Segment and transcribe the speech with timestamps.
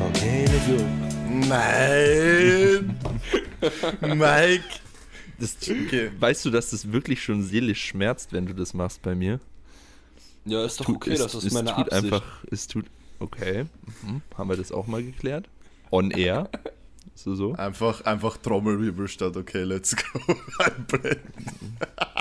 [0.00, 0.84] Okay, let's go.
[1.28, 2.98] Nein!
[4.16, 4.64] Mike!
[5.38, 6.10] Das, okay.
[6.18, 9.40] Weißt du, dass das wirklich schon seelisch schmerzt, wenn du das machst bei mir?
[10.44, 12.04] Ja, ist doch okay, das ist es meine tut Absicht.
[12.04, 12.86] Einfach, es tut,
[13.18, 13.66] okay,
[14.02, 14.22] mhm.
[14.36, 15.48] haben wir das auch mal geklärt?
[15.90, 16.48] On air?
[17.14, 17.54] So, so?
[17.54, 20.18] Einfach, einfach Trommelwirbel statt okay, let's go.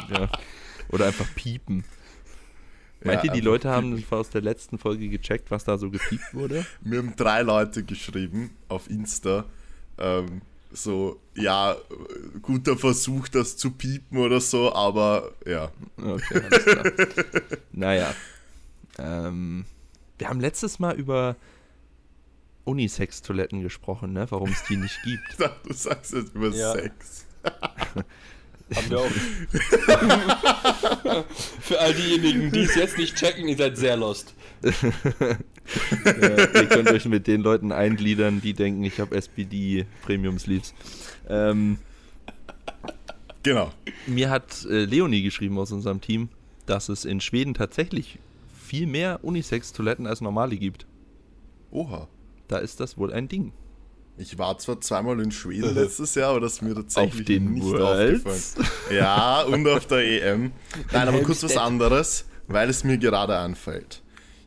[0.09, 0.29] ja.
[0.89, 1.83] Oder einfach piepen.
[3.05, 6.33] Meint ja, ihr, die Leute haben aus der letzten Folge gecheckt, was da so gepiept
[6.33, 6.65] wurde?
[6.81, 9.45] Mir haben drei Leute geschrieben auf Insta,
[9.97, 10.41] ähm,
[10.71, 11.75] so, ja,
[12.41, 15.71] guter Versuch, das zu piepen oder so, aber ja.
[15.97, 16.83] Okay, alles klar.
[17.71, 18.15] naja.
[18.97, 19.65] Ähm,
[20.17, 21.37] wir haben letztes Mal über
[22.65, 24.25] Unisex-Toiletten gesprochen, ne?
[24.29, 25.23] warum es die nicht gibt.
[25.29, 26.73] Ich dachte, du sagst jetzt über ja.
[26.73, 27.25] Sex.
[28.73, 29.11] Haben wir auch.
[31.61, 34.33] Für all diejenigen, die es jetzt nicht checken, ihr seid sehr lost.
[34.63, 34.71] ja,
[36.05, 40.73] ihr könnt euch mit den Leuten eingliedern, die denken, ich habe SPD Premium Sleeves.
[41.29, 41.77] Ähm,
[43.43, 43.71] genau.
[44.07, 46.29] Mir hat äh, Leonie geschrieben aus unserem Team,
[46.65, 48.19] dass es in Schweden tatsächlich
[48.59, 50.85] viel mehr Unisex-Toiletten als normale gibt.
[51.71, 52.07] Oha.
[52.47, 53.53] Da ist das wohl ein Ding.
[54.17, 57.53] Ich war zwar zweimal in Schweden letztes Jahr, aber das ist mir tatsächlich auf den
[57.53, 58.25] nicht Worlds?
[58.25, 58.69] aufgefallen.
[58.91, 60.51] Ja, und auf der EM.
[60.93, 64.01] Nein, aber kurz was anderes, weil es mir gerade anfällt.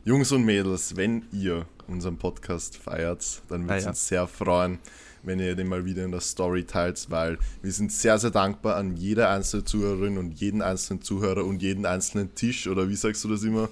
[0.05, 3.89] Jungs und Mädels, wenn ihr unseren Podcast feiert, dann würde es ah, ja.
[3.89, 4.79] uns sehr freuen,
[5.21, 8.75] wenn ihr den mal wieder in der Story teilt, weil wir sind sehr, sehr dankbar
[8.75, 13.23] an jede einzelne Zuhörerin und jeden einzelnen Zuhörer und jeden einzelnen Tisch, oder wie sagst
[13.23, 13.69] du das immer?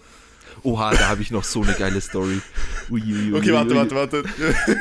[0.63, 2.41] Oha, da habe ich noch so eine geile Story.
[2.89, 4.23] Ui, ui, ui, okay, warte, warte, warte.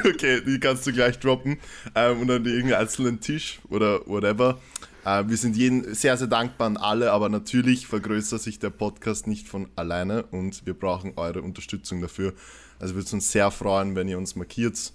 [0.09, 1.59] okay, die kannst du gleich droppen.
[1.95, 4.59] Ähm, und dann irgendeinen einzelnen Tisch oder whatever.
[5.07, 9.29] Ähm, wir sind jeden sehr, sehr dankbar an alle, aber natürlich vergrößert sich der Podcast
[9.29, 12.35] nicht von alleine und wir brauchen eure Unterstützung dafür.
[12.81, 14.93] Also würde es uns sehr freuen, wenn ihr uns markiert.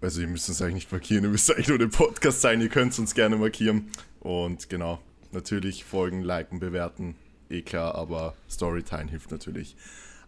[0.00, 2.68] Also ihr müsst uns eigentlich nicht markieren, ihr müsst eigentlich nur den Podcast sein, ihr
[2.68, 3.90] könnt uns gerne markieren.
[4.20, 5.00] Und genau,
[5.32, 7.16] natürlich folgen, liken, bewerten,
[7.50, 9.76] eh klar, aber Storytime hilft natürlich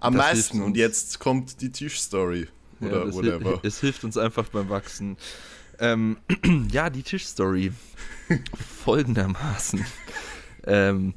[0.01, 0.63] am das meisten.
[0.63, 2.49] Und jetzt kommt die Tischstory
[2.81, 3.61] oder ja, whatever.
[3.63, 5.17] Es hilft uns einfach beim Wachsen.
[5.79, 6.19] Ähm,
[6.71, 7.73] ja, die Tischstory.
[8.85, 9.85] Folgendermaßen.
[10.65, 11.15] Ähm,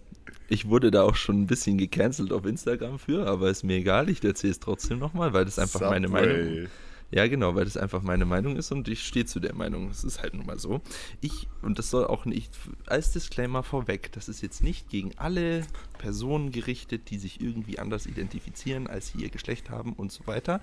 [0.47, 4.09] ich wurde da auch schon ein bisschen gecancelt auf Instagram für, aber ist mir egal,
[4.09, 5.89] ich erzähle es trotzdem nochmal, weil das einfach Subway.
[5.89, 6.69] meine Meinung ist.
[7.11, 9.89] Ja, genau, weil das einfach meine Meinung ist und ich stehe zu der Meinung.
[9.89, 10.81] Es ist halt nun mal so.
[11.21, 12.51] Ich, und das soll auch nicht,
[12.87, 15.65] als Disclaimer vorweg, das ist jetzt nicht gegen alle
[15.97, 20.61] Personen gerichtet, die sich irgendwie anders identifizieren, als sie ihr Geschlecht haben und so weiter.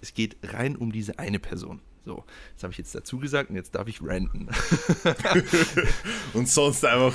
[0.00, 1.80] Es geht rein um diese eine Person.
[2.04, 4.48] So, das habe ich jetzt dazu gesagt und jetzt darf ich ranten.
[6.32, 7.14] und sonst einfach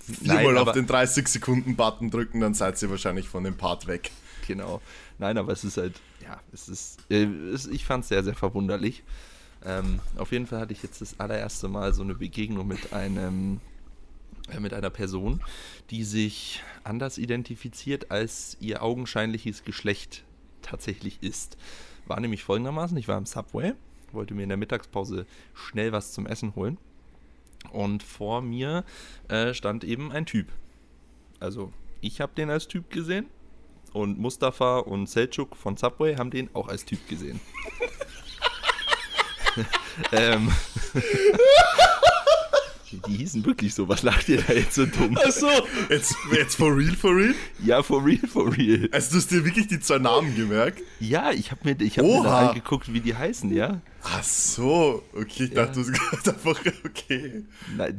[0.00, 4.10] viermal auf den 30-Sekunden-Button drücken, dann seid ihr wahrscheinlich von dem Part weg.
[4.46, 4.82] Genau.
[5.18, 8.34] Nein, aber es ist halt, ja, es ist, äh, es, ich fand es sehr, sehr
[8.34, 9.02] verwunderlich.
[9.64, 13.60] Ähm, auf jeden Fall hatte ich jetzt das allererste Mal so eine Begegnung mit einem,
[14.50, 15.40] äh, mit einer Person,
[15.90, 20.24] die sich anders identifiziert, als ihr augenscheinliches Geschlecht
[20.62, 21.56] tatsächlich ist.
[22.06, 23.72] War nämlich folgendermaßen, ich war im Subway,
[24.12, 26.78] wollte mir in der Mittagspause schnell was zum Essen holen
[27.72, 28.84] und vor mir
[29.28, 30.48] äh, stand eben ein Typ.
[31.40, 33.26] Also ich habe den als Typ gesehen
[33.94, 37.40] und Mustafa und Selçuk von Subway haben den auch als Typ gesehen.
[40.12, 40.52] ähm,
[43.06, 43.88] die hießen wirklich so.
[43.88, 45.16] Was lacht ihr da jetzt so dumm?
[45.18, 45.48] Achso,
[45.88, 47.34] jetzt, jetzt for real, for real?
[47.64, 48.88] Ja, for real, for real.
[48.90, 50.82] Also du hast dir wirklich die zwei Namen gemerkt?
[50.98, 53.80] Ja, ich habe mir, hab mir da angeguckt, wie die heißen, ja.
[54.02, 55.66] Ach so, okay, ich ja.
[55.66, 57.44] dachte, du hast einfach, okay.
[57.76, 57.96] Nein,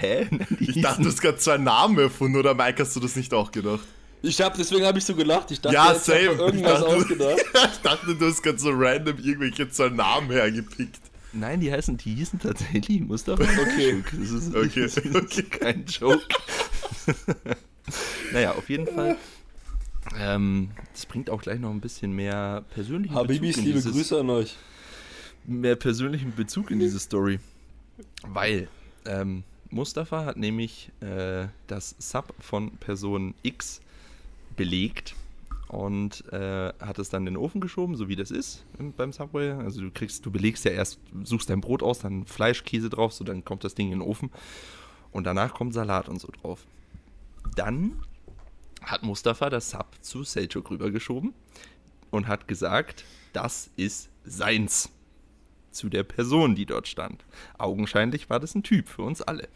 [0.00, 0.28] hä?
[0.60, 3.50] Ich dachte, du hast gerade zwei Namen erfunden, oder Mike, hast du das nicht auch
[3.50, 3.84] gedacht?
[4.24, 5.50] Ich hab, deswegen habe ich so gelacht.
[5.50, 6.20] Ich dachte, ja, same.
[6.20, 7.44] irgendwas ich dachte, ausgedacht.
[7.72, 11.00] ich dachte, du hast gerade so random irgendwelche zwei Namen hergepickt.
[11.34, 13.42] Nein, die heißen, die hießen tatsächlich Mustafa.
[13.42, 14.02] Okay.
[14.12, 14.82] Das ist, okay.
[14.82, 15.42] Das ist okay.
[15.42, 16.24] kein Joke.
[18.32, 19.16] naja, auf jeden Fall.
[20.18, 24.30] Ähm, das bringt auch gleich noch ein bisschen mehr persönlichen Habibis, liebe dieses, Grüße an
[24.30, 24.56] euch.
[25.44, 27.40] Mehr persönlichen Bezug in diese Story.
[28.26, 28.68] Weil
[29.04, 33.82] ähm, Mustafa hat nämlich äh, das Sub von Person X
[34.56, 35.14] belegt
[35.68, 38.64] und äh, hat es dann in den Ofen geschoben, so wie das ist
[38.96, 39.50] beim Subway.
[39.52, 43.12] Also du kriegst, du belegst ja erst, suchst dein Brot aus, dann Fleisch, Käse drauf,
[43.12, 44.30] so dann kommt das Ding in den Ofen
[45.10, 46.64] und danach kommt Salat und so drauf.
[47.56, 48.02] Dann
[48.82, 51.32] hat Mustafa das Sub zu Selchuk rübergeschoben
[52.10, 54.90] und hat gesagt, das ist seins.
[55.70, 57.24] Zu der Person, die dort stand.
[57.58, 59.48] Augenscheinlich war das ein Typ für uns alle.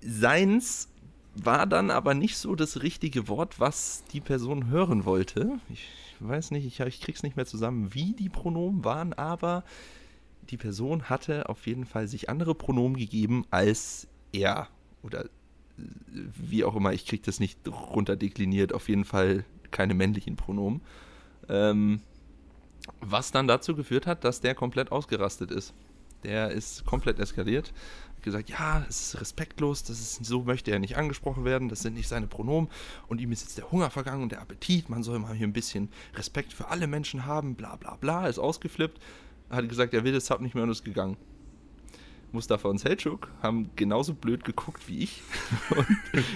[0.00, 0.88] Seins
[1.34, 5.58] war dann aber nicht so das richtige Wort, was die Person hören wollte.
[5.70, 5.88] Ich
[6.20, 9.64] weiß nicht, ich, ich krieg's nicht mehr zusammen, wie die Pronomen waren, aber
[10.50, 14.68] die Person hatte auf jeden Fall sich andere Pronomen gegeben als er
[15.02, 15.26] oder
[15.76, 20.82] wie auch immer, ich krieg das nicht runterdekliniert, auf jeden Fall keine männlichen Pronomen.
[21.48, 22.00] Ähm,
[23.00, 25.72] was dann dazu geführt hat, dass der komplett ausgerastet ist.
[26.24, 27.72] Der ist komplett eskaliert.
[28.22, 31.94] Gesagt, ja, es ist respektlos, das ist, so möchte er nicht angesprochen werden, das sind
[31.94, 32.70] nicht seine Pronomen
[33.08, 35.52] und ihm ist jetzt der Hunger vergangen und der Appetit, man soll mal hier ein
[35.52, 39.00] bisschen Respekt für alle Menschen haben, bla bla bla, ist ausgeflippt,
[39.50, 41.16] hat gesagt, er will das Sub nicht mehr und ist gegangen.
[42.32, 45.22] Mustafa und Selçuk haben genauso blöd geguckt wie ich
[45.76, 45.86] und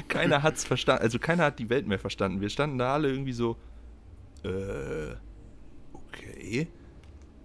[0.08, 2.40] keiner hat es verstanden, also keiner hat die Welt mehr verstanden.
[2.40, 3.56] Wir standen da alle irgendwie so,
[4.42, 5.14] äh,
[5.92, 6.68] okay.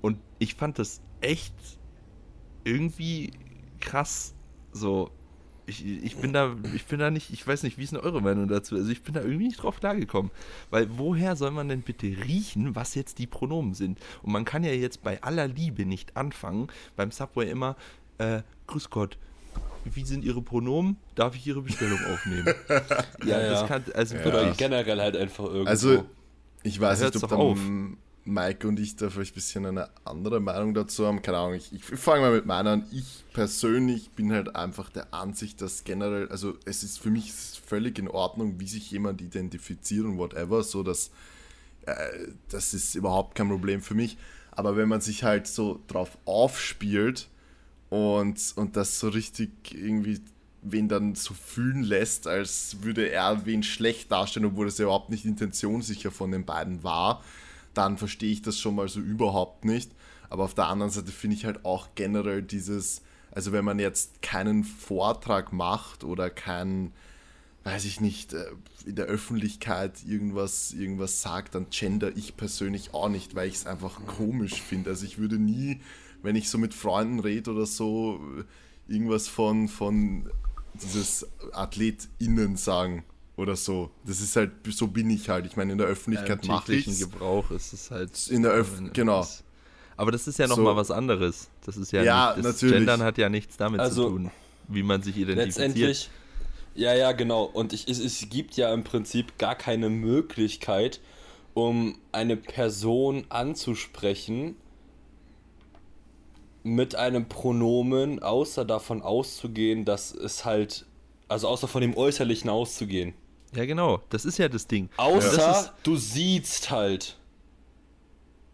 [0.01, 1.53] Und ich fand das echt
[2.63, 3.31] irgendwie
[3.81, 4.33] krass.
[4.71, 5.11] So,
[5.65, 8.21] ich, ich bin da, ich bin da nicht, ich weiß nicht, wie ist denn eure
[8.21, 8.75] Meinung dazu?
[8.75, 10.31] Also ich bin da irgendwie nicht drauf klargekommen.
[10.69, 13.99] Weil woher soll man denn bitte riechen, was jetzt die Pronomen sind?
[14.21, 17.75] Und man kann ja jetzt bei aller Liebe nicht anfangen, beim Subway immer,
[18.17, 19.17] äh, Grüß Gott,
[19.85, 20.97] wie sind Ihre Pronomen?
[21.15, 22.53] Darf ich Ihre Bestellung aufnehmen?
[23.25, 23.49] Ja, ja.
[23.51, 24.53] das kann, also Ja.
[24.53, 25.69] Generell halt einfach irgendwo.
[25.69, 26.05] Also,
[26.63, 27.59] ich weiß nicht, ob auf.
[28.23, 31.21] Mike und ich da vielleicht ein bisschen eine andere Meinung dazu haben.
[31.21, 32.85] Keine Ahnung, ich, ich fange mal mit meiner an.
[32.91, 37.97] Ich persönlich bin halt einfach der Ansicht, dass generell, also es ist für mich völlig
[37.97, 41.09] in Ordnung, wie sich jemand identifiziert und whatever, so dass
[41.85, 44.17] äh, das ist überhaupt kein Problem für mich.
[44.51, 47.27] Aber wenn man sich halt so drauf aufspielt
[47.89, 50.21] und, und das so richtig irgendwie
[50.61, 55.09] wen dann so fühlen lässt, als würde er wen schlecht darstellen, obwohl das ja überhaupt
[55.09, 57.23] nicht intentionssicher von den beiden war,
[57.73, 59.91] dann verstehe ich das schon mal so überhaupt nicht.
[60.29, 63.01] Aber auf der anderen Seite finde ich halt auch generell dieses,
[63.31, 66.93] also wenn man jetzt keinen Vortrag macht oder keinen,
[67.63, 68.45] weiß ich nicht, äh,
[68.85, 73.67] in der Öffentlichkeit irgendwas, irgendwas sagt, dann gender ich persönlich auch nicht, weil ich es
[73.67, 74.91] einfach komisch finde.
[74.91, 75.81] Also ich würde nie,
[76.23, 78.21] wenn ich so mit Freunden rede oder so,
[78.87, 80.29] irgendwas von, von
[80.73, 83.03] dieses AthletInnen sagen
[83.35, 83.91] oder so.
[84.05, 85.45] Das ist halt, so bin ich halt.
[85.45, 88.27] Ich meine, in der Ja, Öffentlichkeit im mache ich täglichen Gebrauch ist es halt.
[88.29, 89.25] In der Öff- genau.
[89.97, 90.71] Aber das ist ja nochmal So.
[90.73, 91.49] mal was anderes.
[91.65, 92.75] Das ist ja, Ja, nicht, das natürlich.
[92.77, 94.31] Gendern hat ja nichts damit Also, zu tun,
[94.67, 95.75] wie man sich identifiziert.
[95.75, 96.09] Letztendlich,
[96.75, 97.43] ja, ja, genau.
[97.43, 101.01] Und ich, es, es gibt ja im Prinzip gar keine Möglichkeit,
[101.53, 104.55] um eine Person anzusprechen
[106.63, 110.85] mit einem Pronomen, außer davon auszugehen, dass es halt,
[111.27, 113.13] also außer von dem Äußerlichen auszugehen.
[113.55, 114.01] Ja, genau.
[114.09, 114.89] Das ist ja das Ding.
[114.97, 117.17] Außer Das ist, du siehst halt.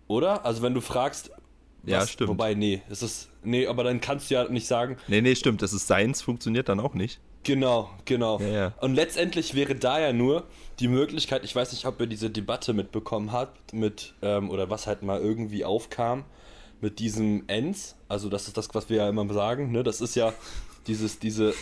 [0.07, 0.45] Oder?
[0.45, 1.31] Also wenn du fragst.
[1.83, 2.29] Ja, stimmt.
[2.31, 3.29] Wobei, nee, es ist.
[3.43, 5.61] Nee, aber dann kannst du ja nicht sagen, nee, nee, stimmt.
[5.61, 7.19] Das ist Seins, funktioniert dann auch nicht.
[7.43, 8.41] Genau, genau.
[8.41, 8.73] Ja, ja.
[8.81, 10.43] Und letztendlich wäre da ja nur
[10.79, 14.85] die Möglichkeit, ich weiß nicht, ob ihr diese Debatte mitbekommen habt, mit, ähm, oder was
[14.85, 16.25] halt mal irgendwie aufkam,
[16.81, 19.83] mit diesem Ens, also das ist das, was wir ja immer sagen, ne?
[19.83, 20.33] Das ist ja
[20.87, 21.53] dieses, diese,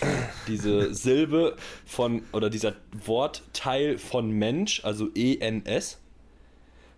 [0.47, 1.55] diese Silbe
[1.85, 2.73] von, oder dieser
[3.05, 5.97] Wortteil von Mensch, also ENS,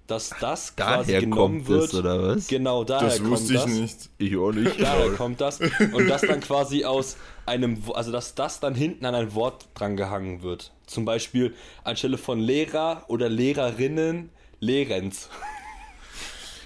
[0.08, 1.84] dass das quasi Daher genommen kommt wird.
[1.86, 2.48] es, oder was?
[2.48, 3.82] Genau, daher Das wusste kommt ich das.
[3.82, 4.10] nicht.
[4.20, 4.82] Ich auch nicht.
[4.82, 5.60] Daher kommt das.
[5.60, 9.98] Und das dann quasi aus einem, also dass das dann hinten an ein Wort dran
[9.98, 10.72] gehangen wird.
[10.86, 11.54] Zum Beispiel
[11.84, 14.30] anstelle von Lehrer oder Lehrerinnen,
[14.62, 15.30] Lehrens.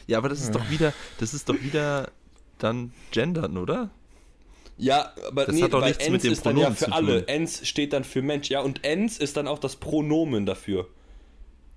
[0.05, 2.11] Ja, aber das ist doch wieder, das ist doch wieder
[2.59, 3.89] dann gendern, oder?
[4.83, 6.77] Ja, aber Das nee, hat doch weil nichts ens mit dem ist dann ja Pronomen
[6.77, 7.27] für alle.
[7.27, 8.49] Ens steht dann für Mensch.
[8.49, 10.87] Ja, und ens ist dann auch das Pronomen dafür.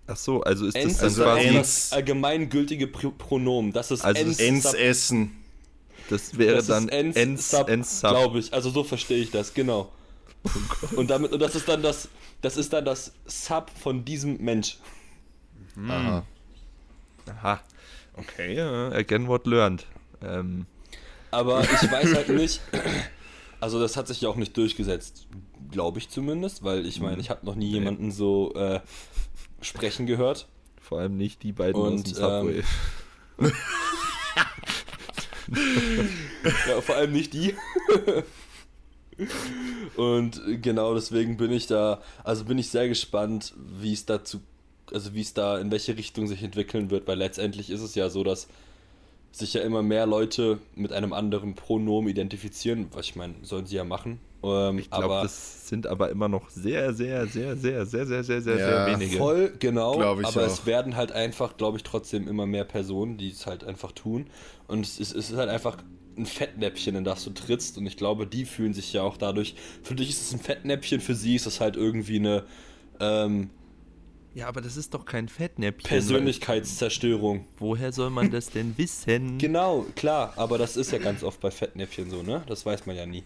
[0.07, 3.73] Ach so, also ist Ens das ist dann quasi, ens- das allgemeingültige Pro Pronomen.
[3.73, 5.33] Das ist Also ens, Ens essen.
[6.09, 8.11] das wäre das dann ens, ens, sub, ens sub.
[8.11, 8.53] glaube ich.
[8.55, 9.93] Also so verstehe ich das, genau.
[10.97, 12.09] und damit und das ist dann das
[12.43, 14.77] das ist dann das Sub von diesem Mensch.
[15.89, 16.25] Aha.
[17.27, 17.61] Aha.
[18.17, 19.87] Okay, again what learned.
[20.23, 20.67] Ähm,
[21.35, 22.61] Aber ich weiß halt nicht.
[23.61, 25.27] Also das hat sich ja auch nicht durchgesetzt,
[25.71, 27.79] glaube ich zumindest, weil ich meine, ich habe noch nie Nee.
[27.79, 28.81] jemanden so äh,
[29.61, 30.47] sprechen gehört.
[30.81, 32.63] vor allem nicht die beiden Und, aus dem Subway.
[33.39, 33.53] ähm,
[36.69, 37.55] Ja, vor allem nicht die.
[39.97, 44.41] Und genau deswegen bin ich da, also bin ich sehr gespannt, wie es dazu,
[44.93, 48.09] also wie es da, in welche Richtung sich entwickeln wird, weil letztendlich ist es ja
[48.11, 48.49] so, dass
[49.35, 53.75] sich ja immer mehr Leute mit einem anderen Pronomen identifizieren, was ich meine, sollen sie
[53.75, 54.21] ja machen.
[54.45, 58.23] Ähm, ich glaube, aber das sind aber immer noch sehr, sehr, sehr, sehr, sehr, sehr,
[58.23, 59.17] sehr, sehr, Ja, sehr wenige.
[59.17, 60.01] Voll, genau.
[60.01, 60.37] Aber auch.
[60.37, 64.29] es werden halt einfach, glaube ich, trotzdem immer mehr Personen, die es halt einfach tun.
[64.69, 65.79] Und es ist, es ist halt einfach
[66.17, 67.77] ein Fettnäpfchen, in das du trittst.
[67.77, 69.57] Und ich glaube, die fühlen sich ja auch dadurch.
[69.83, 72.45] Für dich ist es ein Fettnäpfchen, für sie ist es halt irgendwie eine
[73.01, 73.51] ähm,
[74.35, 75.89] Ja, aber das ist doch kein Fettnäpfchen.
[75.89, 77.47] Persönlichkeitszerstörung.
[77.59, 79.39] Woher soll man das denn wissen?
[79.39, 82.43] Genau, klar, aber das ist ja ganz oft bei Fettnäpfchen so, ne?
[82.49, 83.23] Das weiß man ja nie.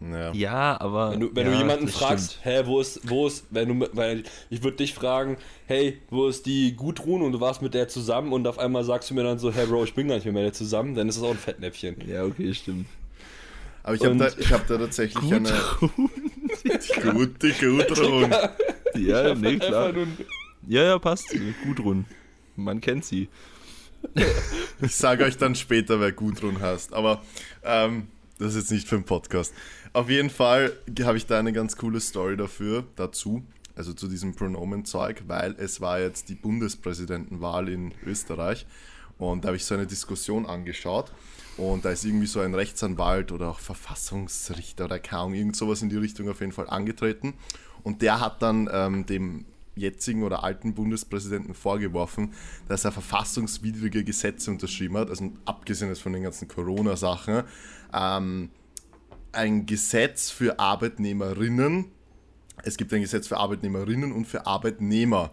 [0.00, 0.32] Ja.
[0.32, 1.12] Ja, aber.
[1.12, 2.44] Wenn du, wenn ja, du jemanden das fragst, stimmt.
[2.44, 6.44] hä, wo ist, wo ist, wenn du, weil ich würde dich fragen, hey, wo ist
[6.44, 9.38] die Gudrun und du warst mit der zusammen und auf einmal sagst du mir dann
[9.38, 11.30] so, hey Bro, ich bin gar nicht mehr mit der zusammen, dann ist es auch
[11.30, 11.96] ein Fettnäpfchen.
[12.06, 12.86] Ja, okay, stimmt.
[13.82, 15.52] Aber ich habe da, ich hab da tatsächlich eine
[17.12, 18.34] gute Gudrun.
[18.98, 19.92] Ja, nee, klar.
[20.66, 21.34] Ja, ja, passt.
[21.64, 22.06] Gudrun.
[22.56, 23.28] Man kennt sie.
[24.82, 26.92] Ich sage euch dann später, wer Gudrun heißt.
[26.92, 27.22] Aber
[27.62, 28.08] ähm,
[28.38, 29.54] das ist jetzt nicht für den Podcast.
[29.92, 30.72] Auf jeden Fall
[31.02, 33.42] habe ich da eine ganz coole Story dafür, dazu.
[33.76, 38.66] Also zu diesem Pronomen-Zeug, weil es war jetzt die Bundespräsidentenwahl in Österreich.
[39.18, 41.12] Und da habe ich so eine Diskussion angeschaut.
[41.56, 45.88] Und da ist irgendwie so ein Rechtsanwalt oder auch Verfassungsrichter oder Ahnung, irgend sowas in
[45.88, 47.34] die Richtung auf jeden Fall angetreten.
[47.84, 49.44] Und der hat dann ähm, dem
[49.76, 52.32] jetzigen oder alten Bundespräsidenten vorgeworfen,
[52.68, 57.44] dass er verfassungswidrige Gesetze unterschrieben hat, also abgesehen jetzt von den ganzen Corona-Sachen,
[57.92, 58.50] ähm,
[59.32, 61.86] ein Gesetz für Arbeitnehmerinnen.
[62.62, 65.32] Es gibt ein Gesetz für Arbeitnehmerinnen und für Arbeitnehmer.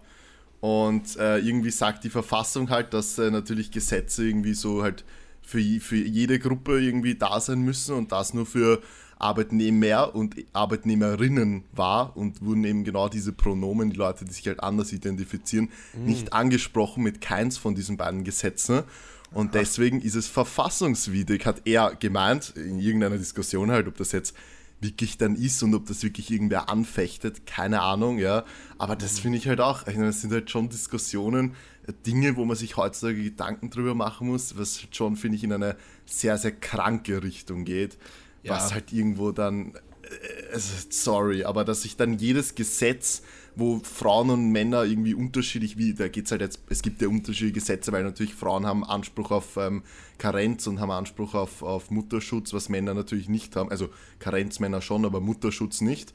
[0.60, 5.03] Und äh, irgendwie sagt die Verfassung halt, dass äh, natürlich Gesetze irgendwie so halt
[5.51, 8.81] für, für jede Gruppe irgendwie da sein müssen und das nur für
[9.20, 14.63] Arbeitnehmer und Arbeitnehmerinnen war und wurden eben genau diese Pronomen, die Leute, die sich halt
[14.63, 15.70] anders identifizieren,
[16.05, 18.84] nicht angesprochen mit keins von diesen beiden Gesetzen.
[19.31, 24.36] Und deswegen ist es verfassungswidrig, hat er gemeint, in irgendeiner Diskussion halt, ob das jetzt
[24.82, 28.44] wirklich dann ist und ob das wirklich irgendwer anfechtet, keine Ahnung, ja.
[28.78, 31.54] Aber das finde ich halt auch, ich meine, das sind halt schon Diskussionen,
[31.88, 35.44] äh, Dinge, wo man sich heutzutage Gedanken drüber machen muss, was halt schon, finde ich,
[35.44, 37.98] in eine sehr, sehr kranke Richtung geht,
[38.44, 38.56] Ja.
[38.56, 43.22] was halt irgendwo dann, äh, also, sorry, aber dass sich dann jedes Gesetz,
[43.55, 47.08] wo Frauen und Männer irgendwie unterschiedlich, wie, da geht es halt jetzt, es gibt ja
[47.08, 49.84] unterschiedliche Gesetze, weil natürlich Frauen haben Anspruch auf ähm,
[50.17, 53.70] Karenz und haben Anspruch auf, auf Mutterschutz, was Männer natürlich nicht haben.
[53.70, 53.89] Also
[54.20, 56.13] Karenzmänner schon, aber Mutterschutz nicht.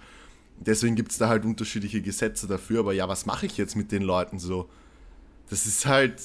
[0.58, 2.80] Deswegen gibt es da halt unterschiedliche Gesetze dafür.
[2.80, 4.68] Aber ja, was mache ich jetzt mit den Leuten so?
[5.50, 6.20] Das ist halt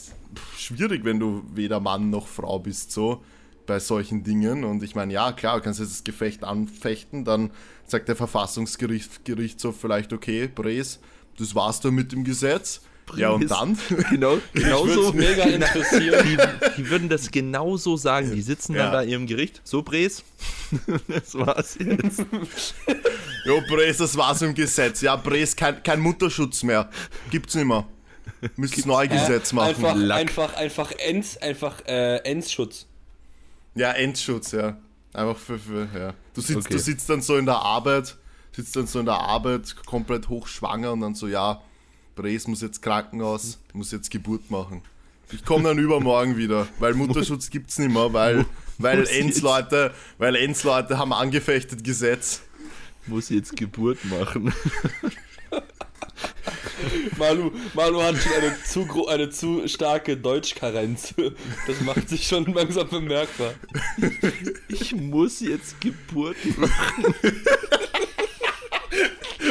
[0.58, 3.22] schwierig, wenn du weder Mann noch Frau bist, so
[3.72, 4.66] bei solchen Dingen.
[4.66, 7.52] Und ich meine, ja, klar, du kannst jetzt das Gefecht anfechten, dann
[7.88, 11.00] sagt der Verfassungsgerichtshof vielleicht, okay, Bres,
[11.40, 12.82] das war's dann mit dem Gesetz.
[13.16, 13.78] Ja, und dann?
[14.10, 15.14] Genau, genau so.
[15.14, 16.22] würde mega interessieren.
[16.26, 16.38] Die,
[16.82, 18.34] die würden das genau so sagen.
[18.34, 18.92] Die sitzen Ja.
[18.92, 19.62] dann da im Gericht.
[19.64, 20.22] So, Bres.
[21.08, 22.26] das war's jetzt.
[23.46, 25.00] Jo, Bres, das war's im Gesetz.
[25.00, 26.90] Ja, Bres, kein, kein Mutterschutz mehr.
[27.32, 27.88] Gibt's nicht mehr.
[28.58, 29.70] Müsst neu Gesetz machen.
[29.70, 30.20] Einfach, Lack.
[30.20, 32.86] einfach, einfach Ens, einfach äh, Ensschutz.
[33.76, 34.78] Ja, Endschutz, ja.
[35.14, 36.14] Einfach für, für ja.
[36.34, 36.74] Du sitzt, Okay.
[36.74, 38.18] du sitzt dann so in der Arbeit,
[38.52, 41.62] sitzt dann so in der Arbeit, komplett hochschwanger und dann so, ja,
[42.16, 44.82] Bres muss jetzt Krankenhaus, muss jetzt Geburt machen.
[45.32, 48.46] Ich komme dann übermorgen wieder, weil Mutterschutz gibt's nicht mehr, weil,
[48.78, 52.42] weil Ends-Leute, weil Ends-Leute haben angefechtet Gesetz.
[53.08, 54.54] Muss jetzt Geburt machen.
[57.18, 61.14] Malu, Malu hat schon eine zu, eine zu starke Deutschkarenz.
[61.68, 63.54] Das macht sich schon langsam bemerkbar.
[64.68, 67.14] Ich muss jetzt Geburt machen.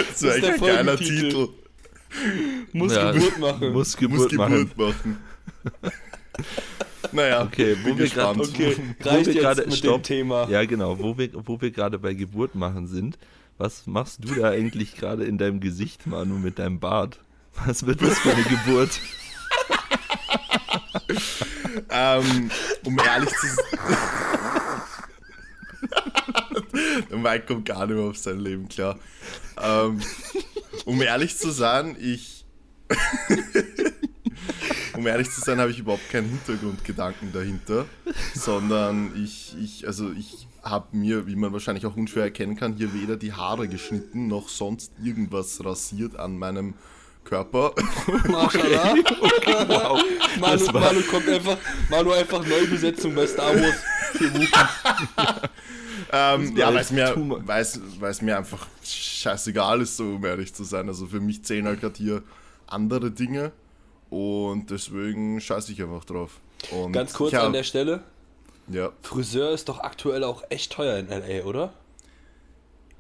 [0.08, 0.96] Das wäre ist der echt ein geiler.
[0.96, 1.48] Titel.
[2.72, 3.72] Muss Ja, Geburt machen.
[3.72, 4.68] Muss Muss Geburt machen.
[4.68, 5.18] Geburt machen.
[7.12, 8.40] naja, Okay, wo bin wir gespannt.
[8.40, 10.02] Okay, Wo reicht wir jetzt gerade- mit stopp.
[10.02, 10.48] dem Thema.
[10.48, 10.98] Ja, genau.
[10.98, 13.18] Wo wir, wo wir gerade bei Geburt machen sind.
[13.60, 17.20] Was machst du da eigentlich gerade in deinem Gesicht, Manu, mit deinem Bart?
[17.66, 18.98] Was wird das für eine Geburt?
[21.90, 22.50] Ähm,
[22.84, 23.80] um ehrlich zu sein.
[27.10, 28.98] Der Mike kommt gar nicht mehr auf sein Leben klar.
[29.60, 30.00] Ähm,
[30.86, 32.46] um ehrlich zu sein, ich.
[34.94, 37.84] um ehrlich zu sein, habe ich überhaupt keinen Hintergrundgedanken dahinter,
[38.34, 42.92] sondern ich, ich also ich habe mir, wie man wahrscheinlich auch unschwer erkennen kann, hier
[42.94, 46.74] weder die Haare geschnitten noch sonst irgendwas rasiert an meinem
[47.24, 47.72] Körper.
[48.28, 48.94] Maschallah.
[49.68, 50.02] Wow.
[50.38, 51.56] Manu, war- Manu kommt einfach,
[51.90, 53.74] Manu einfach Neubesetzung bei Star Wars.
[54.12, 54.48] Für Wookie.
[56.12, 57.14] Ähm, war ja, weil es mir,
[57.46, 60.88] weil's, weil's mir einfach scheißegal ist, so um ehrlich zu sein.
[60.88, 62.22] Also für mich zählen halt gerade hier
[62.66, 63.52] andere Dinge
[64.08, 66.40] und deswegen scheiße ich einfach drauf.
[66.72, 68.02] Und Ganz kurz hab- an der Stelle.
[68.72, 71.72] Ja, Friseur ist doch aktuell auch echt teuer in L.A., oder?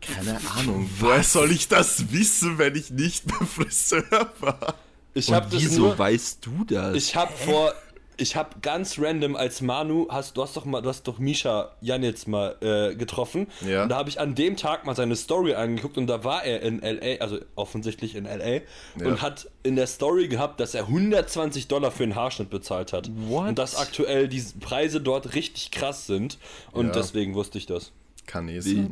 [0.00, 0.88] keine Ahnung.
[0.98, 4.74] Woher soll ich das wissen, wenn ich nicht beim Friseur war?
[5.14, 5.98] Ich Und habe das wieso nur...
[5.98, 6.96] weißt du das?
[6.96, 7.72] Ich habe vor...
[8.20, 11.72] ich habe ganz random als Manu, hast, du hast doch mal, du hast doch Misha
[11.80, 13.46] Janitz mal äh, getroffen.
[13.66, 13.82] Ja.
[13.84, 16.62] Und da habe ich an dem Tag mal seine Story angeguckt und da war er
[16.62, 18.60] in LA, also offensichtlich in LA, Ja.
[19.06, 23.10] und hat in der Story gehabt, dass er 120 Dollar für einen Haarschnitt bezahlt hat.
[23.28, 23.48] What?
[23.48, 26.38] Und dass aktuell die Preise dort richtig krass sind.
[26.72, 26.92] Und Ja.
[26.92, 27.92] deswegen wusste ich das.
[28.26, 28.90] Kann eh sein.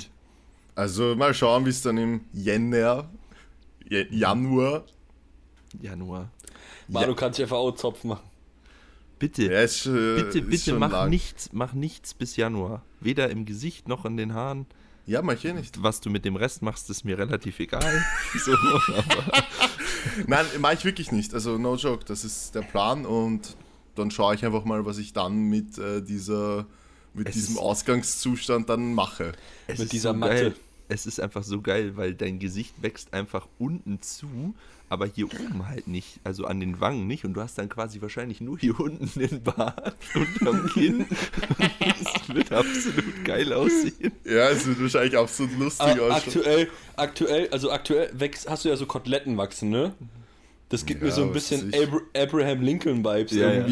[0.74, 3.08] Also mal schauen, wie es dann im Jänner,
[3.88, 4.84] Ja- Januar.
[5.80, 6.30] Januar.
[6.88, 8.22] Manu kann sich einfach auch Zopf machen.
[9.18, 11.10] Bitte, Ja, ist, äh, bitte, bitte mach lang.
[11.10, 12.84] nichts, mach nichts bis Januar.
[13.00, 14.66] Weder im Gesicht noch an den Haaren.
[15.06, 15.82] Ja, mach ich eh nicht.
[15.82, 17.82] Was du mit dem Rest machst, ist mir relativ egal.
[18.44, 18.52] so,
[20.26, 21.34] Nein, mach ich wirklich nicht.
[21.34, 23.56] Also no joke, das ist der Plan und
[23.94, 26.66] dann schaue ich einfach mal, was ich dann mit äh, dieser
[27.14, 29.32] mit Es diesem ist- Ausgangszustand dann mache.
[29.66, 30.34] Mit dieser so Matte.
[30.34, 30.54] geil.
[30.88, 34.54] Es ist einfach so geil, weil dein Gesicht wächst einfach unten zu,
[34.88, 36.18] aber hier oben halt nicht.
[36.24, 37.24] Also an den Wangen nicht.
[37.26, 41.06] Und du hast dann quasi wahrscheinlich nur hier unten den Bart unterm Kinn.
[41.80, 44.12] Es wird absolut geil aussehen.
[44.24, 46.12] Ja, es wird wahrscheinlich absolut lustig Ah, ausschauen.
[46.12, 49.94] aktuell, aktuell, also aktuell wächst, hast du ja so Koteletten wachsen, ne?
[50.68, 51.72] Das gibt mir Ja, so ein bisschen.
[51.74, 53.66] Abra Abraham Lincoln Vibes Ja, ja.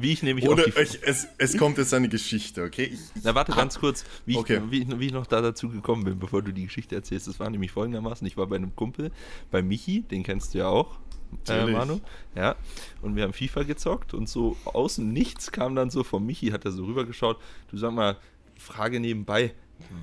[0.00, 2.84] Wie ich nämlich Oder ich, es, es kommt jetzt eine Geschichte, okay?
[2.92, 4.60] Ich, Na, warte ganz kurz, wie ich, Okay.
[4.70, 7.28] wie, ich- wie ich noch da dazu gekommen bin, bevor du die Geschichte erzählst.
[7.28, 9.10] Das war nämlich folgendermaßen: Ich war bei einem Kumpel,
[9.50, 10.98] bei Michi, den kennst du ja auch,
[11.48, 11.66] äh.
[11.66, 12.00] Manu.
[12.34, 12.56] Ja,
[13.02, 16.64] und wir haben FIFA gezockt und so außen nichts kam dann so von Michi, hat
[16.64, 17.38] er so rübergeschaut.
[17.70, 18.16] Du sag mal,
[18.56, 19.54] Frage nebenbei.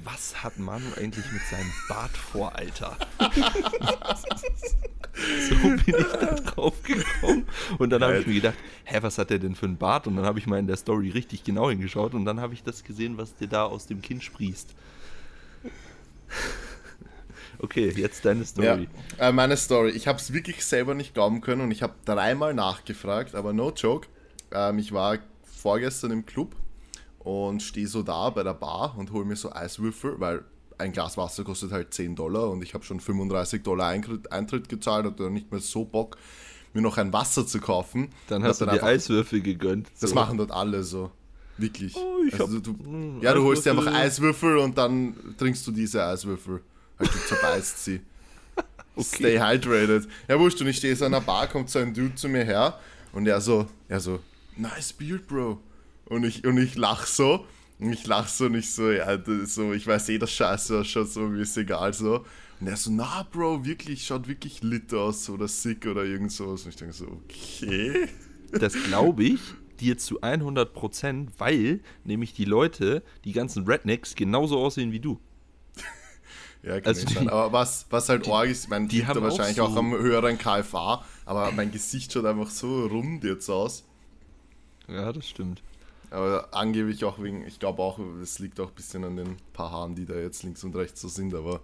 [0.04, 2.98] Was hat Manu eigentlich mit seinem Bart vor, Alter?
[5.50, 7.46] so bin ich da drauf gekommen.
[7.78, 10.08] Und dann habe ich mir gedacht, hä, was hat der denn für einen Bart?
[10.08, 12.64] Und dann habe ich mal in der Story richtig genau hingeschaut und dann habe ich
[12.64, 14.74] das gesehen, was dir da aus dem Kinn sprießt.
[17.60, 18.88] Okay, jetzt deine ja, Story.
[19.18, 19.90] äh, meine Story.
[19.90, 23.72] Ich habe es wirklich selber nicht glauben können und ich habe dreimal nachgefragt, aber no
[23.72, 24.08] joke.
[24.52, 26.56] Ähm, ich war vorgestern im Club
[27.28, 30.46] und stehe so da bei der Bar und hole mir so Eiswürfel, weil
[30.78, 34.70] ein Glas Wasser kostet halt 10 Dollar und ich habe schon 35 Dollar Eintritt, Eintritt
[34.70, 36.18] gezahlt, hatte nicht mehr so Bock,
[36.74, 38.10] mir noch ein Wasser zu kaufen.
[38.28, 39.90] Dann Und hast du dir Eiswürfel gegönnt.
[40.00, 40.16] Das so.
[40.16, 41.12] machen dort alle so.
[41.58, 41.96] Wirklich.
[41.98, 44.58] Oh, also du, mm, ja, du holst dir einfach Eiswürfel.
[44.58, 46.62] Und dann trinkst du diese Eiswürfel.
[47.00, 48.02] Halt, du zerbeißt sie.
[48.96, 49.06] Okay.
[49.06, 50.08] Stay hydrated.
[50.28, 52.44] Ja, wurscht, und ich stehe so an der Bar, kommt so ein Dude zu mir
[52.44, 52.80] her
[53.14, 54.22] und er so, er so,
[54.56, 55.60] nice beard, bro.
[56.10, 57.46] Und ich, und ich lach so.
[57.80, 60.80] Und ich lach so und ich so, ja, das so, ich weiß eh, das Scheiße
[60.80, 62.26] ausschaut, so, mir ist egal, so.
[62.60, 66.64] Und er so, na, Bro, wirklich, schaut wirklich lit aus oder sick oder irgend sowas.
[66.64, 68.08] Und ich denke so, okay.
[68.52, 69.40] Das glaube ich
[69.80, 75.20] dir zu 100 Prozent, weil nämlich die Leute, die ganzen Rednecks, genauso aussehen wie du.
[76.64, 77.30] Ja, kann Also die- sein.
[77.30, 79.64] Aber was, was halt arg ist, ich meine, die die haben haben auch wahrscheinlich so-
[79.66, 83.84] auch, am höheren KFA, aber mein Gesicht schaut einfach so rund jetzt aus.
[84.88, 85.62] Ja, das stimmt.
[86.10, 89.72] Aber angeblich auch wegen, ich glaube auch, es liegt auch ein bisschen an den paar
[89.72, 91.62] Haaren, die da jetzt links und rechts so sind, aber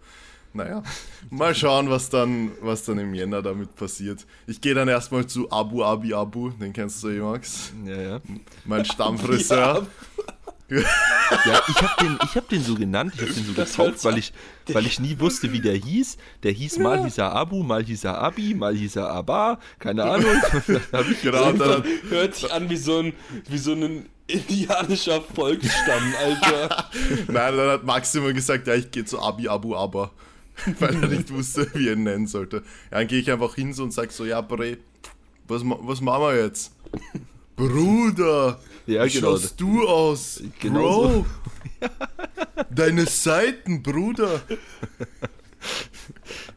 [0.55, 0.83] naja,
[1.31, 4.25] mal schauen, was dann, was dann im Jänner damit passiert.
[4.45, 7.73] Ich gehe dann erstmal zu Abu Abi Abu, den kennst du eh, Max.
[7.85, 8.21] Ja, ja.
[8.65, 9.87] Mein Stammfriseur.
[10.69, 14.17] Ja, ich habe den, ich hab den so genannt, ich habe den so getauft, weil
[14.17, 14.33] ich,
[14.67, 16.17] weil ich nie wusste, wie der hieß.
[16.43, 20.03] Der hieß mal hieß er Abu, mal hieß er Abi, mal hieß er Aba, keine
[20.03, 20.31] Ahnung.
[21.21, 23.13] Genau, dann, Hört sich an wie so ein,
[23.49, 26.89] wie so ein indianischer Volksstamm, Alter.
[27.27, 30.11] nein, dann hat Max immer gesagt, ja, ich gehe zu Abi Abu Aber,
[30.79, 32.57] weil er nicht wusste, wie er ihn nennen sollte.
[32.91, 34.77] Ja, dann gehe ich einfach hin so und sag so, ja, Bre,
[35.47, 36.71] was, was machen wir jetzt?
[37.55, 39.31] Bruder, Ja, wie genau.
[39.31, 40.41] schaust du aus?
[40.59, 41.25] Genau Bro,
[41.81, 41.87] so.
[42.71, 44.41] deine Seiten, Bruder.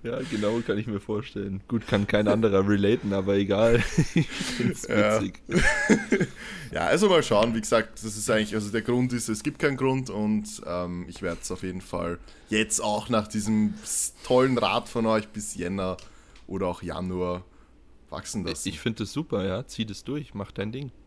[0.02, 1.62] Ja, genau, kann ich mir vorstellen.
[1.68, 3.82] Gut, kann kein anderer relaten, aber egal.
[4.14, 5.20] Ich find's Ja.
[5.20, 5.40] witzig.
[6.72, 7.54] Ja, also mal schauen.
[7.54, 11.06] Wie gesagt, das ist eigentlich, also der Grund ist, es gibt keinen Grund und ähm,
[11.08, 13.74] ich werde es auf jeden Fall jetzt auch nach diesem
[14.24, 15.96] tollen Rat von euch bis Jänner
[16.48, 17.44] oder auch Januar
[18.10, 18.68] wachsen lassen.
[18.68, 19.64] Ich finde das super, ja.
[19.66, 20.90] Zieh das durch, mach dein Ding.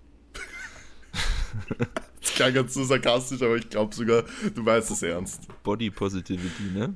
[2.22, 5.48] Das klang ganz so sarkastisch, aber ich glaube sogar, du meinst es ernst.
[5.64, 6.94] Body Positivity, ne?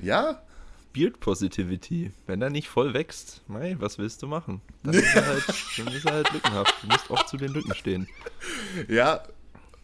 [0.00, 0.42] Ja,
[0.96, 2.10] Beard Positivity.
[2.26, 4.62] Wenn er nicht voll wächst, mei, was willst du machen?
[4.82, 5.44] Dann ist er halt,
[5.76, 6.74] dann ist er halt lückenhaft.
[6.82, 8.08] Du musst auch zu den Lücken stehen.
[8.88, 9.22] ja,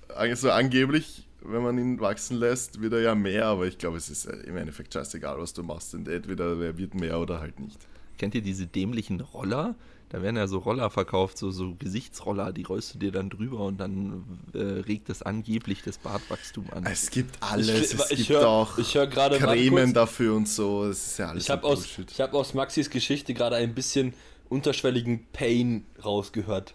[0.08, 4.08] also angeblich, wenn man ihn wachsen lässt, wird er ja mehr, aber ich glaube, es
[4.08, 5.94] ist äh, im Endeffekt scheißegal, was du machst.
[5.94, 7.78] Und entweder er wird mehr oder halt nicht.
[8.16, 9.74] Kennt ihr diese dämlichen Roller?
[10.12, 13.60] Da werden ja so Roller verkauft, so, so Gesichtsroller, die rollst du dir dann drüber
[13.60, 16.84] und dann äh, regt das angeblich das Bartwachstum an.
[16.84, 20.84] Es gibt alles, Ich- es ich gibt hör- auch ich hör Cremen dafür und so,
[20.84, 23.74] es ist ja alles Ich habe so aus, ich hab aus Maxis Geschichte gerade ein
[23.74, 24.12] bisschen
[24.50, 26.74] unterschwelligen Pain rausgehört.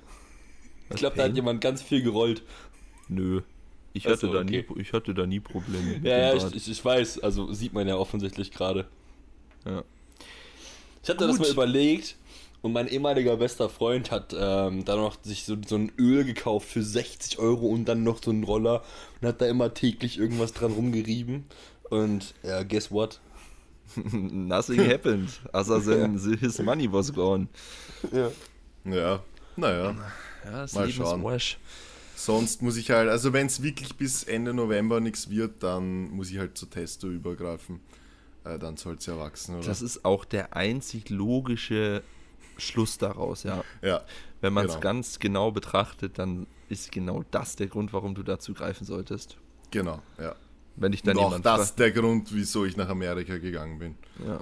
[0.90, 2.42] Ich glaube, da hat jemand ganz viel gerollt.
[3.08, 3.42] Nö.
[3.94, 6.44] Ich hatte, so, da nie, ich hatte da nie Probleme mit Ja, ja, dem ich,
[6.44, 6.56] Bart.
[6.56, 7.20] ich, ich weiß.
[7.20, 8.88] Also sieht man ja offensichtlich gerade.
[9.64, 9.84] Ja.
[11.04, 11.46] Ich hatte das Gut.
[11.46, 12.16] mal überlegt
[12.62, 16.68] und mein ehemaliger bester Freund hat ähm, dann noch sich so, so ein Öl gekauft
[16.68, 18.84] für 60 Euro und dann noch so einen Roller
[19.22, 21.46] und hat da immer täglich irgendwas dran rumgerieben.
[21.90, 23.20] Und ja, guess what?
[24.12, 25.40] Nothing happened.
[25.54, 27.48] Assassin, his money was gone.
[28.12, 28.32] Ja.
[28.86, 29.24] Ja,
[29.56, 29.96] naja.
[30.46, 31.20] Ja, das Mal Leben schauen.
[31.20, 31.58] ist Wash.
[32.16, 36.32] Sonst muss ich halt, also wenn es wirklich bis Ende November nichts wird, dann muss
[36.32, 37.80] ich halt zu Testo übergreifen.
[38.44, 39.68] Äh, dann soll es ja wachsen, oder?
[39.68, 42.02] Das ist auch der einzig logische
[42.58, 43.64] Schluss daraus, ja.
[43.82, 44.02] ja,
[44.42, 44.82] Wenn man es Genau.
[44.82, 49.38] ganz genau betrachtet, dann ist genau das der Grund, warum du dazu greifen solltest.
[49.72, 50.36] genau, ja.
[50.80, 53.96] Wenn dich dann auch jemand das der Grund, wieso ich nach Amerika gegangen bin.
[54.26, 54.40] ja,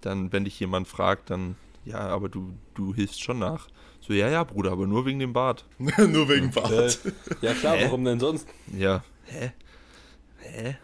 [0.00, 3.68] dann, wenn dich jemand fragt, dann, ja, aber du, du hilfst schon nach.
[4.00, 5.66] So, ja, ja, Bruder, aber nur wegen dem Bart.
[5.78, 6.98] Nur wegen Äh, Bart.
[7.42, 7.84] ja klar, Hä?
[7.84, 8.48] warum denn sonst?
[8.74, 9.04] Ja.
[9.24, 9.52] Hä?
[10.38, 10.78] Hä?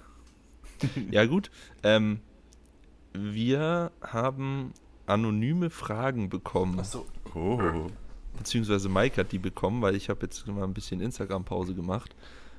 [1.11, 1.51] ja, gut.
[1.83, 2.21] Ähm,
[3.15, 4.75] wir haben
[5.07, 6.79] anonyme Fragen bekommen.
[6.81, 7.07] Achso.
[7.35, 7.59] Oh.
[8.37, 12.15] Beziehungsweise Mike hat die bekommen, weil ich habe jetzt mal ein bisschen Instagram-Pause gemacht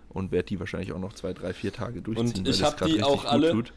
[0.10, 2.28] und werde die wahrscheinlich auch noch zwei, drei, vier Tage durchziehen.
[2.40, 3.74] Und ich das hab grad die auch gut alle- tut.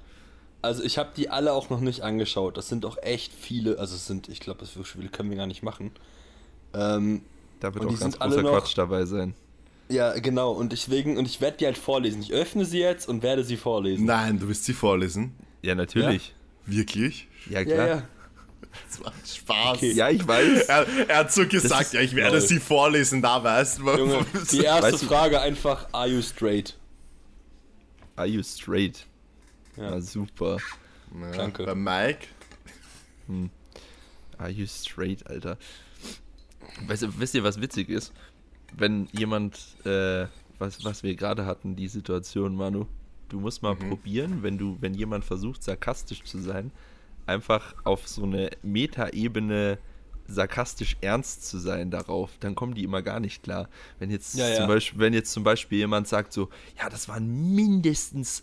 [0.60, 2.56] Also ich habe die alle auch noch nicht angeschaut.
[2.56, 3.78] Das sind auch echt viele.
[3.78, 5.92] Also es sind, ich glaube, so viele können wir gar nicht machen.
[6.74, 7.22] Ähm,
[7.60, 9.34] Da wird auch ganz großer noch- Quatsch dabei sein.
[9.88, 10.50] ja, genau.
[10.52, 12.20] Und deswegen, und ich werde die halt vorlesen.
[12.22, 14.04] Ich öffne sie jetzt und werde sie vorlesen.
[14.04, 15.34] Nein, du wirst sie vorlesen.
[15.62, 16.34] Ja, natürlich.
[16.66, 17.28] Wirklich?
[17.48, 17.86] Ja, ja, klar.
[17.88, 17.94] ja.
[17.96, 18.02] Ja,
[18.90, 19.76] Das war Spaß.
[19.78, 20.10] Okay.
[20.12, 20.62] ich weiß.
[20.68, 22.46] Er, er hat so gesagt, ist ja, ich werde toll.
[22.46, 23.90] sie vorlesen, da weißt du.
[23.96, 26.76] Junge, die erste Weißt du- Frage einfach, are you straight?
[28.16, 29.06] Are you straight?
[29.76, 29.90] Ja.
[29.92, 30.58] Ja, super.
[31.20, 31.64] Ja, Danke.
[31.64, 32.26] Bei Mike.
[34.38, 35.58] Are you straight, Alter?
[36.86, 38.12] Weißt, du- wisst ihr, was witzig ist?
[38.76, 40.26] Wenn jemand, äh,
[40.58, 42.86] was, was wir gerade hatten, die Situation, Manu,
[43.28, 46.70] du musst mal probieren, wenn du, wenn jemand versucht, sarkastisch zu sein,
[47.28, 49.78] einfach auf so eine Metaebene
[50.26, 53.68] sarkastisch ernst zu sein darauf, dann kommen die immer gar nicht klar.
[53.98, 54.56] Wenn jetzt, Ja, ja.
[54.56, 58.42] Zum, Beispiel, wenn jetzt zum Beispiel jemand sagt so, ja, das waren mindestens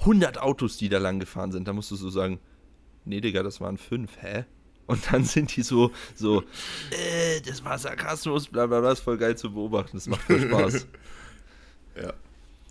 [0.00, 2.40] 100 Autos, die da lang gefahren sind, dann musst du so sagen,
[3.04, 4.44] nee, Digga, das waren fünf, hä?
[4.86, 6.42] Und dann sind die so, so,
[6.90, 10.40] äh, das war Sarkasmus, bla bla bla, ist voll geil zu beobachten, das macht voll
[10.40, 10.86] Spaß.
[11.96, 12.12] Ja.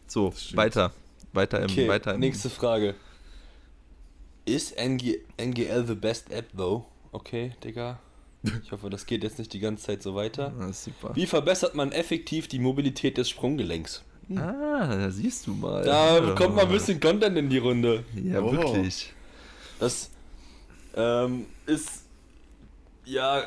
[0.06, 0.92] So, weiter,
[1.32, 2.94] weiter im, Okay, weiter im, nächste Frage.
[4.46, 6.86] Ist NG, NGL the best app though?
[7.12, 8.00] Okay, Digga.
[8.64, 10.52] Ich hoffe, das geht jetzt nicht die ganze Zeit so weiter.
[10.74, 11.16] Super.
[11.16, 14.04] Wie verbessert man effektiv die Mobilität des Sprunggelenks?
[14.36, 15.84] Ah, da siehst du mal.
[15.84, 18.04] Da kommt mal ein bisschen Content in die Runde.
[18.22, 18.52] Ja, Oh.
[18.52, 19.14] wirklich.
[19.80, 20.10] Das
[20.96, 22.04] ähm, ist
[23.06, 23.44] ja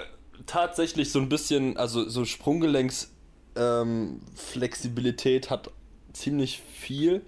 [0.46, 3.10] tatsächlich so ein bisschen, also so Sprunggelenks
[3.56, 5.70] ähm, Flexibilität hat
[6.12, 7.22] ziemlich viel.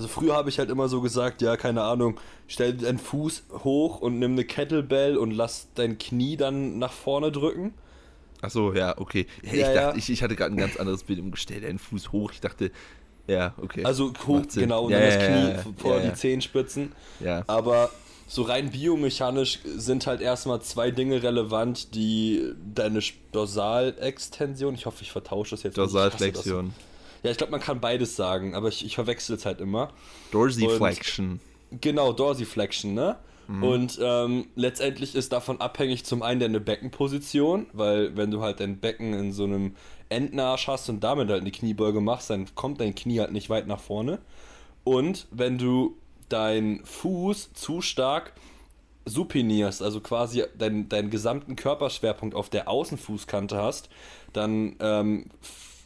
[0.00, 4.00] Also früher habe ich halt immer so gesagt, ja, keine Ahnung, stell deinen Fuß hoch
[4.00, 7.74] und nimm eine Kettlebell und lass dein Knie dann nach vorne drücken.
[8.40, 9.26] Achso, ja, okay.
[9.42, 9.74] Ja, ich, Ja, ja.
[9.74, 12.32] dachte, Ich, ich hatte gerade ein ganz anderes Bild im Gestell, deinen Fuß hoch.
[12.32, 12.70] Ich dachte,
[13.26, 13.84] ja, okay.
[13.84, 16.14] Also hoch, genau, und dann das Knie vor die.
[16.14, 16.92] Zehenspitzen.
[17.22, 17.44] ja.
[17.46, 17.90] Aber
[18.26, 23.00] so rein biomechanisch sind halt erstmal zwei Dinge relevant, die deine
[23.32, 26.80] Dorsalextension, ich hoffe, ich vertausche das jetzt nicht,
[27.22, 29.92] Ja, ich glaube, man kann beides sagen, aber ich, ich verwechsel es halt immer.
[30.30, 31.40] Dorsiflexion.
[31.80, 33.16] Genau, Dorsiflexion, ne?
[33.50, 33.62] Mhm.
[33.62, 38.78] Und ähm, letztendlich ist davon abhängig zum einen deine Beckenposition, weil wenn du halt dein
[38.78, 39.74] Becken in so einem
[40.08, 43.66] Endnarsch hast und damit halt eine Kniebeuge machst, dann kommt dein Knie halt nicht weit
[43.66, 44.20] nach vorne.
[44.84, 45.96] Und wenn du
[46.28, 48.32] deinen Fuß zu stark
[49.04, 53.88] supinierst, also quasi deinen deinen gesamten Körperschwerpunkt auf der Außenfußkante hast,
[54.32, 55.26] dann ähm,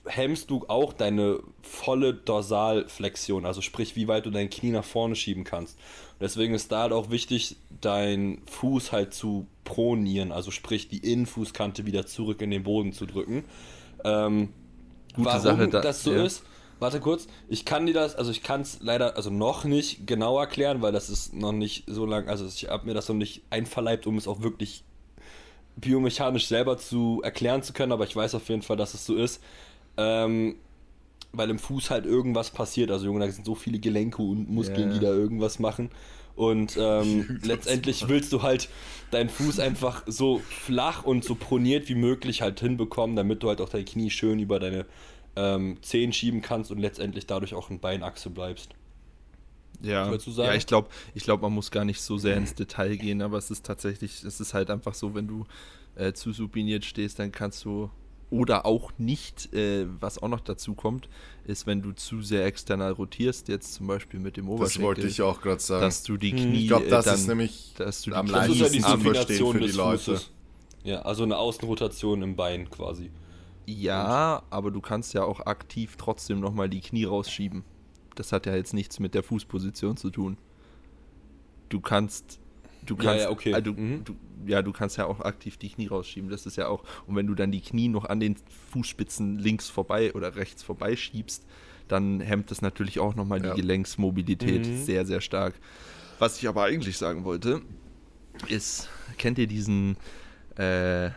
[0.06, 5.16] hemmst du auch deine volle Dorsalflexion, also sprich, wie weit du dein Knie nach vorne
[5.16, 5.78] schieben kannst.
[6.20, 11.86] Deswegen ist da halt auch wichtig, deinen Fuß halt zu pronieren, also sprich, die Innenfußkante
[11.86, 13.44] wieder zurück in den Boden zu drücken.
[14.04, 14.50] Ähm,
[15.14, 16.24] Gute warum Sache, da- das so ja.
[16.24, 16.42] ist,
[16.80, 20.38] warte kurz, ich kann dir das, also ich kann es leider, also noch nicht genau
[20.38, 23.42] erklären, weil das ist noch nicht so lang, also ich habe mir das noch nicht
[23.50, 24.84] einverleibt, um es auch wirklich
[25.76, 29.16] biomechanisch selber zu erklären zu können, aber ich weiß auf jeden Fall, dass es so
[29.16, 29.42] ist.
[29.96, 30.56] Ähm,
[31.32, 32.90] weil im Fuß halt irgendwas passiert.
[32.90, 34.94] Also, Junge, da sind so viele Gelenke und Muskeln, Ja.
[34.94, 35.90] die da irgendwas machen.
[36.36, 38.68] Und ähm, letztendlich willst du halt
[39.10, 43.60] deinen Fuß einfach so flach und so proniert wie möglich halt hinbekommen, damit du halt
[43.60, 44.86] auch dein Knie schön über deine
[45.36, 48.70] ähm, Zehen schieben kannst und letztendlich dadurch auch in Beinachse bleibst.
[49.82, 53.22] Ja, ja ich glaube, ich glaub, man muss gar nicht so sehr ins Detail gehen,
[53.22, 55.44] aber es ist tatsächlich, es ist halt einfach so, wenn du
[55.96, 57.90] äh, zu supiniert stehst, dann kannst du
[58.30, 61.08] oder auch nicht, äh, was auch noch dazu kommt,
[61.44, 64.80] ist, wenn du zu sehr external rotierst, jetzt zum Beispiel mit dem Oberschenkel.
[64.80, 65.82] Das wollte ich auch gerade sagen.
[65.82, 66.62] Dass du die Knie.
[66.62, 68.68] ich glaube, das äh, dann, ist nämlich dass du die am Knie- Das ist ja
[68.68, 69.98] die leichtesten zu verstehen für die Leute.
[69.98, 70.30] Fußes.
[70.84, 73.10] Ja, also eine Außenrotation im Bein quasi.
[73.66, 77.64] Ja, aber du kannst ja auch aktiv trotzdem nochmal die Knie rausschieben.
[78.14, 80.36] Das hat ja jetzt nichts mit der Fußposition zu tun.
[81.68, 82.38] Du kannst.
[82.84, 83.52] Du Ja, kannst, ja, okay.
[83.52, 84.04] äh, du, Mhm.
[84.04, 84.14] du,
[84.46, 86.30] ja, du kannst ja auch aktiv die Knie rausschieben.
[86.30, 86.84] Das ist ja auch.
[87.06, 88.36] Und wenn du dann die Knie noch an den
[88.72, 91.44] Fußspitzen links vorbei oder rechts vorbei schiebst,
[91.88, 93.54] dann hemmt das natürlich auch nochmal Ja.
[93.54, 94.84] die Gelenksmobilität Mhm.
[94.84, 95.54] sehr, sehr stark.
[96.18, 97.60] Was ich aber eigentlich sagen wollte,
[98.48, 99.96] ist, kennt ihr diesen,
[100.56, 101.10] äh,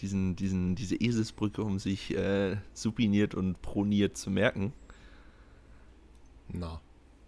[0.00, 4.72] diesen, diesen, diese Eselsbrücke, um sich äh, supiniert und proniert zu merken?
[6.48, 6.80] Na.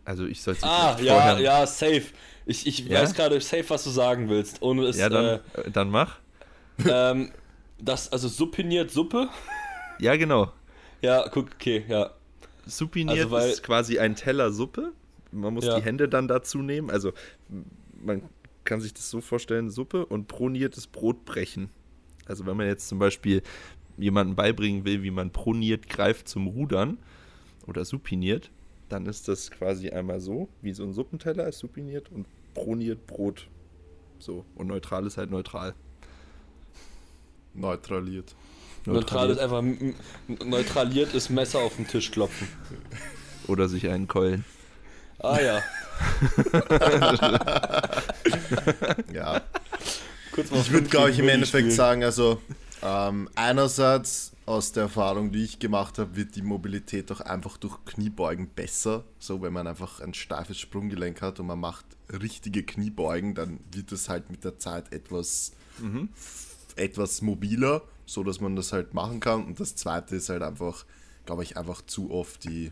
[0.04, 2.02] Also ich sollte Ah, ja, ja, safe.
[2.46, 3.00] Ich, ich Ja?
[3.02, 4.60] weiß gerade safe, was du sagen willst.
[4.62, 6.18] Ohne es, Ja, dann, äh, äh, dann mach.
[6.86, 7.32] ähm,
[7.80, 9.28] das, also supiniert Suppe?
[9.98, 10.52] Ja, genau.
[11.00, 12.10] Ja, guck, okay, ja.
[12.66, 14.92] Supiniert Also, weil- ist quasi ein Teller Suppe.
[15.32, 15.78] Man muss Ja.
[15.78, 16.90] die Hände dann dazu nehmen.
[16.90, 17.12] Also
[18.02, 18.22] man
[18.64, 21.70] kann sich das so vorstellen, Suppe und proniertes Brot brechen.
[22.26, 23.42] Also wenn man jetzt zum Beispiel
[23.98, 26.98] jemandem beibringen will, wie man proniert greift zum Rudern
[27.66, 28.50] oder supiniert,
[28.88, 33.48] dann ist das quasi einmal so, wie so ein Suppenteller ist supiniert und proniert Brot.
[34.18, 34.44] So.
[34.54, 35.74] Und neutral ist halt neutral.
[37.54, 38.34] Neutraliert.
[38.86, 39.62] Neutral ist einfach
[40.44, 42.48] neutraliert ist Messer auf den Tisch klopfen.
[43.46, 44.44] Oder sich einen keulen.
[45.18, 45.62] Ah ja.
[49.12, 49.40] Ja.
[50.36, 52.40] Ich würde, glaube ich, im Endeffekt Willi sagen, also
[52.84, 57.82] ähm, einerseits aus der Erfahrung, die ich gemacht habe, wird die Mobilität auch einfach durch
[57.86, 59.04] Kniebeugen besser.
[59.18, 63.90] So, wenn man einfach ein steifes Sprunggelenk hat und man macht richtige Kniebeugen, dann wird
[63.92, 65.52] es halt mit der Zeit etwas,
[66.76, 69.44] etwas mobiler, so dass man das halt machen kann.
[69.44, 70.84] Und das zweite ist halt einfach,
[71.24, 72.70] glaube ich, einfach zu oft die,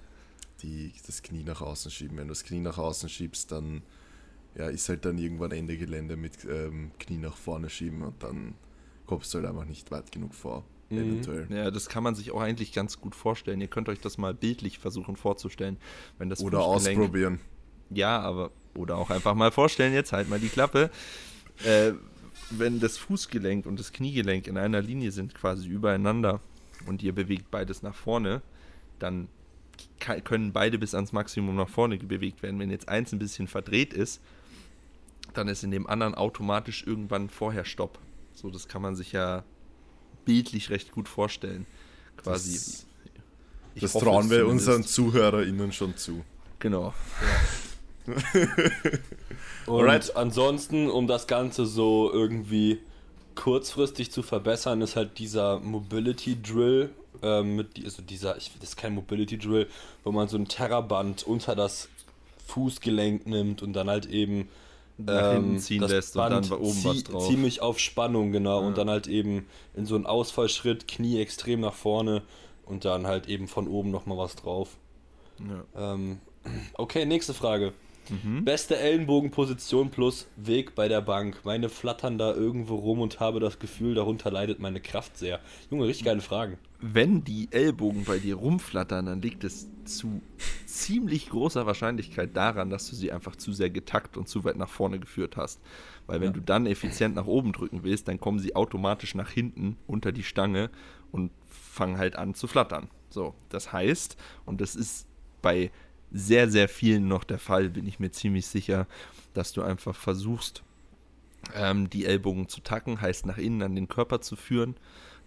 [0.62, 2.18] die, das Knie nach außen schieben.
[2.18, 3.80] Wenn du das Knie nach außen schiebst, dann
[4.54, 8.54] ja, ist halt dann irgendwann Ende Gelände mit ähm, Knie nach vorne schieben und dann
[9.16, 10.64] kommst du halt einfach nicht weit genug vor.
[10.90, 10.98] Mhm.
[10.98, 11.46] Eventuell.
[11.50, 13.60] Ja, das kann man sich auch eigentlich ganz gut vorstellen.
[13.60, 15.76] Ihr könnt euch das mal bildlich versuchen vorzustellen.
[16.18, 17.40] Wenn das Oder Fußgelenk- ausprobieren.
[17.90, 20.90] Ja, aber, oder auch einfach mal vorstellen, jetzt halt mal die Klappe.
[21.64, 21.92] Äh,
[22.50, 26.40] wenn das Fußgelenk und das Kniegelenk in einer Linie sind, quasi übereinander,
[26.86, 28.42] und ihr bewegt beides nach vorne,
[28.98, 29.28] dann
[30.24, 32.58] können beide bis ans Maximum nach vorne bewegt werden.
[32.58, 34.20] Wenn jetzt eins ein bisschen verdreht ist,
[35.34, 37.98] dann ist in dem anderen automatisch irgendwann vorher Stopp.
[38.34, 39.44] So, das kann man sich ja
[40.24, 41.66] bildlich recht gut vorstellen.
[42.16, 42.52] Quasi.
[42.54, 42.86] Das,
[43.74, 44.68] Ich das hoffe trauen wir zumindest.
[44.68, 46.24] unseren ZuhörerInnen schon zu.
[46.58, 46.94] Genau.
[49.66, 50.16] Und Alright.
[50.16, 52.78] ansonsten, um das Ganze so irgendwie
[53.34, 56.90] kurzfristig zu verbessern, ist halt dieser Mobility Drill.
[57.22, 59.68] Ähm, mit also dieser, ich, das ist kein Mobility Drill,
[60.02, 61.88] wo man so ein Terraband unter das
[62.46, 64.48] Fußgelenk nimmt und dann halt eben
[64.98, 67.26] Nach hinten ziehen das lässt und dann oben was drauf.
[67.28, 68.60] Ziemlich auf Spannung, genau.
[68.60, 72.22] Und dann halt eben in so einen Ausfallschritt, Knie extrem nach vorne
[72.64, 74.76] und dann halt eben von oben nochmal was drauf.
[75.38, 75.94] Ja.
[75.94, 76.20] Ähm,
[76.74, 77.72] okay, nächste Frage.
[78.10, 78.44] Mhm.
[78.44, 81.40] Beste Ellenbogenposition plus Weg bei der Bank.
[81.44, 85.40] Meine flattern da irgendwo rum und habe das Gefühl, darunter leidet meine Kraft sehr.
[85.70, 86.58] Junge, richtig geile Fragen.
[86.80, 90.20] Wenn die Ellbogen bei dir rumflattern, dann liegt es zu
[90.66, 94.68] ziemlich großer Wahrscheinlichkeit daran, dass du sie einfach zu sehr getackt und zu weit nach
[94.68, 95.60] vorne geführt hast.
[96.06, 96.32] Weil wenn Ja.
[96.34, 100.24] du dann effizient nach oben drücken willst, dann kommen sie automatisch nach hinten unter die
[100.24, 100.70] Stange
[101.12, 102.88] und fangen halt an zu flattern.
[103.10, 105.06] So, das heißt, und das ist
[105.42, 105.70] bei
[106.12, 108.86] sehr, sehr vielen noch der Fall, bin ich mir ziemlich sicher,
[109.34, 110.62] dass du einfach versuchst,
[111.54, 114.76] ähm, die Ellbogen zu tacken, heißt nach innen an den Körper zu führen,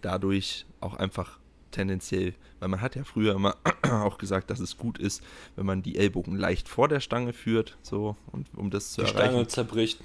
[0.02, 1.40] dadurch auch einfach
[1.72, 5.22] tendenziell, weil man hat ja früher immer auch gesagt, dass es gut ist,
[5.56, 9.08] wenn man die Ellbogen leicht vor der Stange führt, so und um das zu Die
[9.08, 9.32] erreichen.
[9.32, 10.00] Stange zerbricht.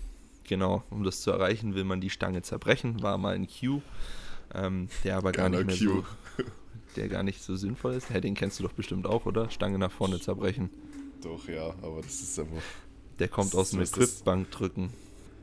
[0.44, 3.82] Genau, um das zu erreichen, will man die Stange zerbrechen, war mal ein Cue,
[4.52, 6.02] ähm, der aber gar Geiler nicht mehr Cue.
[6.02, 6.06] so,
[6.96, 8.11] der gar nicht so sinnvoll ist.
[8.11, 9.50] Hey, den kennst du doch bestimmt auch, oder?
[9.50, 10.70] Stange nach vorne zerbrechen.
[11.22, 12.62] Doch, ja, aber das ist einfach.
[13.18, 13.83] Der kommt aus dem.
[13.83, 14.90] Equipbank drücken.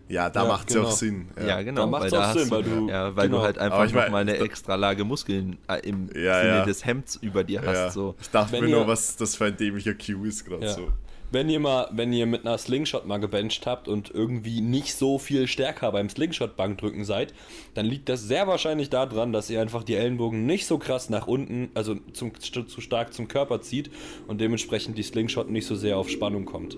[0.09, 0.87] Ja, da Ja, macht es genau.
[0.87, 1.27] auch Sinn.
[1.45, 1.81] Ja, genau.
[1.81, 3.39] Da macht's weil auch Sinn, weil du, ja, weil genau.
[3.39, 6.47] du halt einfach ich noch mein, mal eine extra Lage Muskeln äh, im Ja, Sinne
[6.59, 6.65] ja.
[6.65, 7.75] des Hemds über dir hast.
[7.75, 7.91] Ja.
[7.91, 8.15] So.
[8.21, 10.73] Ich dachte Wenn mir ihr- nur, was das für ein dämlicher Cue ist gerade Ja.
[10.73, 10.87] so.
[11.29, 15.19] Wenn ihr mal, wenn ihr mit einer Slingshot mal gebencht habt und irgendwie nicht so
[15.19, 17.33] viel stärker beim Slingshot-Bankdrücken seid,
[17.73, 21.27] dann liegt das sehr wahrscheinlich daran, dass ihr einfach die Ellenbogen nicht so krass nach
[21.27, 23.91] unten, also zum, zu stark zum Körper zieht
[24.27, 26.77] und dementsprechend die Slingshot nicht so sehr auf Spannung kommt.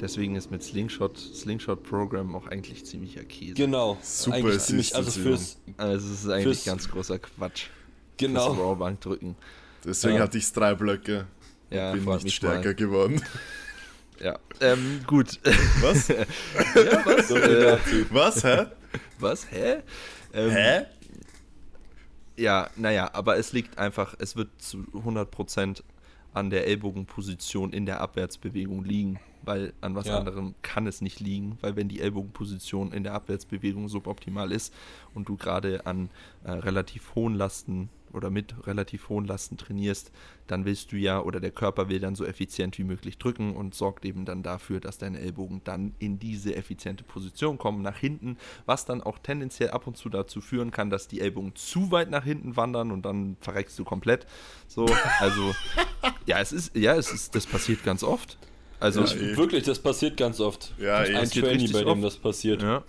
[0.00, 3.54] deswegen ist mit Slingshot, Slingshot Program auch eigentlich ziemlicher Käse.
[3.54, 3.98] Genau.
[4.02, 7.66] Super eigentlich ist ziemlich, also fürs, Also es ist eigentlich ganz großer Quatsch.
[8.16, 8.52] genau.
[8.54, 9.36] Fürs Rawbank drücken.
[9.84, 10.22] Deswegen Ja.
[10.22, 11.26] hatte ich drei Blöcke.
[11.72, 12.74] Ja, Bin nicht stärker mal.
[12.74, 13.22] geworden.
[14.20, 15.40] Ja, ähm, gut.
[15.80, 16.08] Was?
[16.08, 16.24] ja,
[17.04, 17.30] was?
[17.30, 17.76] Äh.
[18.10, 18.66] Was, hä?
[19.18, 19.50] was?
[19.50, 19.82] Hä?
[20.32, 20.86] Ähm, Hä?
[22.36, 25.82] Ja, naja, aber es liegt einfach, es wird zu 100%
[26.32, 30.18] an der Ellbogenposition in der Abwärtsbewegung liegen, weil an was Ja.
[30.18, 34.72] anderem kann es nicht liegen, weil wenn die Ellbogenposition in der Abwärtsbewegung suboptimal ist
[35.14, 36.08] und du gerade an
[36.44, 40.12] äh, relativ hohen Lasten oder mit relativ hohen Lasten trainierst,
[40.46, 43.74] dann willst du ja oder der Körper will dann so effizient wie möglich drücken und
[43.74, 48.36] sorgt eben dann dafür, dass deine Ellbogen dann in diese effiziente Position kommen, nach hinten,
[48.66, 52.10] was dann auch tendenziell ab und zu dazu führen kann, dass die Ellbogen zu weit
[52.10, 54.26] nach hinten wandern und dann verreckst du komplett.
[54.68, 54.86] So,
[55.20, 55.54] also
[56.26, 58.38] ja, es ist ja, es ist das passiert ganz oft.
[58.80, 59.36] Also Ja, ich.
[59.36, 60.74] Wirklich, das passiert ganz oft.
[60.78, 62.04] Ja, Das ist ein Trainee, bei dem oft.
[62.04, 62.62] das passiert.
[62.62, 62.82] Ja.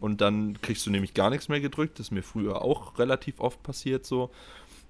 [0.00, 1.98] Und dann kriegst du nämlich gar nichts mehr gedrückt.
[1.98, 4.30] Das ist mir früher auch relativ oft passiert so.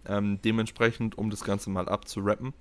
[0.07, 2.55] Ähm, dementsprechend, um das Ganze mal abzurappen,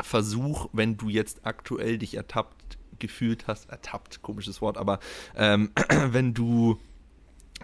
[0.00, 4.98] versuch, wenn du jetzt aktuell dich ertappt gefühlt hast, ertappt, komisches Wort, aber
[5.36, 5.70] ähm,
[6.10, 6.78] wenn du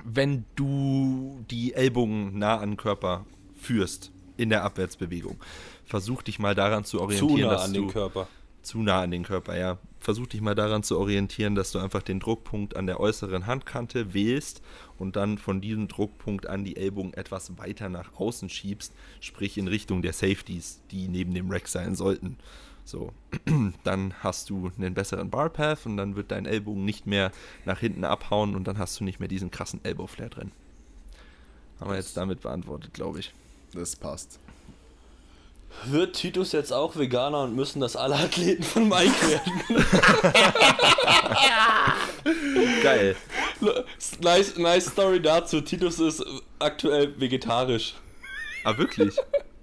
[0.04, 3.24] wenn du die Ellbogen nah an den Körper
[3.56, 5.38] führst in der Abwärtsbewegung,
[5.84, 8.28] versuch dich mal daran zu Zu orientieren, nah dass an du den Körper.
[8.64, 9.78] Zu nah an den Körper, ja.
[10.00, 14.12] Versuch dich mal daran zu orientieren, dass du einfach den Druckpunkt an der äußeren Handkante
[14.12, 14.60] wählst
[14.98, 19.68] und dann von diesem Druckpunkt an die Ellbogen etwas weiter nach außen schiebst, sprich in
[19.68, 22.36] Richtung der Safeties, die neben dem Rack sein sollten.
[22.84, 23.12] So,
[23.84, 27.32] dann hast du einen besseren Barpath und dann wird dein Ellbogen nicht mehr
[27.64, 30.52] nach hinten abhauen und dann hast du nicht mehr diesen krassen Elbow Flare drin.
[31.80, 33.32] Haben wir jetzt damit beantwortet, glaube ich.
[33.72, 34.38] Das passt.
[35.86, 39.84] Wird Titus jetzt auch Veganer und müssen das alle Athleten von Mike werden?
[42.82, 43.16] Geil.
[44.20, 45.60] nice, nice Story dazu.
[45.60, 46.24] Titus ist
[46.58, 47.94] aktuell vegetarisch.
[48.64, 49.14] Ah, wirklich?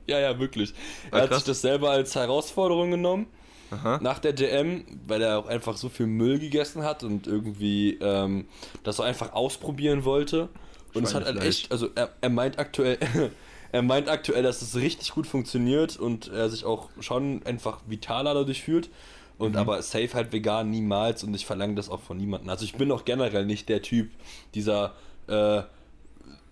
[0.08, 0.74] Ja, ja, wirklich.
[1.10, 1.38] Ah, Er hat krass.
[1.40, 3.28] sich das selber als Herausforderung genommen.
[3.72, 4.00] Aha.
[4.02, 8.46] Nach der DM, weil er auch einfach so viel Müll gegessen hat und irgendwie ähm,
[8.84, 10.50] das so einfach ausprobieren wollte.
[10.94, 12.98] Und es hat halt echt, also er, er meint aktuell,
[13.72, 18.34] er meint aktuell, dass es richtig gut funktioniert und er sich auch schon einfach vitaler
[18.34, 18.90] dadurch fühlt.
[19.38, 22.50] Und aber safe halt vegan niemals und ich verlange das auch von niemandem.
[22.50, 24.12] Also ich bin auch generell nicht der Typ,
[24.54, 24.94] dieser
[25.28, 25.64] äh,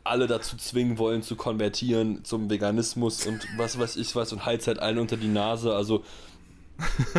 [0.03, 4.65] alle dazu zwingen wollen zu konvertieren zum Veganismus und was weiß ich was und heizt
[4.65, 5.75] halt allen unter die Nase.
[5.75, 6.03] Also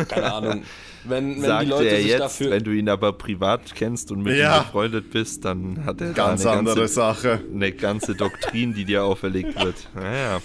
[0.07, 0.63] keine Ahnung.
[1.03, 4.11] Wenn, wenn Sagt die Leute er sich jetzt, dafür wenn du ihn aber privat kennst
[4.11, 4.59] und mit Ja.
[4.59, 7.41] ihm befreundet bist, dann hat er Ganz da eine andere ganze, Sache.
[7.51, 9.89] eine ganze Doktrin, die dir auferlegt wird.
[9.95, 10.41] Naja,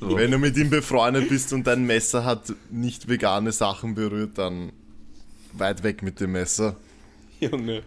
[0.00, 0.16] so.
[0.16, 4.72] Wenn du mit ihm befreundet bist und dein Messer hat nicht vegane Sachen berührt, dann
[5.52, 6.74] weit weg mit dem Messer.
[7.38, 7.82] Junge.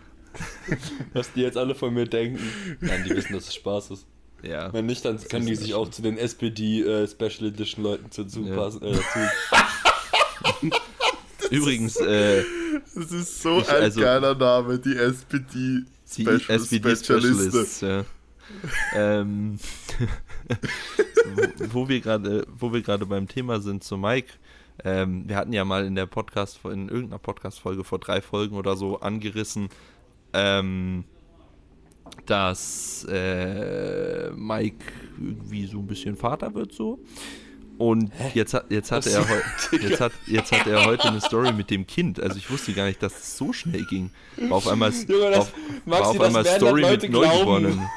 [1.12, 2.40] Was die jetzt alle von mir denken.
[2.80, 4.06] Nein, die wissen, dass es Spaß ist.
[4.44, 4.72] ja.
[4.74, 8.24] Wenn nicht, dann können die sich auch zu den SPD äh, Special Edition Leuten zu,
[8.26, 8.56] zu Ja.
[8.56, 8.82] passen.
[8.82, 9.00] Äh, zu.
[11.52, 12.44] Übrigens, äh,
[12.96, 15.84] Das ist so Ich- ein also- geiler Name, die SPD
[16.16, 16.96] die Special SPD.
[16.96, 18.06] Specialists, ja.
[18.94, 19.58] ähm,
[21.72, 24.34] wo wir gerade, wo wir gerade beim Thema sind zu Mike.
[24.84, 28.76] Ähm, wir hatten ja mal in der Podcast, in irgendeiner Podcast-Folge vor drei Folgen oder
[28.76, 29.70] so angerissen,
[30.34, 31.04] ähm,
[32.26, 34.86] dass äh, Mike
[35.20, 37.00] irgendwie so ein bisschen Vater wird so.
[37.78, 39.14] Und jetzt hat, jetzt, hat Was?
[39.14, 39.26] er
[39.82, 42.20] jetzt, hat, jetzt hat er heute eine Story mit dem Kind.
[42.20, 44.12] Also ich wusste gar nicht, dass es so schnell ging.
[44.38, 45.54] War auf einmal, Junge, das- auf,
[45.86, 47.82] Maxi, war auf das einmal Story Leute mit Neugeborenen.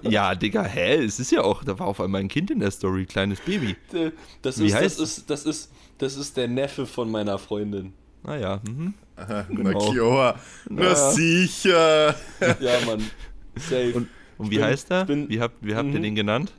[0.00, 1.04] Ja, Digga, hä?
[1.04, 3.76] Es ist ja auch, da war auf einmal ein Kind in der Story, kleines Baby.
[3.92, 7.38] Äh, Das Wie ist, das heißt- ist, das ist, das ist der Neffe von meiner
[7.38, 7.92] Freundin.
[8.22, 8.94] Naja, mhm.
[9.16, 9.70] Aha, Genau.
[9.92, 10.40] Na klar.
[10.70, 10.94] Na Ja.
[11.12, 12.14] sicher.
[12.60, 13.10] Ja, Mann.
[13.56, 13.92] Safe.
[13.94, 15.04] Und, und wie bin- heißt er?
[15.04, 16.02] bin- wie habt, wie habt ihr Mhm.
[16.04, 16.52] den genannt?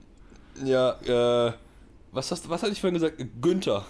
[0.63, 0.91] ja,
[1.47, 1.53] äh,
[2.17, 3.23] was hast du, was hatte ich vorhin gesagt?
[3.41, 3.85] Günther.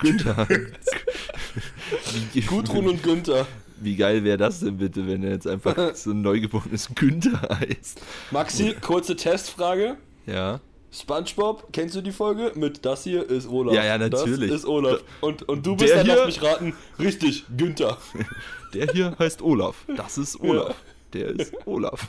[0.00, 0.48] Günther.
[2.48, 3.46] Gudrun und Günther.
[3.78, 8.00] Wie geil wäre das denn bitte, wenn er jetzt einfach so ein neugeborenes Günther heißt?
[8.30, 9.96] Maxi, kurze Testfrage.
[10.26, 10.60] Ja.
[10.90, 12.52] SpongeBob, kennst du die Folge?
[12.54, 13.74] Mit das hier ist Olaf.
[13.74, 14.50] Ja, ja, natürlich.
[14.50, 15.02] Das ist Olaf.
[15.20, 16.72] Und, und du bist Der dann hier- auf mich raten.
[16.98, 17.98] Richtig, Günther.
[18.72, 19.84] Der hier heißt Olaf.
[19.94, 20.74] Das ist Olaf.
[21.12, 22.08] Der ist Olaf.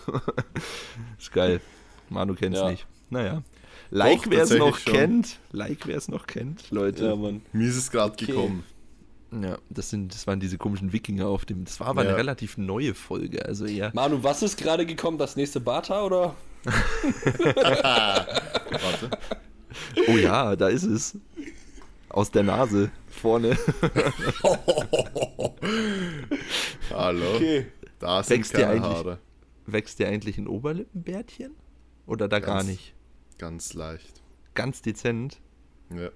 [1.20, 1.60] ist geil.
[2.10, 2.70] Manu kennt's Ja.
[2.72, 2.86] nicht.
[3.10, 3.44] Naja.
[3.90, 4.94] Like, wer es noch schon.
[4.94, 5.40] kennt.
[5.52, 7.06] Like, wer es noch kennt, Leute.
[7.06, 7.42] Ja, Mann.
[7.54, 8.64] Mir ist es gerade gekommen.
[9.32, 11.66] Ja, das, sind, das waren diese komischen Wikinger auf dem.
[11.66, 12.10] Das war aber Ja.
[12.10, 13.46] eine relativ neue Folge.
[13.46, 13.92] Also eher.
[13.94, 15.18] Manu, was ist gerade gekommen?
[15.18, 16.36] Das nächste Bata oder?
[16.66, 18.32] Warte.
[20.08, 21.18] Oh ja, da ist es.
[22.10, 22.90] Aus der Nase.
[23.10, 23.58] Vorne.
[26.94, 27.36] Hallo.
[27.36, 27.66] Okay.
[28.00, 29.18] Da sind Wächst dir keine eigentlich- Haare.
[29.66, 31.52] Wächst dir eigentlich ein Oberlippenbärtchen?
[32.06, 32.70] Oder da gar Ganz.
[32.70, 32.94] nicht?
[33.38, 34.22] Ganz leicht.
[34.56, 35.40] Ganz dezent.
[35.96, 36.10] Ja.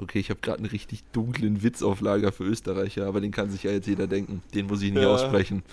[0.00, 3.50] Okay, ich habe gerade einen richtig dunklen Witz auf Lager für Österreicher, aber den kann
[3.50, 4.42] sich ja jetzt jeder denken.
[4.54, 5.08] Den muss ich nicht Ja.
[5.08, 5.64] aussprechen.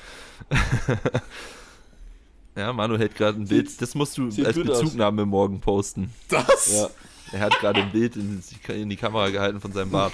[2.56, 3.82] ja, Manu hält gerade ein Bild.
[3.82, 4.80] Das musst du sieht als gut aus.
[4.82, 6.12] Bezugnahme morgen posten.
[6.30, 6.74] Das?
[6.74, 6.90] Ja.
[7.34, 10.14] Er hat gerade ein Bild in die, in die Kamera gehalten von seinem Bart.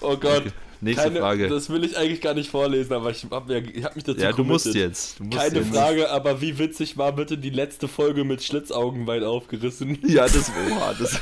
[0.00, 0.46] Oh Gott.
[0.46, 0.52] Okay,
[0.84, 1.48] nächste Frage.
[1.48, 4.44] Das will ich eigentlich gar nicht vorlesen, aber ich habe hab mich dazu Ja, du
[4.44, 5.18] musst jetzt.
[5.18, 5.74] Du musst Keine jetzt.
[5.74, 9.98] Frage, aber wie witzig war bitte die letzte Folge mit Schlitzaugen weit aufgerissen?
[10.06, 11.18] Ja, das war das.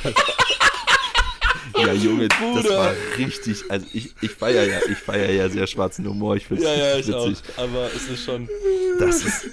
[1.79, 2.77] Ja, Junge, das Bruder.
[2.79, 3.65] war richtig.
[3.69, 6.37] Also ich, ich feiere ja, ich feier ja sehr schwarzen Humor.
[6.37, 7.39] Ich finde Ja, ja, ich witzig.
[7.57, 7.63] auch.
[7.63, 8.49] Aber es ist schon.
[8.99, 9.47] Das ist.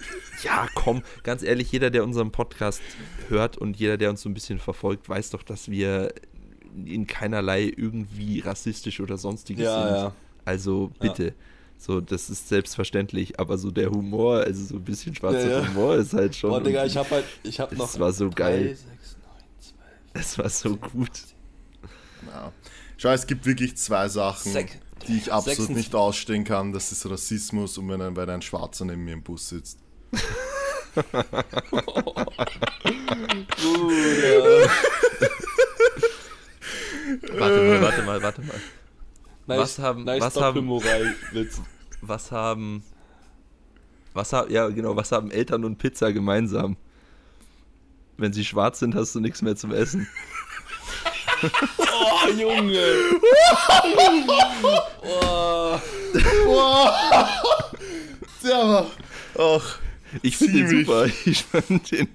[0.43, 2.81] Ja, komm, ganz ehrlich, jeder, der unseren Podcast
[3.27, 6.13] hört und jeder, der uns so ein bisschen verfolgt, weiß doch, dass wir
[6.87, 9.95] in keinerlei irgendwie rassistisch oder sonstiges Ja, sind.
[9.95, 10.11] ja.
[10.45, 11.33] Also bitte.
[11.77, 15.67] So, das ist selbstverständlich, aber so der Humor, also so ein bisschen schwarzer Ja, ja.
[15.69, 16.49] Humor ist halt schon.
[16.49, 17.23] Boah, Digga, ich hab halt.
[17.43, 17.85] Ich hab noch.
[17.85, 18.75] Das war so geil.
[18.75, 18.91] 6, 9,
[20.13, 20.25] 12.
[20.25, 21.11] Es war so gut.
[22.27, 22.51] Ja.
[22.97, 24.77] Schau, es gibt wirklich zwei Sachen, Sek-
[25.07, 25.75] die ich absolut 26.
[25.75, 26.73] nicht ausstehen kann.
[26.73, 29.79] Das ist Rassismus und wenn ein, wenn ein Schwarzer neben mir im Bus sitzt.
[33.61, 34.69] Bruder.
[37.37, 38.55] Warte mal, warte mal, warte mal.
[39.47, 40.69] Nice, Was haben- nice was haben-.
[42.01, 42.83] Was haben.
[44.13, 44.51] Was haben.
[44.51, 46.77] Ja, genau, was haben Eltern und Pizza gemeinsam?
[48.17, 50.07] Wenn sie schwarz sind, hast du nichts mehr zum Essen.
[51.77, 52.83] Oh, Junge!
[55.01, 55.79] oh,
[58.43, 58.85] Der war.
[59.37, 59.79] Ach.
[60.21, 61.05] Ich finde den super.
[61.25, 62.07] Ich fand den.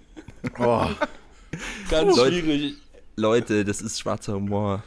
[0.59, 0.86] Oh.
[1.90, 2.38] ganz Leute.
[2.40, 2.74] schwierig.
[3.16, 4.82] Leute, das ist schwarzer Humor.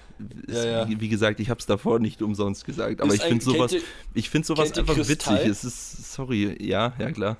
[0.47, 0.89] Ist, Ja, ja.
[0.89, 3.71] Wie, wie gesagt, ich habe es davor nicht umsonst gesagt, aber Ist ich finde sowas,
[3.71, 5.35] kennt ihr- ich finde sowas einfach Kristall?
[5.37, 5.51] witzig.
[5.51, 7.37] Es ist, sorry, ja, ja klar.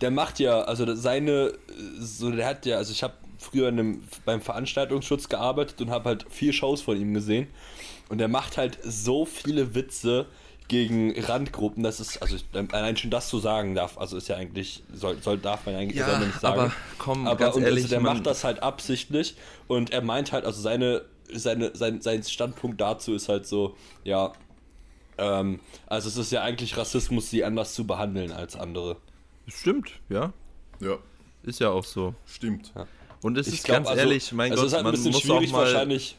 [0.00, 1.52] Der macht ja, also seine,
[1.98, 6.06] so der hat ja, also ich habe früher in einem, beim Veranstaltungsschutz gearbeitet und habe
[6.10, 7.48] halt vier Shows von ihm gesehen.
[8.08, 10.26] Und der macht halt so viele Witze
[10.72, 14.36] gegen Randgruppen, das ist, also ich, allein schon das zu sagen darf, also ist ja
[14.36, 16.60] eigentlich, soll, soll darf man eigentlich man nicht sagen.
[16.60, 19.36] aber komm, Aber ganz und ehrlich, also der macht das halt absichtlich
[19.68, 24.32] und er meint halt, also seine, seine, sein, sein Standpunkt dazu ist halt so, ja,
[25.18, 28.96] ähm, also es ist ja eigentlich Rassismus, sie anders zu behandeln als andere.
[29.48, 30.32] Stimmt, ja,
[30.80, 30.96] Ja,
[31.42, 32.14] ist ja auch so.
[32.24, 32.72] stimmt.
[33.22, 34.94] Und es Ich ist glaub, ganz also- ehrlich, mein also Gott, es ist halt man
[34.94, 36.16] ein bisschen muss auch schwierig mal, wahrscheinlich.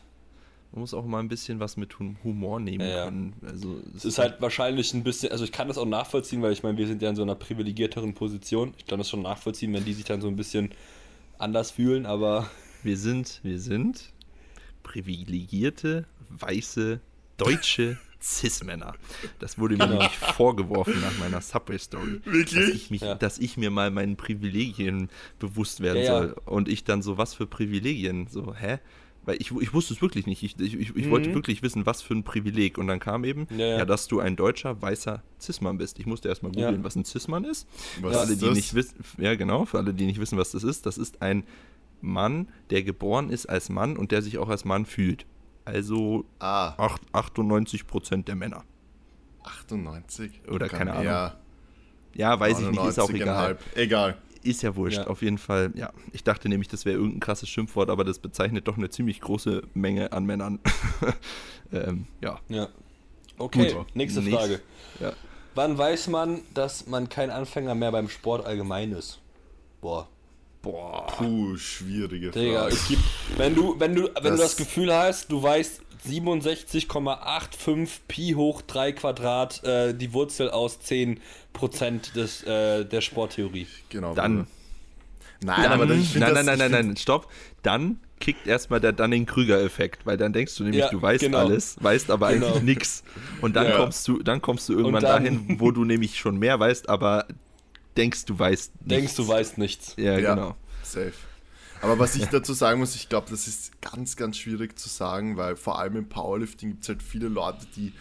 [0.73, 3.33] Man muss auch mal ein bisschen was mit Hum- Humor nehmen Ja, können.
[3.45, 6.63] Also Es ist halt wahrscheinlich ein bisschen, also ich kann das auch nachvollziehen, weil ich
[6.63, 8.73] meine, wir sind ja in so einer privilegierteren Position.
[8.77, 10.71] Ich kann das schon nachvollziehen, wenn die sich dann so ein bisschen
[11.37, 12.49] anders fühlen, aber
[12.81, 14.11] wir sind, wir sind
[14.81, 16.99] privilegierte, weiße,
[17.37, 18.93] deutsche Cis-Männer.
[19.39, 19.99] Das wurde mir Genau.
[19.99, 22.21] nämlich vorgeworfen nach meiner Subway-Story.
[22.23, 22.53] Wirklich?
[22.53, 23.15] Dass ich, mich, Ja.
[23.15, 25.09] dass ich mir mal meinen Privilegien
[25.39, 26.17] bewusst werden ja.
[26.19, 26.35] soll.
[26.45, 28.27] Und ich dann so, was für Privilegien?
[28.27, 28.79] So, hä?
[29.25, 30.43] Weil ich, ich wusste es wirklich nicht.
[30.43, 31.35] Ich, ich, ich, ich wollte Mhm.
[31.35, 32.77] wirklich wissen, was für ein Privileg.
[32.77, 33.85] Und dann kam eben, Ja, ja, ja.
[33.85, 35.97] dass du ein deutscher, weißer Cis-Mann bist.
[35.99, 36.83] Ich musste erstmal googeln, Ja.
[36.83, 37.67] was ein Cis-Mann ist.
[38.01, 38.55] Was für alle, ist die das?
[38.55, 41.45] nicht wissen, ja genau, für alle, die nicht wissen, was das ist, das ist ein
[42.01, 45.25] Mann, der geboren ist als Mann und der sich auch als Mann fühlt.
[45.63, 48.65] Also Ah, acht- 98% der Männer.
[49.43, 50.41] 98?
[50.49, 51.31] Oder keine Ahnung.
[52.15, 53.15] Ja, weiß ich nicht, ist auch 99,5.
[53.15, 53.57] egal.
[53.75, 54.17] Egal.
[54.43, 55.07] Ist ja wurscht, Ja.
[55.07, 55.71] auf jeden Fall.
[55.75, 59.21] Ja, ich dachte nämlich, das wäre irgendein krasses Schimpfwort, aber das bezeichnet doch eine ziemlich
[59.21, 60.59] große Menge an Männern.
[61.71, 62.39] ähm, ja.
[62.49, 62.67] ja.
[63.37, 63.95] Okay, Gut.
[63.95, 64.61] nächste Nächst- Frage.
[64.99, 65.13] ja.
[65.55, 69.19] Wann weiß man, dass man kein Anfänger mehr beim Sport allgemein ist?
[69.81, 70.07] Boah.
[70.63, 71.05] Boah.
[71.07, 72.73] Puh, schwierige Digga, Frage.
[72.73, 73.03] es gibt,
[73.37, 78.61] wenn du, wenn du, wenn du Das- das Gefühl hast, du weißt 67,85 Pi hoch
[78.61, 81.19] 3 Quadrat, äh, die Wurzel aus 10
[81.53, 83.67] Prozent des, äh, der Sporttheorie.
[83.89, 84.13] Genau.
[84.13, 84.47] Dann-.
[85.45, 87.29] Nein, Dann, aber nein, ich nein, das- nein, nein, find- nein, stopp.
[87.63, 91.39] Dann kickt erstmal der Dunning-Krüger-Effekt, weil dann denkst du nämlich, Ja, du weißt genau.
[91.39, 92.47] alles, weißt aber Genau.
[92.47, 93.03] eigentlich nichts.
[93.41, 93.75] Und dann Ja.
[93.75, 97.25] kommst du, dann kommst du irgendwann dann- dahin, wo du nämlich schon mehr weißt, aber
[97.97, 98.87] denkst du weißt nichts.
[98.87, 99.93] Denkst du weißt nichts.
[99.97, 100.33] Ja, Ja.
[100.33, 100.55] genau.
[100.81, 101.11] Safe.
[101.83, 105.35] Aber was ich dazu sagen muss, ich glaube, das ist ganz, ganz schwierig zu sagen,
[105.37, 107.91] weil vor allem im Powerlifting gibt es halt viele Leute, die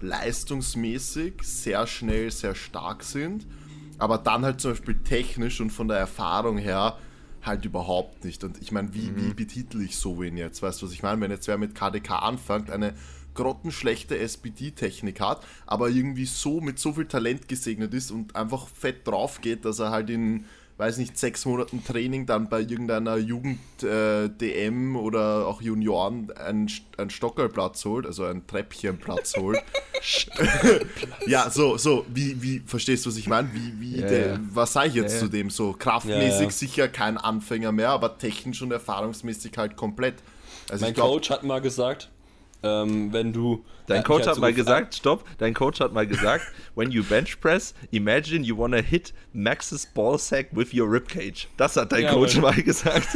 [0.00, 3.46] leistungsmäßig sehr schnell, sehr stark sind,
[3.98, 6.98] aber dann halt zum Beispiel technisch und von der Erfahrung her
[7.42, 8.42] halt überhaupt nicht.
[8.42, 10.60] Und ich meine, wie, wie betitel ich so wen jetzt?
[10.60, 11.20] Weißt du, was ich meine?
[11.20, 12.94] Wenn jetzt wer mit KDK anfängt, eine
[13.34, 19.06] grottenschlechte SPD-Technik hat, aber irgendwie so mit so viel Talent gesegnet ist und einfach fett
[19.06, 20.44] drauf geht, dass er halt in
[20.78, 27.10] weiß nicht, sechs Monaten Training dann bei irgendeiner Jugend-DM äh, oder auch Junioren einen, einen
[27.10, 29.58] Stockerplatz holt, also einen Treppchenplatz holt.
[31.26, 33.50] ja, so, so, wie, wie, verstehst du, was ich meine?
[33.52, 34.40] Wie, wie, Ja, der, ja.
[34.52, 35.50] was sage ich jetzt Ja, zu dem?
[35.50, 40.22] So kraftmäßig sicher kein Anfänger mehr, aber technisch und erfahrungsmäßig halt komplett.
[40.70, 42.08] Also Mein glaub, Coach hat mal gesagt,
[42.62, 43.64] ähm, wenn du.
[43.86, 46.44] Dein er Coach mich hat so mal gesagt, stopp, dein Coach hat mal gesagt,
[46.74, 51.46] when you bench press, imagine you wanna hit Max's ballsack with your ribcage.
[51.56, 53.08] Das hat dein Ja, Coach aber- mal gesagt.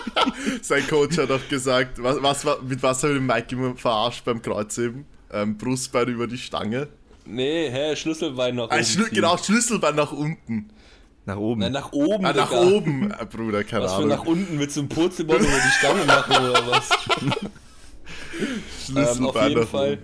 [0.62, 4.42] Sein Coach hat auch gesagt, was, was, war- mit was hat Mike immer verarscht beim
[4.42, 5.04] Kreuzheben?
[5.30, 6.88] Ähm, Brustbein über die Stange.
[7.26, 8.72] Nee, hä, Schlüsselbein nach oben.
[8.74, 9.06] Ah, ziehen.
[9.12, 10.70] genau, Schlüsselbein nach unten.
[11.26, 11.60] Nach oben.
[11.60, 12.24] Nein, nach oben.
[12.24, 12.62] Ah, nach Digga.
[12.62, 14.08] oben, äh, Bruder, keine Was für Ahnung.
[14.08, 16.88] nach unten mit so einem Purzelbaum über die Stange machen oder was?
[18.96, 19.98] ähm, auf jeden Fall,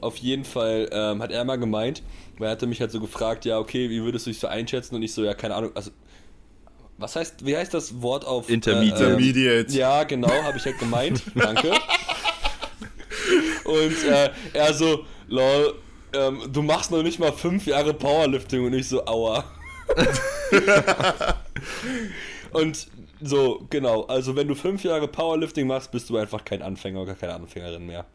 [0.00, 2.02] auf jeden Fall ähm, hat er mal gemeint,
[2.38, 4.94] weil er hatte mich halt so gefragt, ja, okay, wie würdest du dich so einschätzen?
[4.94, 5.90] Und ich so, ja, keine Ahnung, also,
[6.98, 9.04] was heißt, wie heißt das Wort auf Intermediate.
[9.04, 9.72] Äh, Intermediate.
[9.72, 11.72] ja, genau, habe ich halt gemeint, danke.
[13.64, 15.74] Und äh, er so, lol,
[16.12, 19.44] ähm, du machst noch nicht mal fünf Jahre Powerlifting und ich so, aua.
[22.52, 22.88] und
[23.20, 27.14] so, genau, also wenn du fünf Jahre Powerlifting machst, bist du einfach kein Anfänger oder
[27.14, 28.06] keine Anfängerin mehr.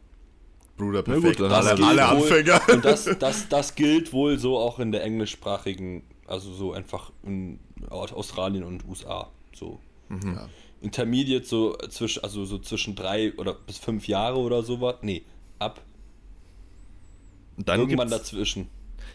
[0.78, 1.40] Bruder, Na gut, perfekt.
[1.42, 2.62] dann alle alle wohl, Anfänger.
[2.74, 7.60] Und das, das, das gilt wohl so auch in der englischsprachigen, also so einfach in
[7.90, 9.30] Australien und USA.
[9.54, 9.80] So.
[10.10, 10.50] Ja.
[10.82, 14.96] Intermediate so zwischen, also so zwischen drei oder bis fünf Jahre oder sowas.
[15.02, 15.24] Nee,
[15.60, 15.82] ab
[17.58, 18.68] dann irgendwann dazwischen.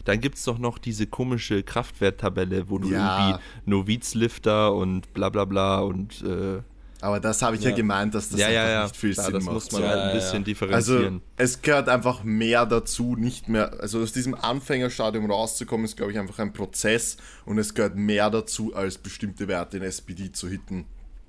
[0.05, 3.17] Dann gibt's doch noch diese komische Kraftwerttabelle, wo du Ja.
[3.29, 6.61] irgendwie Novizlifter und bla bla bla und äh,
[7.01, 7.69] Aber das habe ich ja.
[7.69, 7.75] Ja.
[7.77, 9.53] gemeint, dass das ja, ja, einfach ja, nicht viel klar, Sinn das macht.
[9.53, 10.39] muss man Ja, halt ein bisschen ja.
[10.39, 11.21] Also differenzieren.
[11.37, 16.19] es gehört einfach mehr dazu, nicht mehr, also aus diesem Anfängerstadium rauszukommen, ist glaube ich
[16.19, 20.85] einfach ein Prozess und es gehört mehr dazu, als bestimmte Werte in SPD zu hitten.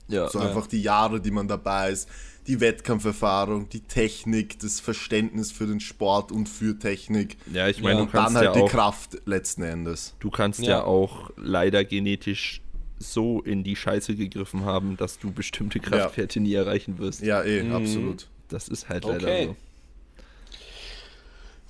[0.08, 0.46] ja, So Ja.
[0.48, 2.08] einfach die Jahre, die man dabei ist,
[2.50, 7.36] die Wettkampferfahrung, die Technik, das Verständnis für den Sport und für Technik.
[7.52, 8.04] ja, ich meine, Ja.
[8.06, 10.14] du kannst Dann halt ja die auch, Kraft letzten Endes.
[10.18, 10.68] du kannst ja.
[10.78, 10.84] Ja.
[10.84, 12.60] auch leider genetisch
[12.98, 17.22] so in die Scheiße gegriffen haben, dass du bestimmte Kraftwerte nie erreichen wirst.
[17.22, 17.74] Ja, eh, Mhm.
[17.76, 18.28] absolut.
[18.48, 19.46] Das ist halt leider Okay.
[19.46, 19.56] so.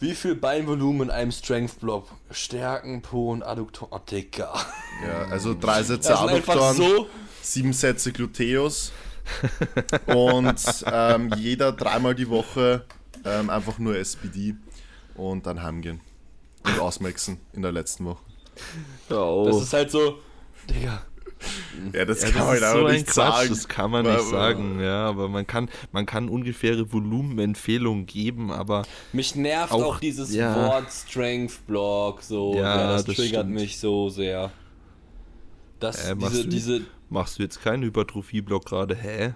[0.00, 2.08] Wie viel Beinvolumen in einem Strength Block?
[2.30, 3.88] Stärken, Po und Adduktor.
[3.90, 4.54] Oh, Digga.
[5.06, 7.06] Ja, also drei Sätze Adduktoren, so.
[7.42, 8.92] sieben Sätze Gluteus
[10.06, 10.62] und
[10.92, 12.84] ähm, jeder dreimal die Woche
[13.24, 14.54] ähm, einfach nur SPD
[15.14, 16.00] und dann heimgehen
[16.64, 18.22] und ausmaxen in der letzten Woche.
[19.10, 19.44] Oh.
[19.46, 20.18] Das ist halt so.
[20.68, 21.02] Digga.
[21.94, 23.48] Ja, das Ja, kann das man ist halt so nicht Quatsch, sagen.
[23.48, 28.82] das kann man nicht sagen, ja, aber man kann, man kann ungefähre Volumenempfehlungen geben, aber
[29.14, 30.54] Mich nervt auch, Auch- dieses ja.
[30.54, 32.54] Wort Strength Block so.
[32.56, 33.54] Ja, Ja, das, das triggert stimmt.
[33.54, 34.50] mich so sehr.
[35.78, 38.94] Das, Äh, diese, diese, machst du jetzt keinen Hypertrophie-Block gerade?
[38.96, 39.34] Hä?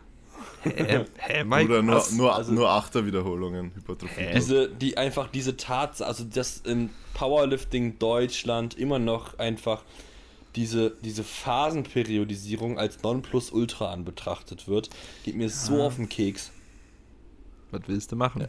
[0.63, 1.05] Hä?
[1.17, 1.67] Hä, Mike?
[1.67, 4.21] Oder nur, nur, Also- nur Achterwiederholungen, Hypertrophie.
[4.21, 4.35] Hä?
[4.35, 9.85] diese, die einfach diese Tatsache, also dass in Powerlifting Deutschland immer noch einfach
[10.57, 14.89] diese, diese Phasenperiodisierung als Nonplusultra an betrachtet wird,
[15.25, 16.53] geht mir so auf den Keks.
[17.73, 18.47] Was willst du machen?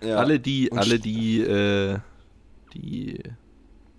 [0.00, 0.16] Ja.
[0.16, 1.98] Alle, die, Und alle, die, äh,
[2.72, 3.22] die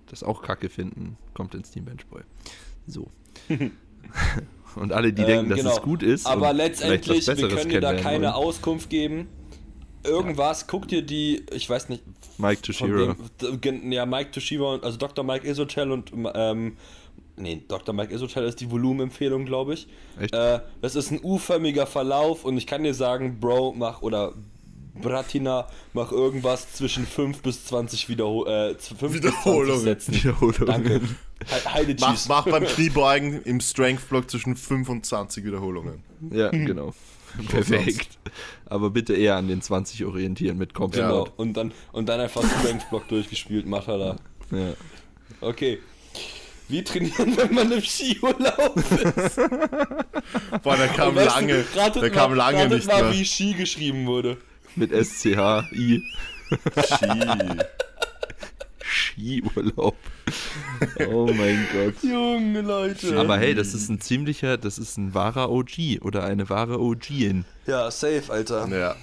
[0.08, 2.22] das auch kacke finden, kommt ins Team Benchboy.
[2.88, 3.10] So.
[4.76, 5.72] Und alle, die Ähm, denken, dass genau.
[5.76, 6.26] es gut ist.
[6.26, 8.34] Aber und vielleicht letztendlich, wir können dir da keine wollen.
[8.34, 9.28] Auskunft geben.
[10.06, 12.04] Irgendwas, guck dir die, ich weiß nicht,
[12.38, 13.16] Mike Toshiro.
[13.90, 15.24] ja, Mike Toshiba, und- also Dr.
[15.24, 16.76] Mike Isotel und, ähm,
[17.38, 17.96] nee, Dr.
[17.96, 19.88] Mike Isotel ist die Volumenempfehlung, glaube ich.
[20.20, 20.34] Echt?
[20.34, 24.34] Äh, das ist ein U-förmiger Verlauf und ich kann dir sagen, Bro, mach, oder
[25.02, 29.98] Bratina, mach irgendwas zwischen 5 bis 20 Wiederhol äh, 5 bis 20 Wiederholungen.
[30.08, 30.66] Wiederholungen.
[30.68, 31.02] Danke.
[31.46, 36.04] He- Heide Mach, mach beim Kniebeugen im Strength-Block zwischen 25 Wiederholungen.
[36.32, 36.66] Ja, Hm.
[36.66, 36.94] genau.
[37.50, 38.20] Perfekt.
[38.68, 40.94] Aber bitte eher an den 20 orientieren mit Compound.
[41.08, 41.28] Genau.
[41.38, 44.18] Und dann, und dann einfach Strength Block durchgespielt, Matala.
[44.52, 44.74] Ja.
[45.42, 45.80] Okay.
[46.70, 49.36] Wie trainieren, wenn man im Skiurlaub ist?
[50.64, 53.14] Boah, der kam Und weißt du, lange, ratet der kam mal, lange nicht mal, mehr.
[53.14, 54.38] wie Ski geschrieben wurde.
[54.76, 56.02] Mit SCH-I.
[56.86, 57.64] Ski.
[58.84, 59.96] Skiurlaub.
[61.10, 62.04] Oh mein Gott.
[62.04, 63.18] Junge Leute.
[63.20, 67.46] Aber hey, das ist ein ziemlicher, das ist ein wahrer OG oder eine wahre OGin.
[67.66, 68.68] ja, safe, Alter.
[68.68, 68.96] Ja.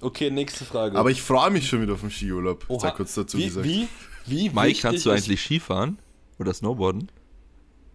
[0.00, 0.98] Okay, nächste Frage.
[0.98, 2.64] Aber ich freue mich schon wieder auf den Skiurlaub.
[2.68, 2.80] Oha.
[2.80, 3.66] Sei kurz dazu wie, gesagt.
[3.66, 3.88] Wie,
[4.26, 5.98] wie Mike, kannst du eigentlich Skifahren?
[6.38, 7.10] Oder Snowboarden?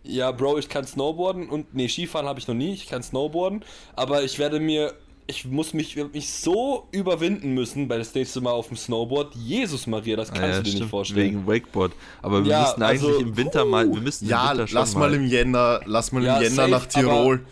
[0.03, 2.73] Ja, Bro, ich kann Snowboarden und nee, Skifahren habe ich noch nie.
[2.73, 3.65] Ich kann Snowboarden,
[3.95, 4.93] aber ich werde mir
[5.27, 9.35] ich muss mich, mich so überwinden müssen bei das nächste Mal auf dem Snowboard.
[9.35, 11.19] Jesus Maria, das kannst Ah, ja, du dir stimmt, nicht vorstellen.
[11.25, 11.91] Wegen Wakeboard.
[12.21, 14.95] Aber wir Ja, müssen eigentlich also, im Winter mal, wir müssen Ja, im Winter lass
[14.95, 17.45] mal im Jänner, lass mal Ja, im Jänner safe, nach Tirol.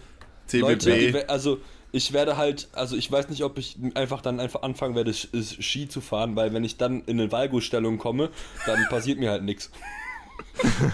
[0.48, 0.62] TBB.
[0.62, 1.58] Leute, also
[1.92, 5.62] ich werde halt, also ich weiß nicht, ob ich einfach dann einfach anfangen werde, Sch-
[5.62, 8.30] Ski zu fahren, weil wenn ich dann in eine Valgo-Stellung komme,
[8.66, 9.72] dann passiert mir halt nichts.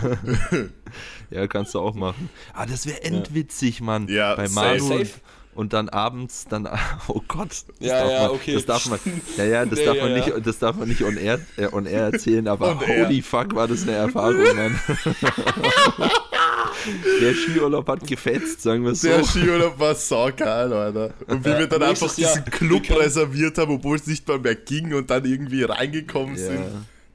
[1.30, 2.30] Ja, kannst du auch machen.
[2.54, 4.08] Ah, das wäre endwitzig, Mann.
[4.10, 4.68] Ja, Bei safe.
[4.68, 5.00] Manu Safe.
[5.02, 5.12] und,
[5.54, 6.68] und dann abends dann
[7.08, 7.50] oh Gott.
[7.50, 8.54] Das Ja, darf ja, man, okay.
[8.56, 9.00] Das darf man.
[9.38, 10.26] Ja, ja, das Nee, darf ja, man ja.
[10.26, 13.06] nicht das darf man nicht on air, äh, on air erzählen, aber On air.
[13.06, 14.80] holy fuck, war das eine Erfahrung, Mann.
[17.22, 19.08] Der Skiurlaub hat gefetzt, sagen wir so.
[19.08, 21.14] Der Skiurlaub war saugeil, Alter.
[21.28, 22.42] Und wie wir dann einfach diesen Jahr.
[22.46, 26.42] Club reserviert haben, obwohl es nicht mal mehr ging und dann irgendwie reingekommen Ja.
[26.48, 26.64] sind.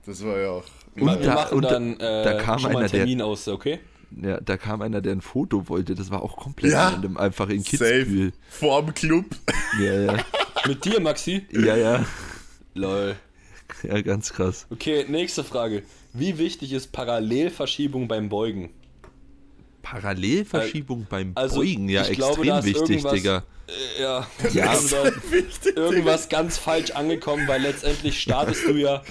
[0.07, 0.64] Das war ja auch.
[0.99, 3.49] Und da- und da- dann äh, da kam schon mal einer, einen der- Termin aus,
[3.49, 3.80] okay?
[4.22, 6.88] Ja, da kam einer, der ein Foto wollte, das war auch komplett Ja.
[6.88, 8.32] random, einfach in Kitzbühel.
[8.48, 9.26] Vorm Club.
[9.80, 10.16] Ja, ja.
[10.66, 11.46] Mit dir, Maxi?
[11.52, 12.04] Ja, ja.
[12.74, 13.16] Lol.
[13.82, 14.66] Ja, ganz krass.
[14.70, 15.82] Okay, nächste Frage.
[16.12, 18.70] Wie wichtig ist Parallelverschiebung beim Beugen?
[19.91, 23.45] Parallelverschiebung beim also, Beugen, ja, glaube, extrem ist wichtig, irgendwas- Digga.
[23.68, 24.70] Äh, ja, Ja.
[24.70, 29.03] also da irgendwas ganz falsch angekommen, weil letztendlich startest du ja,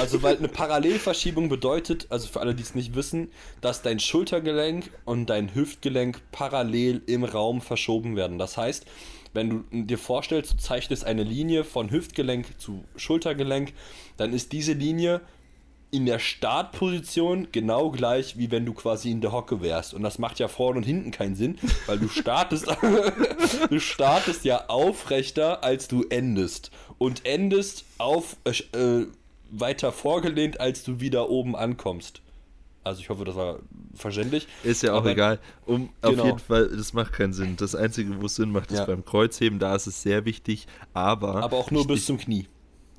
[0.00, 4.90] also weil eine Parallelverschiebung bedeutet, also für alle, die es nicht wissen, dass dein Schultergelenk
[5.04, 8.38] und dein Hüftgelenk parallel im Raum verschoben werden.
[8.38, 8.86] Das heißt,
[9.34, 13.72] wenn du dir vorstellst, du zeichnest eine Linie von Hüftgelenk zu Schultergelenk,
[14.16, 15.20] dann ist diese Linie
[15.92, 19.92] in der Startposition genau gleich, wie wenn du quasi in der Hocke wärst.
[19.92, 22.66] Und das macht ja vorne und hinten keinen Sinn, weil du startest,
[23.70, 26.70] du startest ja aufrechter, als du endest.
[26.98, 29.06] Und endest auf äh, äh,
[29.50, 32.22] weiter vorgelehnt, als du wieder oben ankommst.
[32.84, 33.58] Also ich hoffe, das war
[33.94, 34.48] verständlich.
[34.64, 35.38] Ist ja auch Aber- egal.
[35.66, 36.22] Um, Genau.
[36.22, 37.56] Auf jeden Fall, das macht keinen Sinn.
[37.56, 38.86] Das Einzige, wo es Sinn macht, ist Ja.
[38.86, 39.58] beim Kreuzheben.
[39.58, 40.66] Da ist es sehr wichtig.
[40.94, 41.42] Aber.
[41.44, 42.46] Aber auch nur ich, bis zum Knie.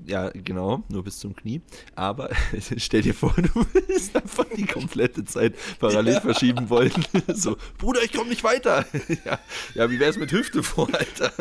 [0.05, 1.61] Ja, genau, nur bis zum Knie.
[1.95, 2.29] Aber
[2.77, 6.21] stell dir vor, du willst einfach die komplette Zeit parallel Ja.
[6.21, 6.91] verschieben wollen.
[7.33, 8.85] So, Bruder, ich komme nicht weiter.
[9.25, 9.39] Ja,
[9.75, 11.31] ja wie wär's mit Hüfte vor, Alter?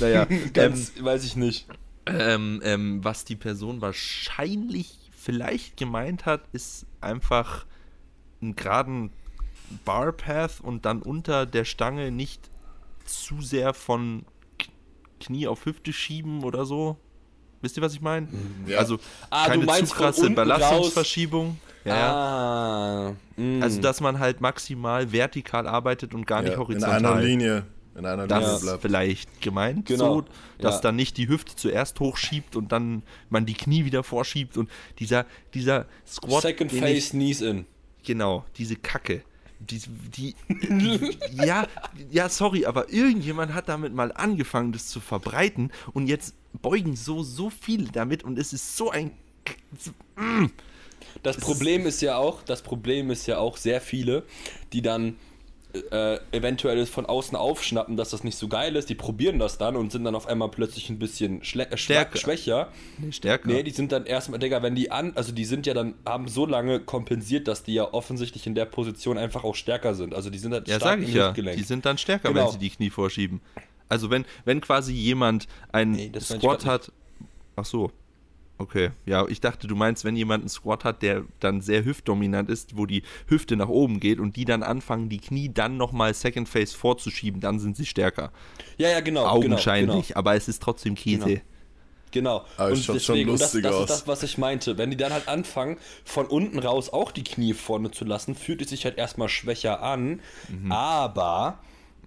[0.00, 1.66] Naja, ähm, Ganz, weiß ich nicht.
[2.06, 7.66] ähm, ähm, was die Person wahrscheinlich vielleicht gemeint hat, ist einfach
[8.40, 9.10] einen geraden
[9.84, 12.50] Barpath und dann unter der Stange nicht
[13.04, 14.24] zu sehr von
[15.20, 16.96] Knie auf Hüfte schieben oder so.
[17.62, 18.28] Wisst ihr, was ich meine?
[18.66, 18.78] Ja.
[18.78, 18.98] Also
[19.30, 21.58] Ah, keine zu krasse Belastungsverschiebung.
[21.84, 22.12] Ja.
[22.14, 23.14] Ah.
[23.36, 23.62] mm.
[23.62, 26.96] Also, dass man halt maximal vertikal arbeitet und gar nicht Ja, in horizontal.
[27.06, 27.64] einer Linie.
[27.96, 28.82] In einer Linie Das ist bleibt.
[28.82, 30.14] vielleicht gemeint Genau.
[30.16, 30.24] so,
[30.58, 30.80] dass Ja.
[30.82, 35.24] dann nicht die Hüfte zuerst hochschiebt und dann man die Knie wieder vorschiebt und dieser,
[35.54, 36.42] dieser Squat.
[36.42, 37.66] Second den Face, Ich, Knees in.
[38.04, 39.22] genau, diese Kacke.
[39.60, 39.80] Die,
[40.14, 40.34] die,
[41.32, 41.66] ja,
[42.10, 47.22] ja, sorry, aber irgendjemand hat damit mal angefangen, das zu verbreiten und jetzt beugen so,
[47.22, 49.12] so viele damit und es ist so ein.
[51.22, 54.24] Das Problem ist ja auch, das Problem ist ja auch sehr viele,
[54.72, 55.16] die dann
[55.90, 59.76] äh, eventuell von außen aufschnappen, dass das nicht so geil ist, die probieren das dann
[59.76, 61.76] und sind dann auf einmal plötzlich ein bisschen Stärker.
[61.76, 62.72] schwächer.
[62.98, 63.48] Nee, stärker.
[63.48, 66.28] Nee, die sind dann erstmal, Digga, wenn die an, also die sind ja dann, haben
[66.28, 70.14] so lange kompensiert, dass die ja offensichtlich in der Position einfach auch stärker sind.
[70.14, 71.32] Also die sind halt Ja, stark sag ich ja.
[71.32, 72.46] Die sind dann stärker, Genau.
[72.46, 73.40] wenn sie die Knie vorschieben.
[73.88, 76.92] Also wenn, wenn quasi jemand einen Nee, Squat hat.
[77.56, 77.90] Ach so.
[78.58, 78.90] Okay.
[79.04, 82.76] Ja, ich dachte, du meinst, wenn jemand einen Squat hat, der dann sehr hüftdominant ist,
[82.76, 86.48] wo die Hüfte nach oben geht und die dann anfangen, die Knie dann nochmal Second
[86.48, 88.32] Face vorzuschieben, dann sind sie stärker.
[88.78, 89.26] ja, ja, genau.
[89.26, 90.08] Augenscheinlich.
[90.08, 91.24] Genau, Aber es ist trotzdem Käse.
[91.26, 91.40] Genau.
[92.12, 92.46] Genau.
[92.56, 94.78] Aber es und deswegen, und das, lustig das ist das, was ich meinte.
[94.78, 98.62] Wenn die dann halt anfangen, von unten raus auch die Knie vorne zu lassen, fühlt
[98.62, 100.20] es sich halt erstmal schwächer an.
[100.48, 100.72] Mhm.
[100.72, 101.58] Aber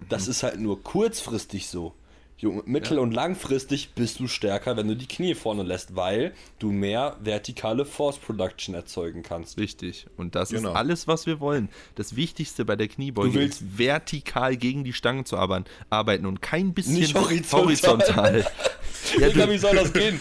[0.08, 1.94] das ist halt nur kurzfristig so.
[2.38, 6.72] Junge, mittel- und langfristig bist du stärker, wenn du die Knie vorne lässt, weil du
[6.72, 9.58] mehr vertikale Force Production erzeugen kannst.
[9.58, 10.06] Richtig.
[10.16, 10.70] Und das Genau.
[10.70, 11.68] ist alles, was wir wollen.
[11.96, 16.40] Das Wichtigste bei der Kniebeuge Du willst- ist, vertikal gegen die Stange zu arbeiten, und
[16.40, 17.60] kein bisschen Nicht horizontal.
[17.66, 18.46] horizontal.
[19.20, 20.18] ja, Digga, wie soll das gehen?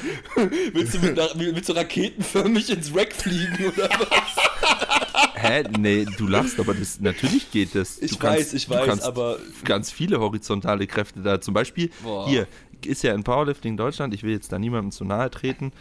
[0.73, 4.38] willst, du mit, willst du raketenförmig ins Rack fliegen oder was?
[5.35, 5.63] Hä?
[5.77, 7.99] Nee, du lachst, aber das, natürlich geht das.
[7.99, 11.41] Ich du kannst, weiß, ich du weiß, kannst aber- ganz viele horizontale Kräfte da.
[11.41, 12.27] Zum Beispiel Boah.
[12.27, 12.47] hier
[12.85, 15.71] ist ja in Powerlifting Deutschland, ich will jetzt da niemandem zu nahe treten,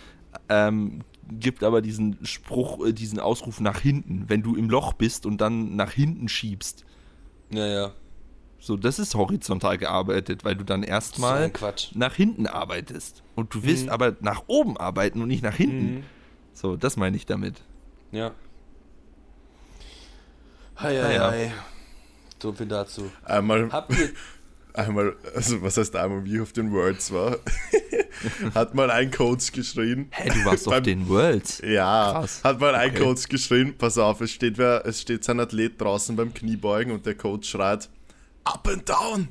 [0.48, 5.26] ähm, gibt aber diesen Spruch, äh, diesen Ausruf nach hinten, wenn du im Loch bist
[5.26, 6.84] und dann nach hinten schiebst.
[7.50, 7.92] Ja, ja.
[8.60, 11.52] So, das ist horizontal gearbeitet, weil du dann erstmal
[11.94, 13.22] nach hinten arbeitest.
[13.36, 15.94] Und du willst aber nach oben arbeiten und nicht nach hinten.
[15.98, 16.02] Mhm.
[16.54, 17.62] So, das meine ich damit.
[18.10, 18.32] Ja.
[20.80, 21.52] Hei, hei, hei.
[22.40, 23.10] So viel dazu.
[23.24, 24.10] Einmal, Habt ihr.
[24.74, 27.36] einmal, also was heißt einmal, wie ich auf den Worlds war,
[28.54, 30.06] hat mal ein Coach geschrien.
[30.12, 31.60] Hä, du warst auf Beim- den Worlds.
[31.66, 32.44] Ja, Krass.
[32.44, 33.02] hat mal ein Okay.
[33.02, 37.06] Coach geschrien, pass auf, es steht, wer, es steht sein Athlet draußen beim Kniebeugen und
[37.06, 37.88] der Coach schreit,
[38.44, 39.28] Up and down!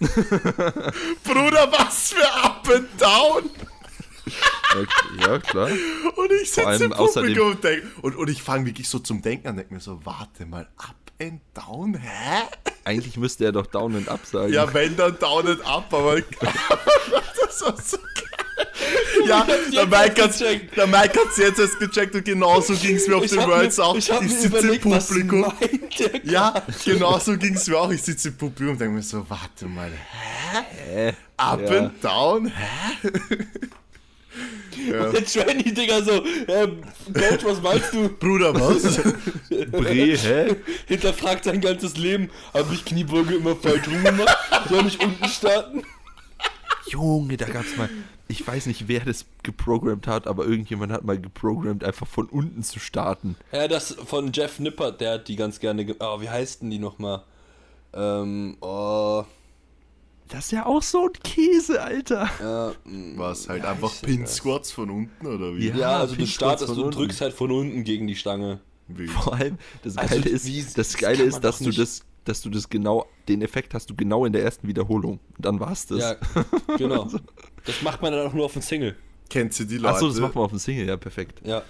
[0.00, 3.48] Bruder, was für Up and down!
[5.20, 5.68] Ja, klar.
[6.16, 9.48] Und ich sitze im Publikum und, denk, und, und ich fange wirklich so zum Denken
[9.48, 12.42] an, denke mir so, warte mal, Up and down, hä?
[12.84, 14.52] Eigentlich müsste er doch Down and Up sagen.
[14.52, 16.20] Ja, wenn dann down and up, aber
[17.40, 18.66] das war so geil.
[19.26, 23.24] Ja, der Mike hat's der Mike hat's jetzt erst gecheckt und genauso ging's mir auf
[23.24, 23.96] Ich den Worlds auch.
[23.96, 24.84] Ich, mir sitze meint
[25.98, 27.90] der Ja, genau so ging es mir auch.
[27.90, 29.90] Ich sitze im Publikum und denke mir so, warte mal,
[30.50, 31.14] Hä?
[31.36, 31.78] up Ja.
[31.78, 32.46] and down?
[32.48, 33.08] Hä?
[34.90, 35.10] Ja.
[35.10, 36.82] Der Tranny, Digga, so, ähm,
[37.12, 38.08] Coach, was meinst du?
[38.18, 39.00] Bruder, was?
[39.70, 40.56] Bre, hä?
[40.86, 42.30] Hinterfragt sein ganzes Leben.
[42.52, 44.36] Habe ich Kniebeuge immer falsch rumgemacht?
[44.68, 45.82] Soll ich unten starten?
[46.86, 47.88] Junge, da gab's mal.
[48.28, 52.62] Ich weiß nicht, wer das geprogrammt hat, aber irgendjemand hat mal geprogrammt, einfach von unten
[52.62, 53.36] zu starten.
[53.52, 55.84] Ja, das von Jeff Nippert, der hat die ganz gerne.
[55.84, 57.22] Ge oh, wie heißt denn die nochmal?
[57.92, 59.24] Ähm, oh,
[60.28, 62.28] Das ist ja auch so ein Käse, Alter.
[62.40, 64.26] ja, mm, Was, halt wie einfach Pin?
[64.26, 65.68] Squats von unten oder wie?
[65.68, 65.76] Ja.
[65.76, 67.20] Ja, also du startest, du von drückst unten.
[67.20, 68.60] halt von unten gegen die Stange.
[68.88, 69.06] Wie?
[69.06, 72.02] Vor allem, das Also, Geile ist, wie- das das Geile ist, dass du nicht- das,
[72.24, 75.20] dass du das genau, den Effekt hast du genau in der ersten Wiederholung.
[75.36, 76.00] Und dann war's das.
[76.00, 76.16] Ja,
[76.76, 77.08] genau.
[77.66, 78.94] Das macht man dann auch nur auf dem Single.
[79.30, 79.94] Kennt ihr die Leute?
[79.94, 81.40] Achso, das macht man auf dem Single, ja, perfekt.
[81.46, 81.62] Ja.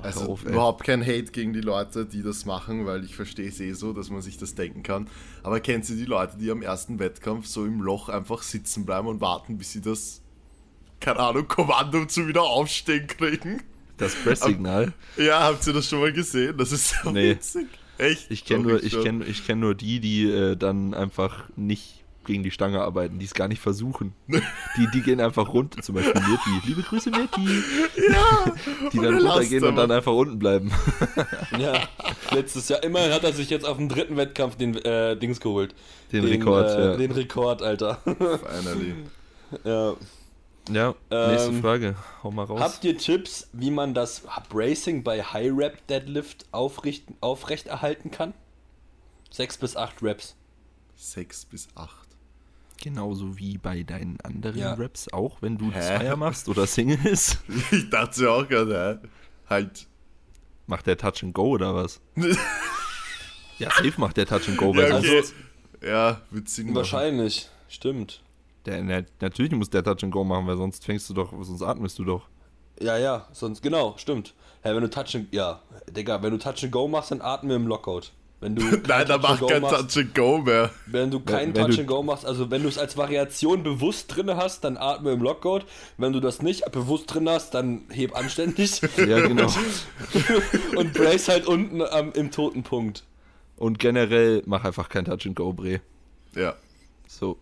[0.00, 3.48] Ach, Also auf, überhaupt kein Hate gegen die Leute, die das machen, weil ich verstehe
[3.48, 5.08] es eh so, dass man sich das denken kann.
[5.42, 9.08] Aber kennt ihr die Leute, die am ersten Wettkampf so im Loch einfach sitzen bleiben
[9.08, 10.22] und warten, bis sie das,
[11.00, 13.62] keine Ahnung, Kommando zum Wiederaufstehen kriegen?
[13.96, 14.92] Das Presssignal.
[15.16, 16.56] Ja, habt ihr das schon mal gesehen?
[16.56, 17.30] Das ist so Nee.
[17.30, 17.66] witzig.
[17.98, 18.30] Echt?
[18.30, 21.97] Ich kenne nur, ich kenn, ich kenn nur die, die äh, dann einfach nicht
[22.28, 24.12] gegen die Stange arbeiten, die es gar nicht versuchen.
[24.76, 26.68] Die, die gehen einfach runter, zum Beispiel Mirti.
[26.68, 27.44] Liebe Grüße, Mirti.
[28.08, 28.52] Ja,
[28.92, 30.70] Die dann er runtergehen und dann einfach unten bleiben.
[31.58, 31.88] Ja,
[32.30, 32.82] letztes Jahr.
[32.84, 35.74] Immerhin hat er sich jetzt auf dem dritten Wettkampf den äh, Dings geholt.
[36.12, 36.96] Den Rekord, äh, ja.
[36.96, 37.98] Den Rekord, Alter.
[38.04, 38.94] Finally.
[39.64, 39.94] ja.
[40.70, 41.96] Ja, nächste Ähm, Frage.
[42.22, 42.60] Hau mal raus.
[42.60, 48.34] Habt ihr Tipps, wie man das Bracing bei High Rep Deadlift aufrechterhalten kann?
[49.30, 50.36] Sechs bis acht Reps.
[50.94, 52.07] Sechs bis acht.
[52.80, 54.74] Genauso wie bei deinen anderen Ja.
[54.74, 55.80] Raps auch, wenn du Hä?
[55.80, 57.38] Zweier machst oder Singles.
[57.72, 59.00] Ich dachte ja auch gerade?
[59.48, 59.86] Halt.
[60.66, 62.00] Macht der Touch and Go oder was?
[63.58, 65.34] Ja, safe macht der Touch and Go, weil Ja, sonst,
[65.74, 65.88] okay.
[65.88, 66.76] ja, wird Sinn machen.
[66.76, 67.48] Wahrscheinlich.
[67.68, 68.22] Stimmt.
[68.66, 71.62] der, na, natürlich muss der Touch and Go machen, weil sonst fängst du doch, sonst
[71.62, 72.28] atmest du doch.
[72.80, 74.34] Ja, ja, sonst, genau, stimmt.
[74.62, 75.60] Ja, wenn du Touch and, ja,
[75.90, 78.12] Digga, wenn du Touch and Go machst, dann atme im Lockout.
[78.40, 80.70] Wenn du Nein, kein da Touch and macht Go kein machst- Touch and Go mehr.
[80.86, 83.62] Wenn du kein wenn Touch du- and Go machst, also wenn du es als Variation
[83.64, 85.62] bewusst drin hast, dann atme im Lockout.
[85.96, 89.48] Wenn du das nicht bewusst drin hast, dann heb anständig Ja, genau.
[90.76, 93.04] und brace halt unten am, im toten Punkt.
[93.56, 95.80] Und generell mach einfach kein Touch and Go, Bre.
[96.36, 96.54] Ja.
[97.08, 97.38] So.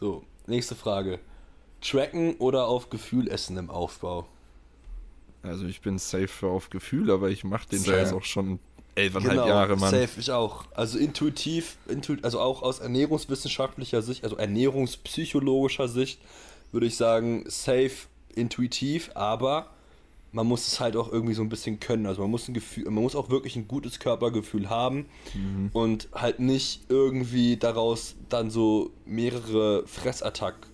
[0.00, 1.20] So, nächste Frage.
[1.80, 4.26] Tracken oder auf Gefühl essen im Aufbau?
[5.42, 7.92] Also ich bin safe auf Gefühl, aber ich mach den Safe.
[7.92, 8.58] Scheiß auch schon
[8.94, 9.90] elfeinhalb Jahre, Mann.
[9.90, 10.64] Genau, safe, ich auch.
[10.74, 16.20] Also intuitiv, intu also auch aus ernährungswissenschaftlicher Sicht, also ernährungspsychologischer Sicht,
[16.72, 17.92] würde ich sagen, safe,
[18.34, 19.70] intuitiv, aber
[20.32, 22.06] man muss es halt auch irgendwie so ein bisschen können.
[22.06, 25.70] Also man muss ein Gefühl, man muss auch wirklich ein gutes Körpergefühl haben Mhm.
[25.72, 29.84] und halt nicht irgendwie daraus dann so mehrere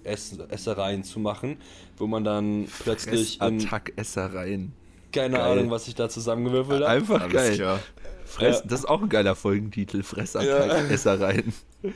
[0.05, 1.57] Fressattack-Essereien zu machen,
[1.97, 4.73] wo man dann plötzlich in, Attack-Essereien.
[5.13, 5.53] keine Geil.
[5.59, 6.91] Ahnung, was ich da zusammengewürfelt habe.
[6.93, 7.55] Einfach Alles geil.
[7.57, 7.81] klar.
[8.27, 8.63] Fress, Ja.
[8.67, 10.03] Das ist auch ein geiler Folgentitel.
[10.03, 11.53] Fressattack-Essereien.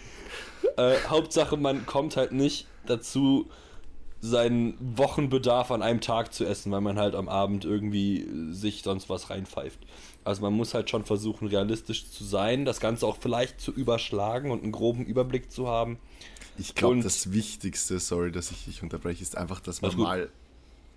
[0.77, 3.49] Äh, Hauptsache, man kommt halt nicht dazu,
[4.21, 8.83] seinen Wochenbedarf an einem Tag zu essen, weil man halt am Abend irgendwie äh, sich
[8.83, 9.79] sonst was reinpfeift.
[10.25, 14.51] Also man muss halt schon versuchen, realistisch zu sein, das Ganze auch vielleicht zu überschlagen
[14.51, 15.99] und einen groben Überblick zu haben.
[16.59, 20.29] Ich glaube, das Wichtigste, sorry, dass ich dich unterbreche, ist einfach, dass man mal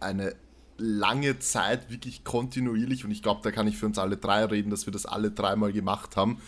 [0.01, 0.35] eine
[0.77, 4.69] lange Zeit wirklich kontinuierlich, und ich glaube, da kann ich für uns alle drei reden,
[4.71, 6.41] dass wir das alle dreimal gemacht haben,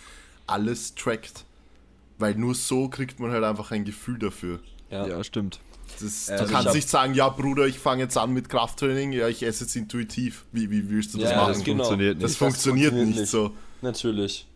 [0.47, 1.45] alles trackt.
[2.17, 4.59] Weil nur so kriegt man halt einfach ein Gefühl dafür.
[4.89, 5.07] Ja.
[5.07, 5.59] Ja, stimmt.
[6.01, 9.11] Das, Also du ich kannst nicht sagen, ja Bruder, ich fange jetzt an mit Krafttraining,
[9.11, 10.45] ja, ich esse jetzt intuitiv.
[10.51, 11.53] Wie, wie willst du das Ja, machen?
[11.53, 11.83] das genau.
[11.83, 12.37] funktioniert Das nicht.
[12.37, 13.51] funktioniert nicht so.
[13.81, 14.47] Natürlich.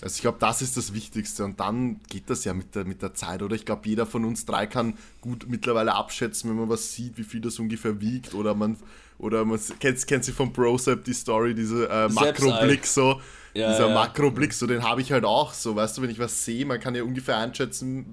[0.00, 3.02] Also ich glaube, das ist das Wichtigste und dann geht das ja mit der, mit
[3.02, 3.56] der Zeit, oder?
[3.56, 7.24] Ich glaube, jeder von uns drei kann gut mittlerweile abschätzen, wenn man was sieht, wie
[7.24, 8.76] viel das ungefähr wiegt oder man
[9.18, 12.08] oder man kennt, kennt sie vom Brosep die Story, diese äh.
[12.08, 13.20] Makroblick so.
[13.58, 13.94] Ja, Dieser ja.
[13.94, 15.52] Makroblick, so den habe ich halt auch.
[15.52, 18.06] So, weißt du, wenn ich was sehe, man kann ja ungefähr einschätzen,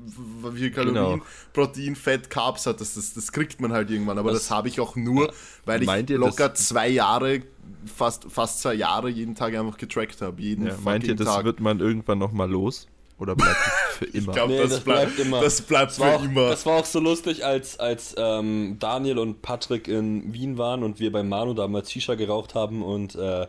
[0.51, 1.25] wie viel Kalorien, Genau.
[1.53, 2.81] Protein, Fett, Carbs hat.
[2.81, 4.17] Das, das, das kriegt man halt irgendwann.
[4.17, 5.31] Aber das, Das- habe ich auch nur,
[5.65, 7.41] weil ich Meint ihr, locker das- zwei Jahre,
[7.85, 10.41] fast, fast zwei Jahre jeden Tag einfach getrackt habe.
[10.41, 11.45] Jeden Ja, meint ihr, das Tag.
[11.45, 12.87] wird man irgendwann nochmal los?
[13.17, 14.27] Oder bleibt es für immer?
[14.29, 15.41] Ich glaube, Nee, das, das bleibt, bleibt immer.
[15.41, 16.49] Das bleibt Das für war, auch, immer.
[16.49, 20.99] das war auch so lustig, als, als ähm, Daniel und Patrick in Wien waren und
[20.99, 23.47] wir beim Manu damals Shisha geraucht haben und äh,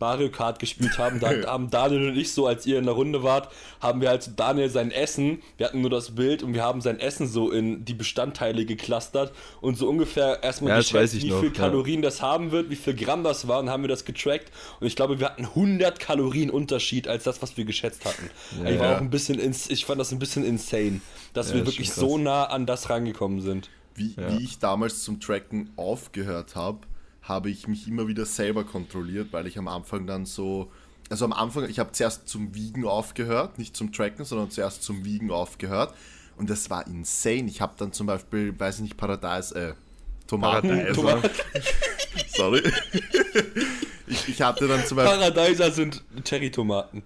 [0.00, 1.20] Mario Kart gespielt haben.
[1.20, 4.22] Da haben Daniel und ich so, als ihr in der Runde wart, haben wir halt
[4.22, 7.50] so Daniel sein Essen, wir hatten nur das Bild und wir haben sein Essen so
[7.50, 11.40] in die Bestandteile geklustert und so ungefähr erstmal Ja, das weiß geschätzt, ich wie noch,
[11.40, 11.54] viel ja.
[11.54, 14.86] Kalorien das haben wird, wie viel Gramm das war und haben wir das getrackt und
[14.86, 18.30] ich glaube, wir hatten 100 Kalorien Unterschied als das, was wir geschätzt hatten.
[18.62, 18.96] Ja, ich war ja.
[18.96, 21.00] auch ein bisschen, ins, ich fand das ein bisschen insane,
[21.34, 23.68] dass Ja, wir ist wirklich so nah an das rangekommen sind.
[23.94, 24.30] Wie, Ja.
[24.38, 26.78] wie ich damals zum Tracken aufgehört habe,
[27.28, 30.70] habe ich mich immer wieder selber kontrolliert, weil ich am Anfang dann so.
[31.10, 35.04] Also am Anfang, ich habe zuerst zum Wiegen aufgehört, nicht zum Tracken, sondern zuerst zum
[35.04, 35.94] Wiegen aufgehört.
[36.36, 37.44] Und das war insane.
[37.48, 39.74] Ich habe dann zum Beispiel, weiß ich nicht, Paradise, äh,
[40.26, 40.68] Tomaten.
[40.68, 40.94] Paradeiser.
[40.94, 41.30] Tomaten.
[42.36, 42.62] Sorry.
[44.06, 45.18] ich, ich hatte dann zum Beispiel.
[45.18, 47.02] Paradeiser sind Cherry-Tomaten.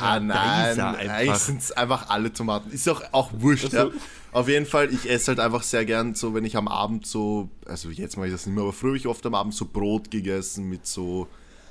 [0.00, 1.36] Ah, nein, einfach.
[1.36, 2.70] sind einfach alle Tomaten.
[2.70, 3.94] Ist auch, auch wurscht, Also- ja.
[4.34, 7.50] Auf jeden Fall, ich esse halt einfach sehr gern so, wenn ich am Abend so,
[7.66, 9.64] also jetzt mache ich das nicht mehr, aber früher habe ich oft am Abend so
[9.64, 11.28] Brot gegessen mit so,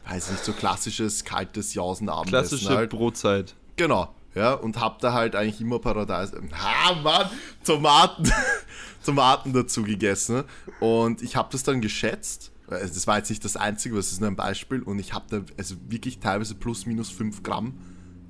[0.07, 2.91] weiß nicht, so klassisches, kaltes Jausenabendessen Klassische halt.
[2.91, 3.53] Brotzeit.
[3.75, 7.29] Genau, ja, und hab da halt eigentlich immer Paradise, ha, Mann,
[7.65, 8.31] Tomaten,
[9.05, 10.45] Tomaten dazu gegessen.
[10.79, 12.53] Und ich habe das dann geschätzt.
[12.69, 14.81] Also das war jetzt nicht das Einzige, das ist nur ein Beispiel.
[14.83, 17.73] Und ich habe da also wirklich teilweise plus minus 5 Gramm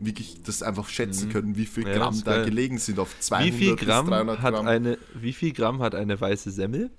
[0.06, 1.89] wirklich das einfach schätzen können, wie viel Mhm.
[1.91, 2.45] Ja, Gramm da geil.
[2.45, 4.68] gelegen sind auf 200 Wie viel bis Gramm 300 hat Gramm.
[4.68, 6.89] eine, wie viel Gramm hat eine weiße Semmel?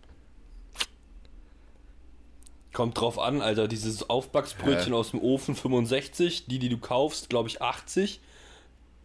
[2.72, 3.68] Kommt drauf an, Alter.
[3.68, 4.98] Dieses Aufbacksbrötchen Hä?
[4.98, 8.20] aus dem Ofen 65, die, die du kaufst, glaube ich 80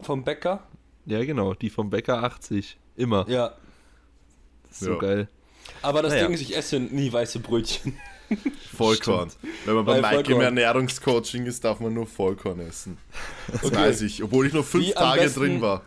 [0.00, 0.64] vom Bäcker.
[1.06, 2.78] Ja, genau, die vom Bäcker 80.
[2.96, 3.28] Immer.
[3.28, 3.54] Ja.
[4.64, 4.98] Das ist so Ja.
[4.98, 5.28] geil.
[5.82, 6.24] Aber das Naja.
[6.26, 7.96] Ding ist, ich esse nie weiße Brötchen.
[8.76, 9.30] Vollkorn.
[9.64, 10.40] Wenn man bei Bei Mike im.
[10.40, 12.98] Ernährungscoaching ist, darf man nur Vollkorn essen.
[13.50, 13.76] Das Okay.
[13.76, 15.82] weiß ich, obwohl ich nur fünf Wie Tage besten- drin war.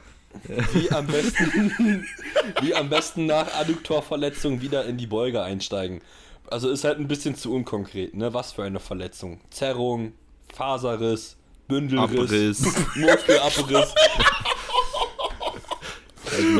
[0.73, 2.05] Wie am besten,
[2.61, 6.01] wie am besten nach Adduktorverletzung wieder in die Beuge einsteigen.
[6.49, 8.33] Also ist halt ein bisschen zu unkonkret, ne?
[8.33, 9.39] Was für eine Verletzung?
[9.51, 10.13] Zerrung,
[10.53, 11.37] Faserriss,
[11.67, 12.95] Bündelriss, Abriss.
[12.95, 13.93] Muskelabriss.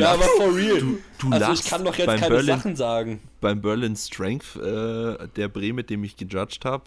[0.00, 0.80] ja, aber for real.
[1.18, 3.20] du also ich kann doch jetzt keine Berlin- Sachen sagen.
[3.40, 6.84] Beim Berlin Strength, äh, der Bre, mit dem ich gejudged habe,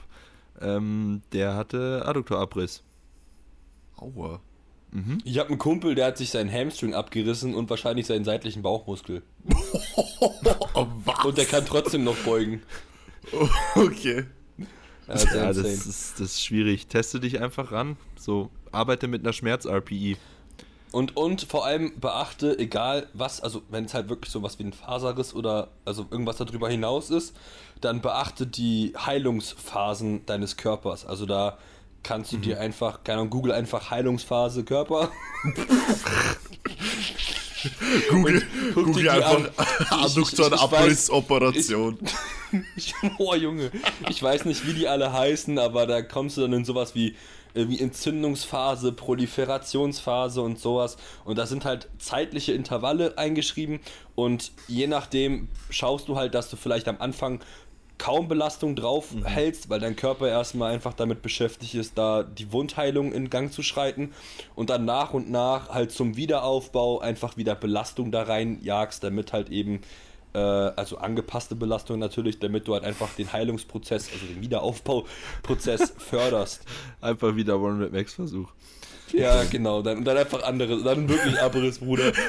[0.62, 2.84] ähm, der hatte Adduktorabriss.
[3.98, 4.40] Aua.
[5.26, 9.22] Ich habe einen Kumpel, der hat sich seinen Hamstring abgerissen und wahrscheinlich seinen seitlichen Bauchmuskel.
[10.74, 11.26] Oh, was?
[11.26, 12.62] Und der kann trotzdem noch beugen.
[13.76, 14.26] Okay.
[15.08, 16.88] Ja, sehr Ja, das ist, das ist schwierig.
[16.88, 17.98] Teste dich einfach ran.
[18.18, 20.18] So, arbeite mit einer Schmerz-RPI.
[20.92, 24.74] Und, und vor allem beachte, egal was, also wenn es halt wirklich sowas wie ein
[24.74, 27.36] Faserriss oder also irgendwas darüber hinaus ist,
[27.82, 31.06] dann beachte die Heilungsphasen deines Körpers.
[31.06, 31.58] Also da
[32.04, 35.10] kannst du dir einfach, keine Ahnung, Google einfach Heilungsphase Körper.
[38.10, 38.42] Google,
[38.74, 39.48] Google einfach an.
[39.58, 41.98] Ich- ich- Adduktoren ich- ich weiß- Abrissoperation.
[42.78, 43.72] Ich, oh Junge,
[44.08, 47.14] ich weiß nicht, wie die alle heißen, aber da kommst du dann in sowas wie,
[47.54, 50.96] wie Entzündungsphase, Proliferationsphase und sowas.
[51.26, 53.80] Und da sind halt zeitliche Intervalle eingeschrieben
[54.16, 57.42] und je nachdem schaust du halt, dass du vielleicht am Anfang
[57.98, 63.12] kaum Belastung drauf hältst, weil dein Körper erstmal einfach damit beschäftigt ist, da die Wundheilung
[63.12, 64.14] in Gang zu schreiten
[64.56, 69.34] und dann nach und nach halt zum Wiederaufbau einfach wieder Belastung da rein jagst, damit
[69.34, 69.82] halt eben
[70.34, 76.64] äh, also angepasste Belastung natürlich, damit du halt einfach den Heilungsprozess, also den Wiederaufbauprozess förderst.
[77.02, 78.50] Einfach wieder One Rep Max Versuch.
[79.14, 82.12] Ja, genau, dann, dann einfach andere, dann wirklich Abriss, Bruder.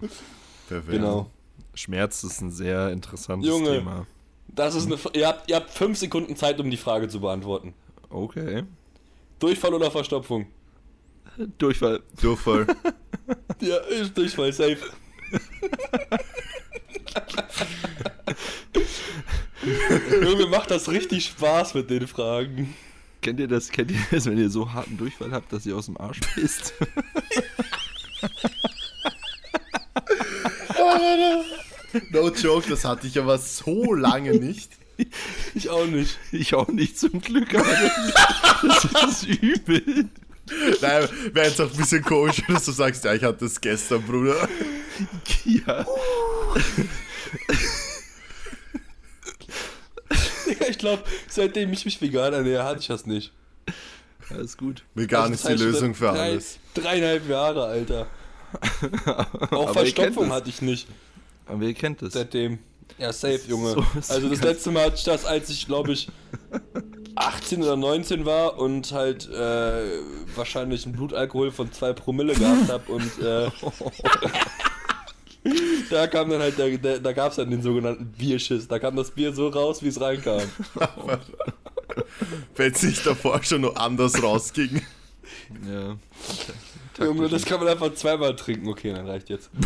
[0.68, 0.90] Perfekt.
[0.90, 1.30] Genau.
[1.74, 3.78] Schmerz ist ein sehr interessantes Junge.
[3.78, 4.06] Thema.
[4.48, 7.74] Das ist eine, ihr habt, ihr habt fünf Sekunden Zeit, um die Frage zu beantworten.
[8.08, 8.64] Okay.
[9.38, 10.46] Durchfall oder Verstopfung?
[11.58, 12.00] Durchfall.
[12.20, 12.66] Durchfall.
[13.60, 14.78] Ja, ist Durchfall, safe.
[20.22, 22.74] Junge, macht das richtig Spaß mit den Fragen.
[23.20, 23.70] Kennt ihr das?
[23.70, 26.72] Kennt ihr das, wenn ihr so harten Durchfall habt, dass ihr aus dem Arsch pisst?
[32.10, 34.70] No joke, das hatte ich aber so lange nicht.
[35.54, 36.18] Ich auch nicht.
[36.30, 37.66] Ich auch nicht zum Glück, aber
[38.62, 40.08] das, das ist übel.
[40.80, 44.02] Nein, wäre jetzt auch ein bisschen komisch, dass du sagst, ja, ich hatte das gestern,
[44.02, 44.48] Bruder.
[45.44, 45.86] Ja.
[50.68, 53.32] Ich glaube, seitdem ich mich vegan ernähre, hatte ich das nicht.
[54.30, 54.84] Alles gut.
[54.94, 56.58] Vegan ist die Also das heißt, Lösung für drei, alles.
[56.74, 58.06] Dreieinhalb Jahre, Alter.
[59.50, 60.88] Auch Verstopfung hatte ich nicht
[61.46, 62.14] Aber ihr kennt es.
[62.14, 62.58] seitdem.
[62.98, 63.70] Ja, safe, Junge.
[63.72, 66.08] So also das letzte Mal hatte ich das, als ich, glaube ich,
[67.14, 70.00] 18 oder 19 war und halt äh,
[70.34, 73.50] wahrscheinlich einen Blutalkohol von 2 Promille gehabt habe und äh,
[75.90, 78.68] da kam dann halt, der, der, da gab es dann den sogenannten Bierschiss.
[78.68, 80.42] Da kam das Bier so raus, wie es reinkam.
[82.56, 84.82] Wenn es nicht davor schon noch anders rausging.
[85.68, 85.96] Ja.
[87.00, 88.68] Junge, das kann man einfach zweimal trinken.
[88.68, 89.50] Okay, dann reicht jetzt.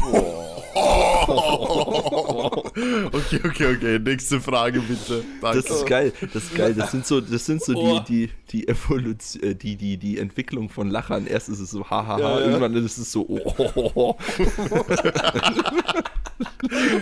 [3.13, 3.99] Okay, okay, okay.
[3.99, 5.25] Nächste Frage bitte.
[5.41, 5.63] Danke.
[5.63, 6.75] Das ist geil, das ist geil.
[6.75, 8.01] Das sind so, das sind so Oh.
[8.01, 11.27] die, die, die Evolution, äh, die, die, die Entwicklung von Lachern.
[11.27, 12.47] Erst ist es so hahaha, Ja, ja.
[12.47, 14.17] irgendwann ist es so oh.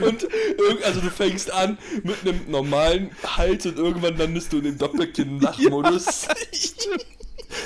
[0.07, 0.26] Und
[0.85, 6.28] also du fängst an mit einem normalen Hals und irgendwann landest du in dem Doppelkinn-Lachmodus.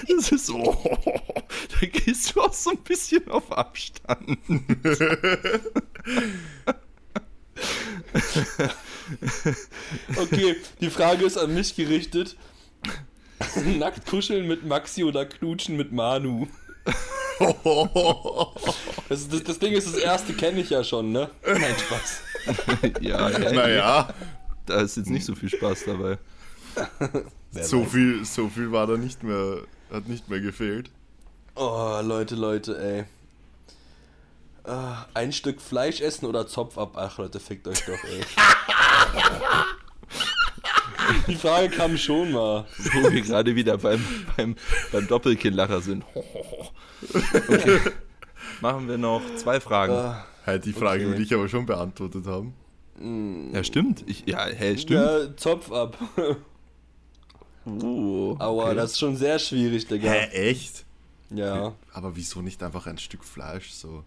[0.08, 0.98] Das ist so, oh,
[1.80, 4.38] da gehst du auch so ein bisschen auf Abstand.
[10.16, 12.36] Okay, die Frage ist an mich gerichtet.
[13.78, 16.46] Nackt kuscheln mit Maxi oder knutschen mit Manu?
[19.08, 21.28] Das, das, das Ding ist, das erste kenne ich ja schon, ne?
[21.46, 22.20] Nein, Spaß.
[23.02, 24.14] ja, ja, naja,
[24.64, 26.18] da ist jetzt nicht so viel Spaß dabei.
[27.52, 29.58] so viel, so viel war da nicht mehr,
[29.92, 30.90] hat nicht mehr gefehlt.
[31.54, 33.04] Oh, Leute, Leute, ey.
[34.70, 36.92] Ah, Ein Stück Fleisch essen oder Zopf ab?
[36.96, 38.20] Ach, Leute, fickt euch doch, ey.
[41.28, 42.64] Die Frage kam schon mal.
[42.78, 44.04] Wo wir gerade wieder beim,
[44.36, 44.56] beim,
[44.92, 46.04] beim Doppelkinnlacher sind.
[47.48, 47.78] Okay.
[48.62, 49.92] Machen wir noch zwei Fragen.
[49.92, 51.14] Ah, Halt, die Frage Okay.
[51.14, 52.54] will ich aber schon beantwortet haben.
[53.52, 54.02] Ja, stimmt.
[54.08, 55.04] Ich, ja, hä, stimmt.
[55.04, 55.96] Ja, Zopf ab.
[57.66, 58.74] Oh, Aua, okay.
[58.76, 60.08] das ist schon sehr schwierig, Digga.
[60.10, 60.84] Hä, echt?
[61.30, 61.74] Ja.
[61.92, 64.04] Aber wieso nicht einfach ein Stück Fleisch so?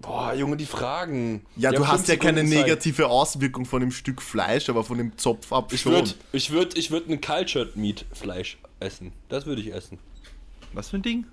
[0.00, 1.44] Boah, Junge, die Fragen.
[1.56, 5.16] Ja, Die du hast ja keine negative Auswirkung von dem Stück Fleisch, aber von dem
[5.16, 5.92] Zopf ab Ich schon.
[5.92, 9.12] würde ich würd, ich würd ein Cultured Meat Fleisch essen.
[9.28, 9.98] Das würde ich essen.
[10.72, 11.26] Was für ein Ding?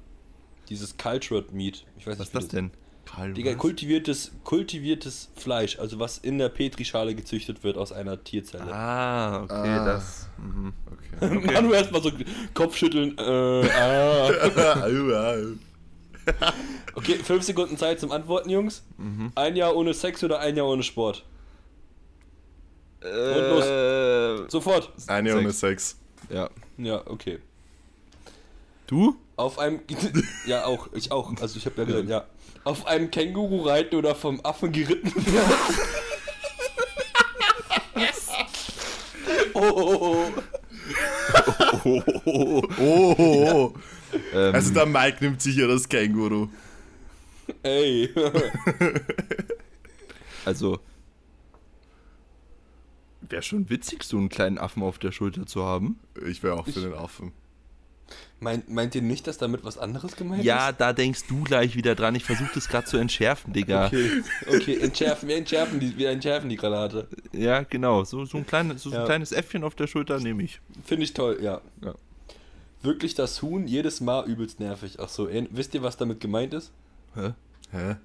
[0.69, 1.85] Dieses Cultured Meat.
[1.97, 2.71] Ich weiß Was ist nicht, das denn?
[3.07, 3.57] Karl, Digga, was?
[3.57, 8.71] kultiviertes, kultiviertes Fleisch, also was in der Petrischale gezüchtet wird aus einer Tierzelle.
[8.73, 9.85] Ah, okay, Ah.
[9.85, 10.27] das.
[10.37, 10.73] Mhm.
[11.19, 11.39] Okay.
[11.53, 12.11] Manu erstmal so
[12.53, 13.17] Kopfschütteln.
[13.17, 15.35] Äh, ah.
[16.95, 18.83] Okay, fünf Sekunden Zeit zum Antworten, Jungs.
[18.97, 19.31] Mhm.
[19.35, 21.23] Ein Jahr ohne Sex oder ein Jahr ohne Sport?
[23.01, 24.91] Äh, Sofort.
[25.07, 25.39] Eine Sechs.
[25.41, 25.97] ohne Sex.
[26.29, 26.49] ja.
[26.77, 27.39] Ja, okay.
[28.87, 29.15] Du?
[29.35, 29.81] Auf einem.
[30.45, 30.89] Ja, auch.
[30.93, 31.31] Ich auch.
[31.41, 32.25] Also, ich habe ja gesagt, ja.
[32.67, 35.53] Auf einem Känguru reiten oder vom Affen geritten werden.
[39.53, 40.33] oh, oh, oh.
[41.85, 42.63] Oh, oh, oh.
[42.77, 43.73] Oh, oh, oh.
[44.33, 46.49] Ähm, Also der Mike nimmt sicher das Känguru.
[47.63, 48.13] Ey.
[50.43, 50.79] also.
[53.21, 55.99] Wäre schon witzig, so einen kleinen Affen auf der Schulter zu haben.
[56.25, 57.31] Ich wäre auch für Ich- den Affen.
[58.39, 60.79] Meint, meint ihr nicht, dass damit was anderes gemeint Ja, ist?
[60.79, 62.13] da denkst du gleich wieder dran.
[62.15, 63.87] Ich versuche das gerade zu entschärfen, Digga.
[63.87, 67.07] Okay, okay, entschärfen, wir entschärfen die, wir entschärfen die Granate.
[67.33, 68.03] Ja, genau.
[68.03, 69.01] So, so, ein, kleines, so, so Ja.
[69.01, 70.61] ein kleines Äffchen auf der Schulter nehme ich.
[70.85, 71.61] Finde ich toll, ja.
[71.83, 71.95] Ja.
[72.83, 74.97] Wirklich das Huhn jedes Mal übelst nervig.
[74.99, 76.71] Ach so, wisst ihr, was damit gemeint ist?
[77.15, 77.33] Hä?
[77.71, 77.95] Hä?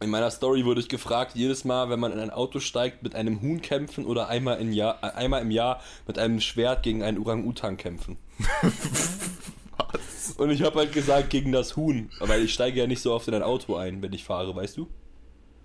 [0.00, 3.14] In meiner Story wurde ich gefragt, jedes Mal, wenn man in ein Auto steigt, mit
[3.16, 7.02] einem Huhn kämpfen oder einmal im Jahr, äh, einmal im Jahr mit einem Schwert gegen
[7.02, 8.16] einen Orang-Utan kämpfen.
[8.38, 10.30] Was?
[10.36, 12.10] Und ich habe halt gesagt, gegen das Huhn.
[12.20, 14.76] Weil ich steige ja nicht so oft in ein Auto ein, wenn ich fahre, weißt
[14.76, 14.88] du?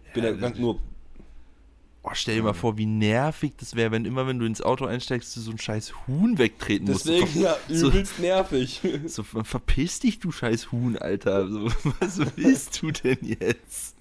[0.07, 0.79] Ich bin ja, Ja, nur.
[2.05, 4.85] Oh, stell dir mal vor, wie nervig das wäre, wenn immer, wenn du ins Auto
[4.85, 7.07] einsteigst, du so ein scheiß Huhn wegtreten musst.
[7.07, 8.81] Deswegen So, ja, so- übelst nervig.
[9.05, 11.47] So, ver- verpiss dich, du scheiß Huhn, Alter.
[11.49, 11.65] So,
[11.99, 13.95] was willst du denn jetzt?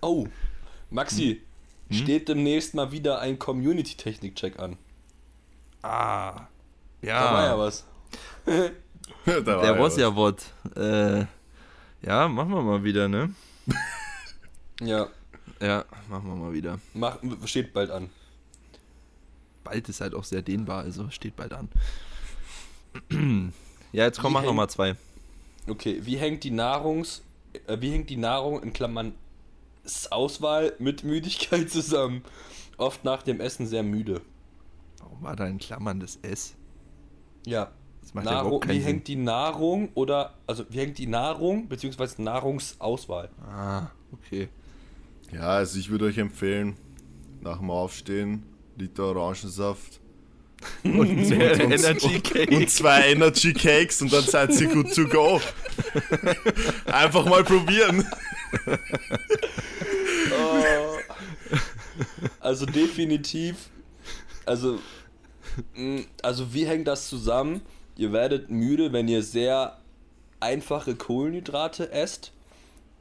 [0.00, 0.26] Oh,
[0.90, 1.42] Maxi,
[1.90, 1.96] Hm?
[1.96, 4.78] steht demnächst mal wieder ein Community-Technik-Check an.
[5.82, 6.46] Ah.
[7.02, 7.58] Da war ja Ja.
[7.58, 7.84] was.
[8.44, 9.96] Da war Der ja was was.
[9.98, 10.44] ja Wort.
[10.76, 11.26] Äh,
[12.06, 13.34] ja, machen wir mal wieder, ne?
[14.80, 15.08] Ja,
[15.60, 16.78] Ja, machen wir mal wieder.
[16.94, 18.10] mach, steht bald an.
[19.62, 21.68] Bald ist halt auch sehr dehnbar, also steht bald an.
[23.92, 24.96] ja, jetzt komm, Wie mach noch hängt- mal zwei.
[25.68, 27.22] Okay, wie hängt die Nahrungs,
[27.68, 29.14] äh, wie hängt die Nahrung in Klammern
[30.10, 32.24] Auswahl mit Müdigkeit zusammen?
[32.76, 34.20] Oft nach dem Essen sehr müde.
[34.98, 36.54] Warum war da in Klammern das S?
[37.46, 37.70] Ja.
[38.14, 38.82] Nahrung, wie Sinn.
[38.82, 42.20] hängt die Nahrung oder also wie hängt die Nahrung bzw.
[42.22, 43.30] Nahrungsauswahl?
[43.42, 44.48] Ah, okay.
[45.32, 46.76] Ja, also ich würde euch empfehlen,
[47.40, 48.42] nach dem Aufstehen,
[48.76, 50.00] Liter Orangensaft,
[50.84, 52.54] Und und, Energy und, Cake.
[52.54, 55.40] und zwei Energy Cakes und dann seid ihr good to go.
[56.86, 58.06] Einfach mal probieren.
[62.40, 63.70] Also definitiv,
[64.44, 64.78] also,
[66.22, 67.62] also wie hängt das zusammen?
[67.96, 69.78] Ihr werdet müde, wenn ihr sehr
[70.40, 72.32] einfache Kohlenhydrate esst.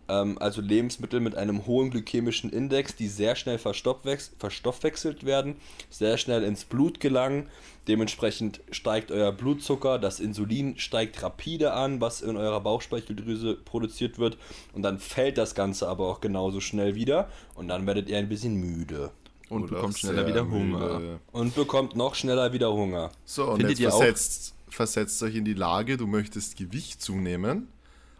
[0.07, 5.55] Ähm, also Lebensmittel mit einem hohen glykämischen Index, die sehr schnell verstoffwechselt werden,
[5.89, 7.49] sehr schnell ins Blut gelangen.
[7.87, 14.37] Dementsprechend steigt euer Blutzucker, das Insulin steigt rapide an, was in eurer Bauchspeicheldrüse produziert wird.
[14.73, 17.29] Und dann fällt das Ganze aber auch genauso schnell wieder.
[17.55, 19.11] Und dann werdet ihr ein bisschen müde.
[19.51, 20.99] Und bekommt schneller wieder Hunger.
[20.99, 21.19] müde.
[21.31, 23.11] Und bekommt noch schneller wieder Hunger.
[23.25, 27.67] So, und Findet jetzt versetzt, versetzt euch in die Lage, du möchtest Gewicht zunehmen,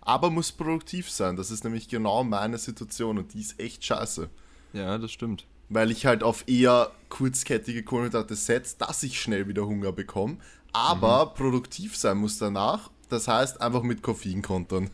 [0.02, 1.38] aber musst produktiv sein.
[1.38, 4.30] Das ist nämlich genau meine Situation und die ist echt scheiße.
[4.74, 5.46] Ja, das stimmt.
[5.70, 10.38] Weil ich halt auf eher kurzkettige Kohlenhydrate setze, dass ich schnell wieder Hunger bekomme,
[10.74, 11.38] aber Mhm.
[11.38, 12.90] produktiv sein muss danach.
[13.12, 14.89] Das heißt, einfach mit Koffein kontern.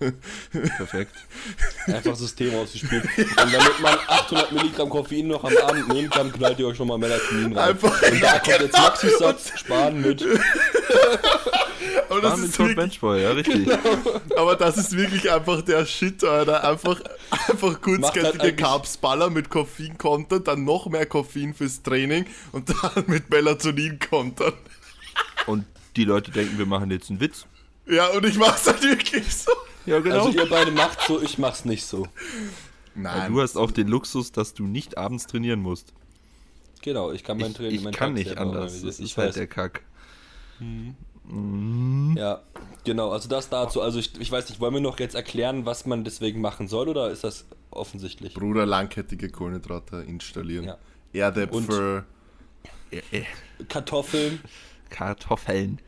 [0.51, 1.13] Perfekt.
[1.85, 3.03] Einfach System ausgespielt.
[3.15, 6.87] Und damit man 800 Milligramm Koffein noch am Abend nehmen kann, knallt ihr euch schon
[6.87, 7.69] mal Melatonin rein.
[7.69, 10.21] Einfach- Und da kommt jetzt Maxi-Satz, sparen mit.
[12.09, 13.69] aber, das ist wirklich, Benchboy, ja, richtig.
[14.35, 16.67] aber das ist wirklich einfach der Shit, Alter.
[16.67, 16.99] Einfach,
[17.47, 22.69] einfach kurzkettige halt Carbs ballern mit Koffin kontern, dann noch mehr Koffein fürs Training und
[22.69, 24.53] dann mit Melatonin kontern.
[25.45, 25.65] Und
[25.95, 27.45] die Leute denken, wir machen jetzt einen Witz.
[27.89, 29.51] Ja, und ich mach's halt wirklich so.
[29.85, 30.25] Ja, genau.
[30.25, 32.07] Also ihr beide macht so, ich mach's nicht so.
[32.95, 33.31] Nein.
[33.31, 35.93] du hast auch den Luxus, dass du nicht abends trainieren musst.
[36.81, 38.81] Genau, ich kann mein Ich, Training, ich mein kann Tag nicht anders.
[38.81, 39.35] Das Ich ist halt weiß.
[39.35, 39.81] der Kack.
[42.15, 42.41] Ja,
[42.83, 43.81] genau, also das dazu.
[43.81, 46.87] Also ich, ich weiß nicht, wollen wir noch jetzt erklären, was man deswegen machen soll
[46.89, 48.33] oder ist das offensichtlich?
[48.33, 50.65] Bruder, langkettige Kohlenhydrate installieren.
[50.65, 50.77] Ja.
[51.13, 52.05] Erdäpfel.
[52.91, 53.23] Äh, äh,
[53.67, 54.39] Kartoffeln.
[54.89, 55.79] Kartoffeln.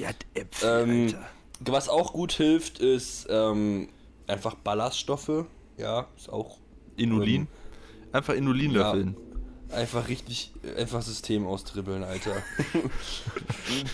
[0.00, 1.26] Erdäpfel, Ähm, Alter.
[1.72, 3.88] was auch gut hilft, ist ähm,
[4.26, 5.44] einfach Ballaststoffe.
[5.76, 6.58] Ja, ist auch
[6.96, 7.48] Inulin.
[8.12, 8.92] Einfach Inulin Ja.
[8.92, 9.16] löffeln.
[9.70, 12.32] Einfach richtig, einfach System austribbeln, Alter.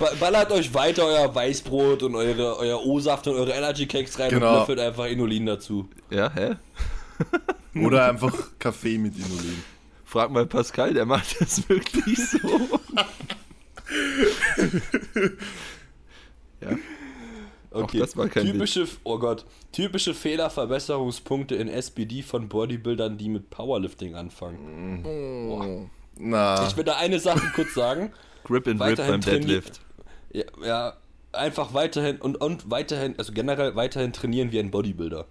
[0.01, 4.31] Ba- Ballert euch weiter euer Weißbrot und eure, euer O-Saft und eure Energy Cakes rein
[4.31, 4.55] Genau.
[4.55, 5.89] und löffelt einfach Inulin dazu.
[6.11, 6.57] Ja, hä?
[7.81, 9.63] Oder einfach Kaffee mit Inulin.
[10.05, 12.39] Frag mal Pascal, der macht das wirklich so.
[16.61, 16.77] ja,
[17.71, 17.99] Okay.
[17.99, 24.15] das war kein typische, oh Gott, typische Fehlerverbesserungspunkte in SBD von Bodybuildern, die mit Powerlifting
[24.15, 25.89] anfangen.
[26.17, 28.13] Na, Ich will da eine Sache kurz sagen.
[28.45, 29.81] Grip and Rip Weiterhin beim traini- Deadlift.
[30.33, 30.97] Ja, ja,
[31.33, 35.27] einfach weiterhin und, und weiterhin, also generell weiterhin trainieren wie ein Bodybuilder.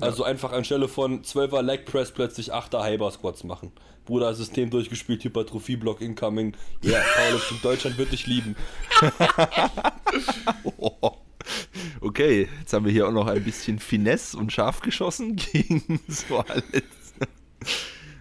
[0.00, 3.72] Also einfach anstelle von 12er Leg Press plötzlich 8er Hyper Squats machen.
[4.04, 6.56] Bruder, System durchgespielt, Hypertrophie Block incoming.
[6.82, 8.56] Ja, yeah, Powerlifting Deutschland wird dich lieben.
[12.00, 16.38] Okay, jetzt haben wir hier auch noch ein bisschen Finesse und scharf geschossen gegen so
[16.38, 16.82] alles.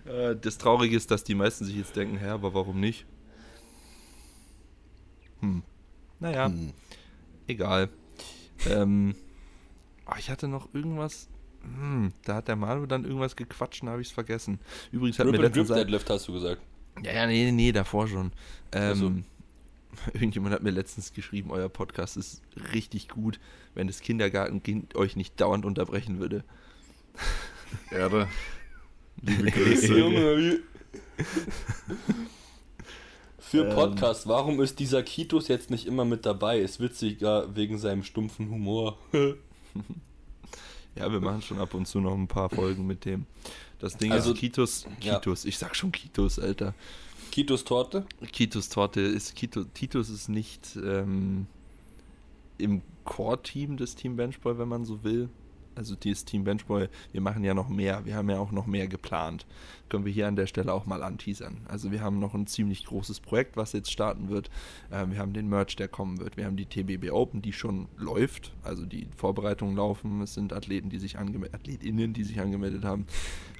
[0.06, 3.06] Äh, Das Traurige ist, dass die meisten sich jetzt denken, hä, aber warum nicht?
[5.42, 5.62] Hm.
[6.20, 6.52] Naja,
[7.48, 7.90] egal.
[8.68, 9.16] Ähm,
[10.06, 11.30] ah, ich hatte noch irgendwas.
[11.76, 14.60] Hm, da hat der Manu dann irgendwas gequatscht und habe ich es vergessen.
[14.92, 16.62] Übrigens hat Rip mir Grip letztens ein- Deadlift hast du gesagt.
[17.04, 18.32] ja, ja, nee, nee, davor schon.
[18.72, 19.12] Ähm, Also.
[20.14, 22.44] Irgendjemand hat mir letztens geschrieben, euer Podcast ist
[22.74, 23.40] richtig gut,
[23.74, 26.44] wenn das Kindergartenkind euch nicht dauernd unterbrechen würde.
[27.92, 28.28] Erde.
[29.22, 29.98] Liebe Grüße.
[29.98, 30.60] Junge, wie.
[33.40, 33.74] Für Ähm.
[33.76, 36.60] Podcast, warum ist dieser Kitos jetzt nicht immer mit dabei?
[36.60, 38.98] Ist witziger wegen seinem stumpfen Humor.
[40.98, 43.26] Ja, wir machen schon ab und zu noch ein paar Folgen mit dem.
[43.80, 45.16] Das Ding Also, ist Kitos, ja.
[45.20, 46.74] Kitos, ich sag schon Kitos, Alter.
[47.32, 48.06] Kitos Torte?
[48.32, 51.46] Kitos Torte ist, Kito, Titus ist nicht ähm,
[52.58, 55.30] im Core-Team des Team Benchboy, wenn man so will.
[55.78, 58.88] Also dieses Team Benchboy, wir machen ja noch mehr, wir haben ja auch noch mehr
[58.88, 59.46] geplant.
[59.90, 61.62] Können wir hier an der Stelle auch mal anteasern.
[61.68, 64.50] Also wir haben noch ein ziemlich großes Projekt, was jetzt starten wird.
[64.92, 66.36] Ähm, wir haben den Merch, der kommen wird.
[66.36, 68.54] Wir haben die TBB Open, die schon läuft.
[68.64, 70.22] Also die Vorbereitungen laufen.
[70.22, 73.06] Es sind Athleten, die sich angemeldet, AthletInnen, die sich angemeldet haben.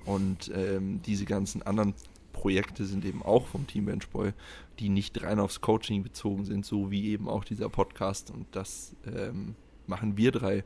[0.06, 1.94] Und ähm, diese ganzen anderen
[2.34, 4.32] Projekte sind eben auch vom Team Benchboy,
[4.80, 8.32] die nicht rein aufs Coaching bezogen sind, so wie eben auch dieser Podcast.
[8.32, 9.56] Und das ähm,
[9.88, 10.64] machen wir drei.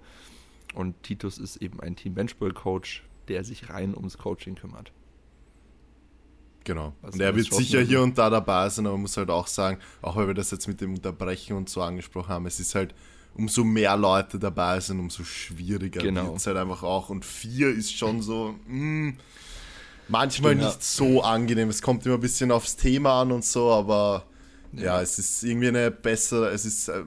[0.73, 4.91] Und Titus ist eben ein Team Benchboy Coach, der sich rein ums Coaching kümmert.
[6.63, 6.93] Genau.
[7.01, 9.47] Was Und er wird sicher hier und da dabei sein, aber man muss halt auch
[9.47, 12.75] sagen, auch weil wir das jetzt mit dem Unterbrechen und so angesprochen haben, es ist
[12.75, 12.93] halt,
[13.33, 16.27] umso mehr Leute dabei sind, umso schwieriger Genau.
[16.27, 17.09] wird es halt einfach auch.
[17.09, 19.13] Und vier ist schon so, mh,
[20.07, 20.67] manchmal Stimmt, ja.
[20.67, 21.69] nicht so angenehm.
[21.69, 24.25] Es kommt immer ein bisschen aufs Thema an und so, aber
[24.73, 27.03] ja, es ist irgendwie eine bessere, es ist äh,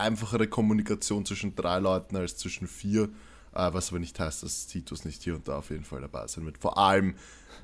[0.00, 3.04] einfachere Kommunikation zwischen drei Leuten als zwischen vier.
[3.52, 6.26] Äh, was aber nicht heißt, dass Titus nicht hier und da auf jeden Fall dabei
[6.28, 6.58] sein wird.
[6.58, 7.14] Vor allem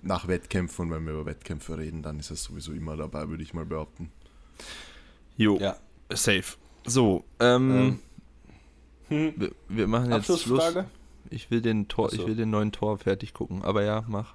[0.03, 3.43] nach Wettkämpfen und wenn wir über Wettkämpfe reden, dann ist er sowieso immer dabei, würde
[3.43, 4.11] ich mal behaupten.
[5.37, 5.77] Jo, Ja.
[6.11, 6.57] safe.
[6.85, 8.01] So, ähm,
[9.09, 9.35] Hm.
[9.37, 10.41] wir, wir machen jetzt Schluss.
[10.43, 10.91] Abschlussfrage?
[11.31, 12.17] Ich will den Tor, so.
[12.17, 13.63] ich will den neuen Tor fertig gucken.
[13.63, 14.35] Aber ja, mach.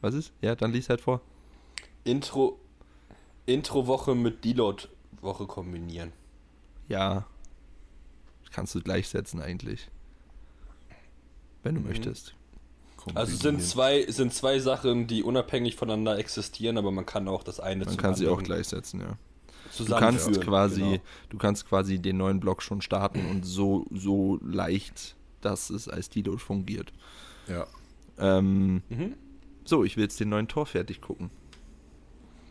[0.00, 0.32] Was ist?
[0.40, 1.20] Ja, dann lies halt vor.
[2.04, 2.58] Intro,
[3.46, 4.44] Intro-Woche mit
[5.20, 6.12] Deload-Woche kombinieren.
[6.88, 7.26] Ja.
[8.52, 9.88] Kannst du gleichsetzen eigentlich.
[11.62, 11.88] Wenn du Mhm.
[11.88, 12.34] möchtest.
[13.14, 17.58] Also sind zwei, sind zwei Sachen, die unabhängig voneinander existieren, aber man kann auch das
[17.58, 19.16] eine Man kann sie auch gleichsetzen, ja.
[19.78, 20.98] Du kannst quasi, Genau.
[21.30, 26.10] du kannst quasi den neuen Block schon starten und so, so leicht, dass es als
[26.10, 26.92] Deload fungiert.
[27.46, 27.66] Ja.
[28.18, 29.14] Ähm, Mhm.
[29.64, 31.30] so, ich will jetzt den neuen Tor fertig gucken.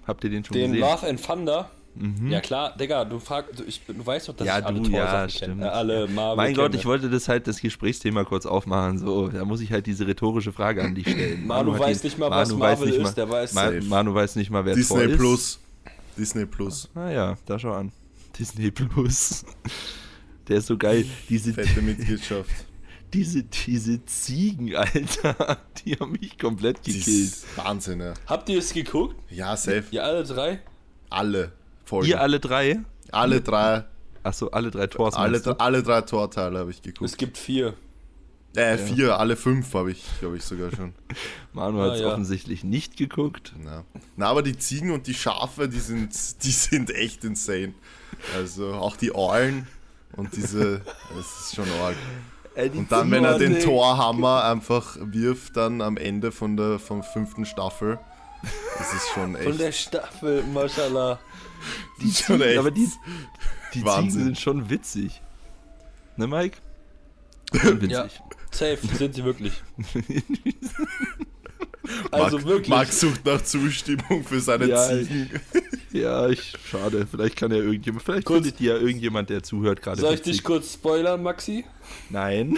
[0.07, 0.81] Habt ihr den schon Den gesehen?
[0.89, 1.71] Love and Thunder.
[1.99, 2.31] Mhm.
[2.31, 4.89] Ja klar, Digga, du, frag, du, ich, du weißt doch, dass Ja, ich alle du,
[4.89, 5.59] ja, stimmt.
[5.59, 5.71] kenne.
[5.71, 6.77] Alle Marvel mein Gott, kenne.
[6.79, 8.97] ich wollte das halt das Gesprächsthema kurz aufmachen.
[8.99, 11.45] So, da muss ich halt diese rhetorische Frage an dich stellen.
[11.47, 13.81] Manu hat weiß nicht mal, was weiß Marvel ist, mal- der weiß Ma safe.
[13.83, 15.17] Manu weiß nicht mal, wer Thor Disney ist.
[15.17, 15.59] Plus.
[16.17, 16.89] Disney Plus.
[16.95, 17.91] Ah ja, da schau an.
[18.39, 19.45] Disney Plus.
[20.47, 21.05] Der ist so geil.
[21.29, 22.49] Diese, Fette Mitgliedschaft.
[23.13, 27.05] diese, diese Ziegen, Alter, die haben mich komplett gekillt.
[27.07, 28.13] ist Wahnsinn, ja.
[28.27, 29.15] Habt ihr es geguckt?
[29.29, 29.83] Ja, safe.
[29.91, 30.59] Ihr alle drei?
[31.09, 31.51] Alle
[31.87, 32.09] Folgen.
[32.09, 32.79] Ihr alle drei?
[33.11, 33.85] alle drei,
[34.23, 35.15] Achso, alle drei Tors.
[35.15, 37.09] alle, alle drei Torteile habe ich geguckt.
[37.09, 37.73] Es gibt vier.
[38.55, 40.93] Äh, vier, alle fünf habe ich, glaube ich, sogar schon.
[41.53, 42.07] Manu Ah, hat es ja.
[42.07, 43.53] offensichtlich nicht geguckt.
[43.63, 43.83] Na.
[44.15, 46.11] Na, aber die Ziegen und die Schafe, die sind,
[46.43, 47.73] die sind echt insane.
[48.35, 49.67] Also auch die Eulen
[50.15, 50.81] und diese,
[51.15, 51.95] das ist schon arg.
[52.73, 53.59] Und dann, wenn er den.
[53.59, 57.99] Torhammer einfach wirft, dann am Ende von der vom fünften Staffel,
[58.79, 59.43] das ist schon echt.
[59.43, 61.19] Von der Staffel, mashallah.
[62.01, 62.87] Die Schon Ziegen, echt aber die,
[63.73, 64.11] die Wahnsinn.
[64.11, 65.21] Ziegen sind schon witzig.
[66.15, 66.57] Ne, Mike?
[67.53, 67.91] Schon witzig.
[67.91, 68.07] Ja,
[68.51, 69.53] safe, sind sie wirklich.
[72.11, 72.67] Also Marc, wirklich.
[72.67, 75.29] Marc sucht nach Zustimmung für seine Ja, Ziegen.
[75.93, 77.07] Ja, ich, schade.
[77.09, 80.33] Vielleicht kann ja irgendjemand, vielleicht Kurz- findet ja irgendjemand, der zuhört, gerade Soll ich dich
[80.33, 80.43] witzig.
[80.43, 81.63] kurz spoilern, Maxi?
[82.09, 82.57] Nein.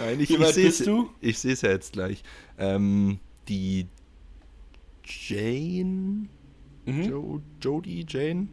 [0.00, 0.30] Nein, ich?
[0.30, 2.22] Ich sehe es ja jetzt gleich.
[2.58, 3.86] Ähm, die
[5.06, 6.28] Jane?
[6.84, 7.02] Mhm.
[7.04, 8.04] Jo, Jodie?
[8.08, 8.48] Jane?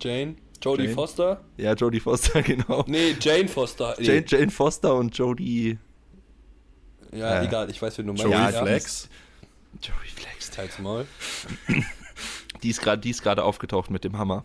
[0.00, 0.36] Jane?
[0.62, 0.94] Jodie Jane.
[0.94, 1.40] Foster?
[1.56, 2.84] Ja, Jodie Foster, genau.
[2.86, 3.94] Nee, Jane Foster.
[3.98, 4.04] Nee.
[4.06, 5.78] Jane, Jane Foster und Jodie.
[7.12, 8.24] Ja, Äh, egal, ich weiß, wen du meinst.
[8.24, 8.62] Joey Ja.
[8.62, 9.08] Flex.
[9.82, 10.56] Jodie Flex.
[10.56, 11.06] Halt's Maul.
[12.62, 14.44] Die ist gerade, die ist gerade aufgetaucht mit dem Hammer.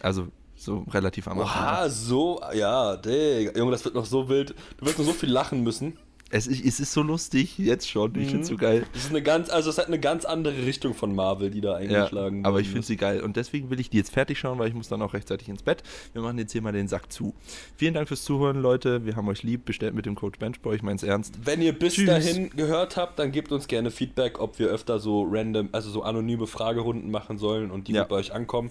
[0.00, 1.62] Also so relativ am Anfang.
[1.62, 3.58] Oha, so, ja, Digga.
[3.58, 4.54] Junge, das wird noch so wild.
[4.78, 5.98] Du wirst noch so viel lachen müssen.
[6.32, 8.14] Es ist, es ist so lustig, jetzt schon.
[8.14, 8.30] Ich Mhm.
[8.30, 8.86] find's so geil.
[8.92, 11.70] Das ist eine ganz, also es hat eine ganz andere Richtung von Marvel, die da
[11.72, 13.20] Ja, eingeschlagen aber worden ich finde sie geil.
[13.22, 15.62] Und deswegen will ich die jetzt fertig schauen, weil ich muss dann auch rechtzeitig ins
[15.64, 15.82] Bett.
[16.12, 17.34] Wir machen jetzt hier mal den Sack zu.
[17.76, 19.04] Vielen Dank fürs Zuhören, Leute.
[19.04, 19.64] Wir haben euch lieb.
[19.64, 20.76] Bestellt mit dem Code Benchboy.
[20.76, 21.34] Ich mein's ernst.
[21.44, 22.06] Wenn ihr bis Tschüss.
[22.06, 26.02] dahin gehört habt, dann gebt uns gerne Feedback, ob wir öfter so random, also so
[26.04, 28.04] anonyme Fragerunden machen sollen und die Ja.
[28.04, 28.70] bei euch ankommen.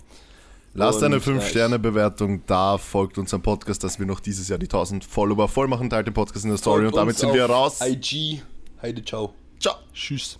[0.74, 4.68] Lasst eine ja, ich- 5-Sterne-Bewertung da, folgt unserem Podcast, dass wir noch dieses Jahr die
[4.68, 7.46] 1000 Follower voll machen, teilt den Podcast in der Story Folgt und damit sind wir
[7.46, 7.80] raus.
[7.82, 8.42] IG.
[8.82, 9.34] Heide, ciao.
[9.60, 9.76] Ciao.
[9.94, 10.38] Tschüss.